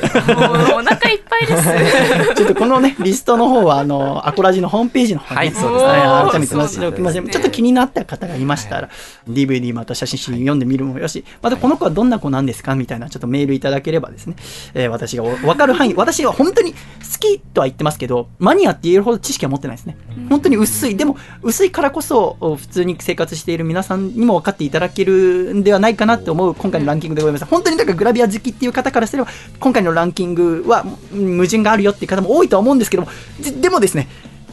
[0.74, 2.34] お腹いっぱいです。
[2.36, 5.90] ちょっとこのね、リストの方は、あの、アコラジのホームページの方に、はいそうですね。
[5.90, 7.14] はい改めて載せておきます。
[7.16, 7.32] そうですね。
[7.32, 8.88] ちょっと気になった方がいましたら、
[9.28, 12.74] DVD また写真集読んでみるもよし、またこの子はどんな子なんですか？
[12.74, 14.34] みたいな、ちょっとメールいただければですね、
[14.74, 16.78] えー私がお分かる範囲、私は本当に好
[17.20, 19.96] きとは言ってますけど、マニアって言えるほど知識は持ってないですね。
[20.28, 20.96] 本当に薄い。
[20.96, 27.44] でも、薄いからこそ、お普通に生活している皆さんにも分かっていただけるんではないかなって思う今回のランキングでございます。
[27.44, 29.28] 本当にだからグラビア好きっていう方からすれば、
[29.60, 33.08] 今回のランキングはうん矛盾があるよっていう方も多いとは思うんですけども、
[33.40, 34.08] ででもですね、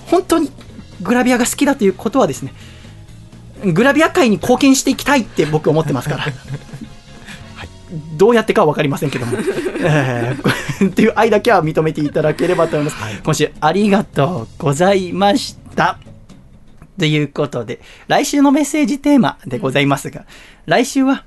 [0.07, 0.51] 本当に
[1.01, 2.53] グラビアが好きだということはですね、
[3.73, 6.25] グラビア界に貢献していきたいって僕は思ってますから。
[8.17, 9.37] どうやってかは分かりませんけども、
[9.79, 13.21] えーっていう愛だけは認めていただければと思います。
[13.23, 15.99] 今週ありがとうございました。
[16.97, 20.25] ということで、来週のメッセージテーマでございますが、
[20.65, 21.25] 来週は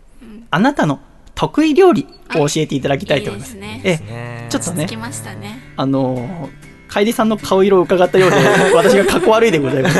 [0.50, 1.00] あなたの
[1.34, 3.54] 得意料理を教えていただきたいと思います。
[3.54, 5.58] いいですねえちょっとねつき、ましたね。
[5.76, 8.36] あのー楓さんの顔色を伺ったようで、
[8.74, 9.98] 私がかっこ悪いでございます。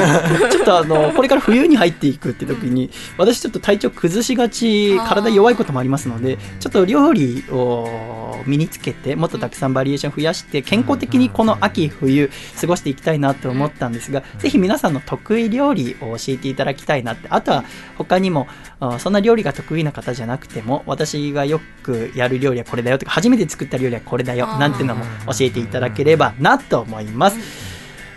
[0.51, 17.65] ちょっとあの、これから冬に入っていくって時に、私ちょっと体調崩しがち、体弱いこともありますので、ちょっと料理を身につけて、もっとたくさんバリエーション増やして、健康的にこの秋冬過ごしていきたいなと思ったんですが、ぜひ皆さんの得意料理を教えていただきたいなって、あとは
[17.97, 18.47] 他にも、
[18.81, 27.39] あそんな料理が得意な方じゃなくても、私がよくやる料理はこれだよとか、初めて作った料理はこれだよ、なんていうのも教えていただければなと思います。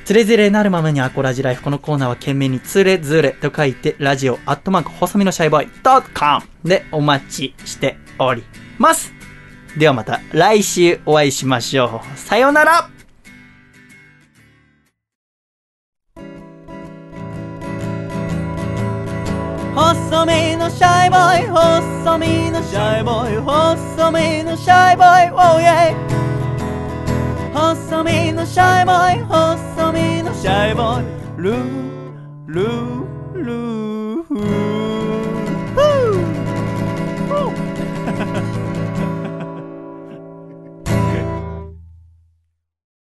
[0.04, 1.62] つれづれなるままにアコラジライフ。
[1.62, 8.44] このコーナーは懸命につれづれと書いて、ラジオアットマーク細身のシャイボーイドットコムでお待ちしており
[8.78, 9.14] ます。
[9.78, 12.18] ではまた来週お会いしましょう。
[12.18, 12.90] さようなら
[19.74, 25.96] 細身のシャイボーイ細身のシャイボーイ細身のシャイボーイ Oh yeah
[27.54, 31.06] 細身のシャイボーイ細身のシャイボーイ。
[31.38, 34.24] ルールールー。
[34.24, 34.40] フ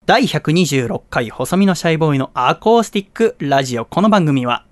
[0.04, 3.86] 第126回細身のシャイボーイのアコースティックラジオ。
[3.86, 4.66] この番組は、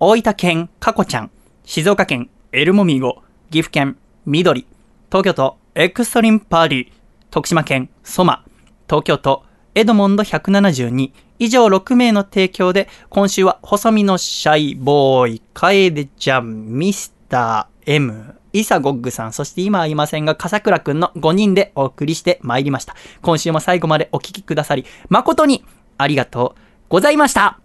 [0.00, 1.30] 大分県かこちゃん、
[1.64, 3.22] 静岡県エルモミゴ、
[3.52, 3.96] 岐阜県
[4.26, 4.66] 緑、
[5.10, 6.92] 東京都エクストリンパーリー、
[7.30, 8.44] 徳島県ソマ、
[8.92, 9.42] 東京都
[9.74, 22.94] エドモンド172以上6名の提供で、今週は細身のシャイボーイ、カエデちゃん、ミスター M、イサゴッグさん、そして今はいませんが、笠倉くんの5人でお送りしてまいりました。
[23.22, 25.64] 今週も最後までお聞きくださり、誠に
[25.96, 26.60] ありがとう
[26.90, 27.60] ございました。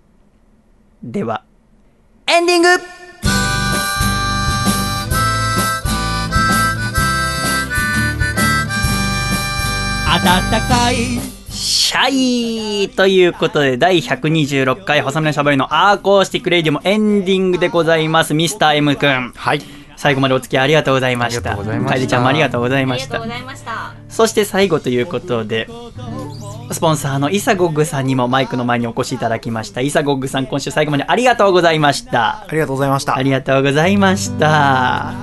[1.03, 1.43] では、
[2.27, 3.06] エンディング
[10.23, 10.95] 暖かい
[11.49, 18.33] シャイということで、第126回細身のシャイボーイのアーコースティックレイディオエンディングでございます。
[18.33, 19.33] ミスター M くん。
[19.35, 19.61] はい。
[19.95, 21.51] 最後までお付き合いありがとうございました。
[21.51, 23.47] ありがとうございました楓ちゃんもありがとうございましたありがとうご。
[23.47, 23.93] ざいました。
[24.09, 25.67] そして最後ということで、
[26.71, 29.81] スポンサーのイサゴッグさんにもマイクの前にお越しいただきました。
[29.81, 32.45] イサゴッグさん、今週最後までありがとうございました。
[32.47, 35.13] ありがとうございましたありがとうございました。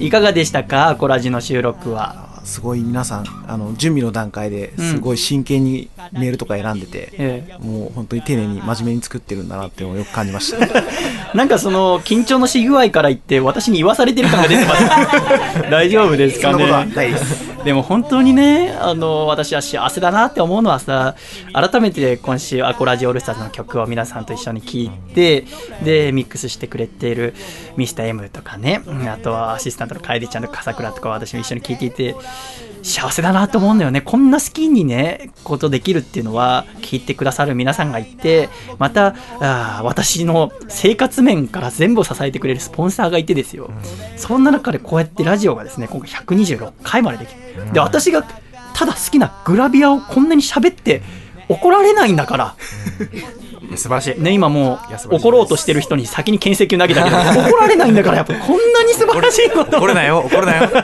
[0.00, 0.88] いかがでしたか？
[0.88, 2.31] アコラジの収録は。
[2.44, 10.82] すごい皆さんあの準備の段階ですごい真剣にメールとか選んでて、えもう本当に丁寧に真面目に作ってるんだなっていうのをよく感じました。
[11.34, 14.82] なんかその緊張のし具合から言って私に言わされてる感が出てます。
[15.70, 16.66] 大丈夫ですかね？
[16.94, 17.52] です。
[17.64, 21.14] でも本当にねあの私は幸せだなって思うのはさ
[21.52, 25.44] 改めて今週アコラジオールスターズの曲を皆さんと一緒に聴いて
[25.84, 27.34] でミックスしてくれている
[27.76, 32.16] ミスター M とかねうんあとはアシスタントの楓ちゃんとか笠倉とか私も一緒に聴いていて
[32.82, 34.00] 幸せだなと思うんだよね。
[34.00, 38.48] こんな好きにね、ことできるっていうのは、聞いてくださる皆さんがいて、
[38.78, 43.70] また、あー私の生活面から全部を支えてくれるスポンサーがいてですよ。
[44.16, 47.72] そんな中でこうやってラジオがですね、今回126回までできる。
[47.72, 48.24] で、私が
[48.74, 51.02] ただ好きなグラビアをこんなに喋って
[51.48, 52.56] 怒られないんだから。
[53.76, 54.20] 素晴らしい。
[54.20, 54.80] ね、今も
[55.10, 57.16] う怒ろうとしてる人に先に牽制球投げたけど、
[57.48, 60.70] 怒られないんだから、やっぱこんなに素晴らしいこと怒るなよ、怒るなよ。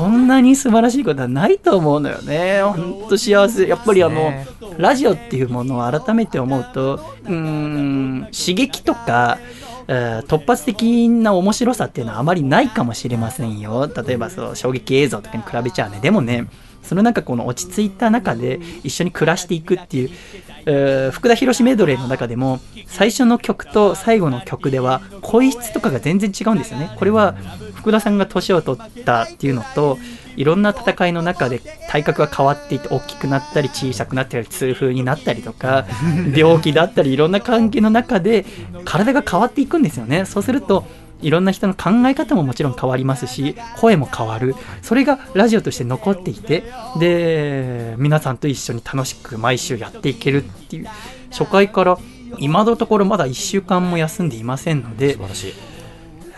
[0.00, 2.62] こんなに素晴らしいことはないと思うのよね。
[2.62, 3.66] 本当幸せ。
[3.66, 4.32] やっぱりあの、
[4.78, 6.94] ラジオっていうものを改めて思うと、
[7.26, 9.36] うーん、刺激とか、
[9.88, 13.90] えー突発的な面白さっていうのはあまりないかもしれませんよ。
[14.06, 15.98] 例えばそう、衝撃映像とかに比べちゃうね。
[16.00, 16.46] でもね、
[16.90, 20.10] そのなんかこの落ち着いた中で一緒に暮らしていくっていう、
[20.66, 26.90] えー福田博メドレーの中でも最初の曲と最後の曲では声質とかが全然違うんですよね。
[26.96, 27.34] これは
[27.76, 29.98] 福田さんが年を取ったっていうのと
[30.36, 35.86] いろんな戦いの中で体格が変わっていって大きくなったり小さくなったり痛風になったりとか
[36.34, 38.44] 病気だったりいろんな関係の中で
[38.84, 40.24] 体が変わっていくんですよね。
[40.24, 40.84] そうすると
[41.22, 46.64] いろんな人の考え方ももちろん変わりますし声も変わるそれがラジオとして残っていて
[46.98, 50.88] で皆さんと一緒に楽しく毎週やっていけるっていう
[51.30, 51.98] 初回から
[52.38, 55.69] 今のところまだ1週間も休んでいませんので素晴らしい。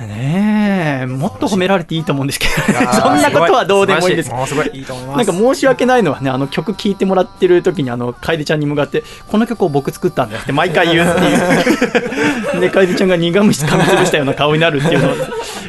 [0.07, 4.31] ねえもっと褒められていいと思うんですけどやー そんなことはどうでもいいです。
[4.47, 4.71] すごい。
[4.73, 5.17] いいと思います。
[5.17, 12.61] なんか申し訳ないのはねあの曲聴いてもらってる時にあの楓ちゃんに向かってこの曲を僕作ったんだよって毎回言うっていう。
[12.61, 15.13] で楓ちゃんが苦虫噛みつぶしたような顔になるっていうのを、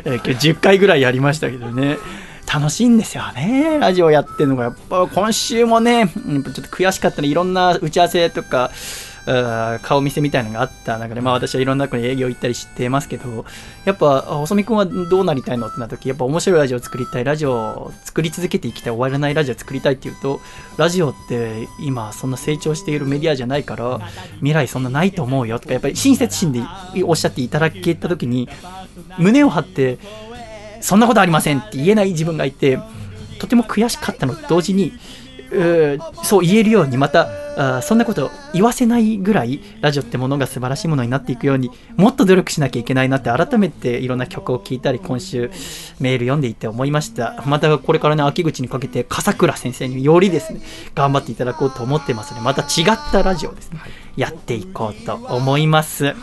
[0.06, 1.98] えー今日10回ぐらいやりましたけどね。
[2.54, 4.66] 楽しいんですよねラジオやってるのが。
[4.66, 8.70] やっぱ今週もねちょっと悔しかったのいろんな打ち合わせとか
[9.82, 13.46] 顔見せみたいなのがあった中で、まあ私はいろんなとこに営業行ったりしてますけど、
[13.86, 20.42] やっぱ、あ細見くんはどうなりたいのってなった時、やっぱ面白いラジオを作りたい、ラジオを作り続けていきたい、終わらないラジオを作りたいっていうと、
[20.78, 24.02] ラジオって今そんな成長しているメディアじゃないから、
[24.36, 26.62] 未来そんなないと思うよとか、やっぱり親切心で
[27.04, 28.50] おっしゃっていただけた時に、
[29.18, 30.00] 胸を張って、
[30.82, 32.78] そんなことありませんって言えない自分がいて、
[33.40, 34.94] とても悔しかったのと同時に、
[36.24, 45.52] そう言えるようにまたそんなこと言わせないぐらいラジオってものが素晴らしいものになっていくようにもっと努力しなきゃいけないなって改めていろんな曲を聴いたり今週
[46.00, 47.44] メール読んでいて思いました。
[47.46, 50.62] またこれからね秋口にかけて笠倉先生によりですね。
[50.96, 53.80] 頑張っていただこうと思ってますのでまた違ったラジオをですね、
[54.18, 56.16] やっていこうと思います、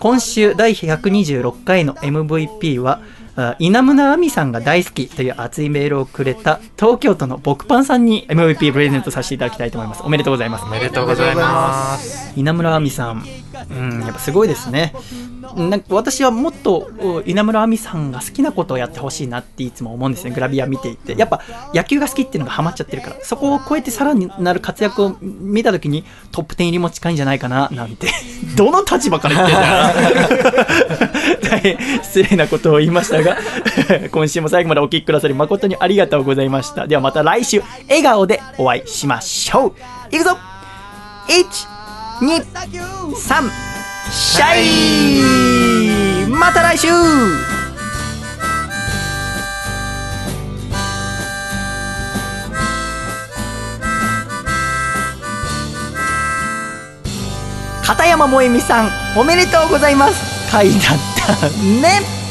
[0.00, 3.23] 今週第126回の MVP はあ
[3.58, 10.02] 稲村亜美さんが大好きという熱いメールをくれた東京都の僕パンさんに MVP プレゼントさせていただきたいと思います。
[10.04, 10.64] おめでとうございます。
[10.64, 12.32] おめでとうございます。
[12.36, 13.24] 稲村亜美さん。
[13.70, 14.94] うんやっぱすごいですね。
[15.56, 20.32] なんか私はもっとお稲村亜美さんが好きなことをやってほしいなっていつも思うんですね。
[20.32, 21.16] グラビア見ていて。
[21.16, 21.40] やっぱ
[21.72, 23.16] 野球が好きっていうのがハマっちゃってるから。
[23.22, 28.08] そこを超えてさらになる活躍を見た時にトップ10入りも近いんじゃないかななんて。
[28.56, 30.54] どの立場から言ってんだ
[32.02, 33.38] 失礼なことを言いましたがが
[34.12, 36.86] 今週も最後までお聞きくださり誠にありがとうございました。
[36.86, 39.72] ではまた来週笑顔でお会いしましょう。
[40.14, 40.36] いくぞ。
[42.20, 43.50] 123
[44.10, 46.26] シャイ。
[46.28, 46.88] また来週。
[57.84, 60.50] 片山萌美さんおめでとうございます。
[60.50, 60.80] 回だっ
[61.38, 62.23] たね。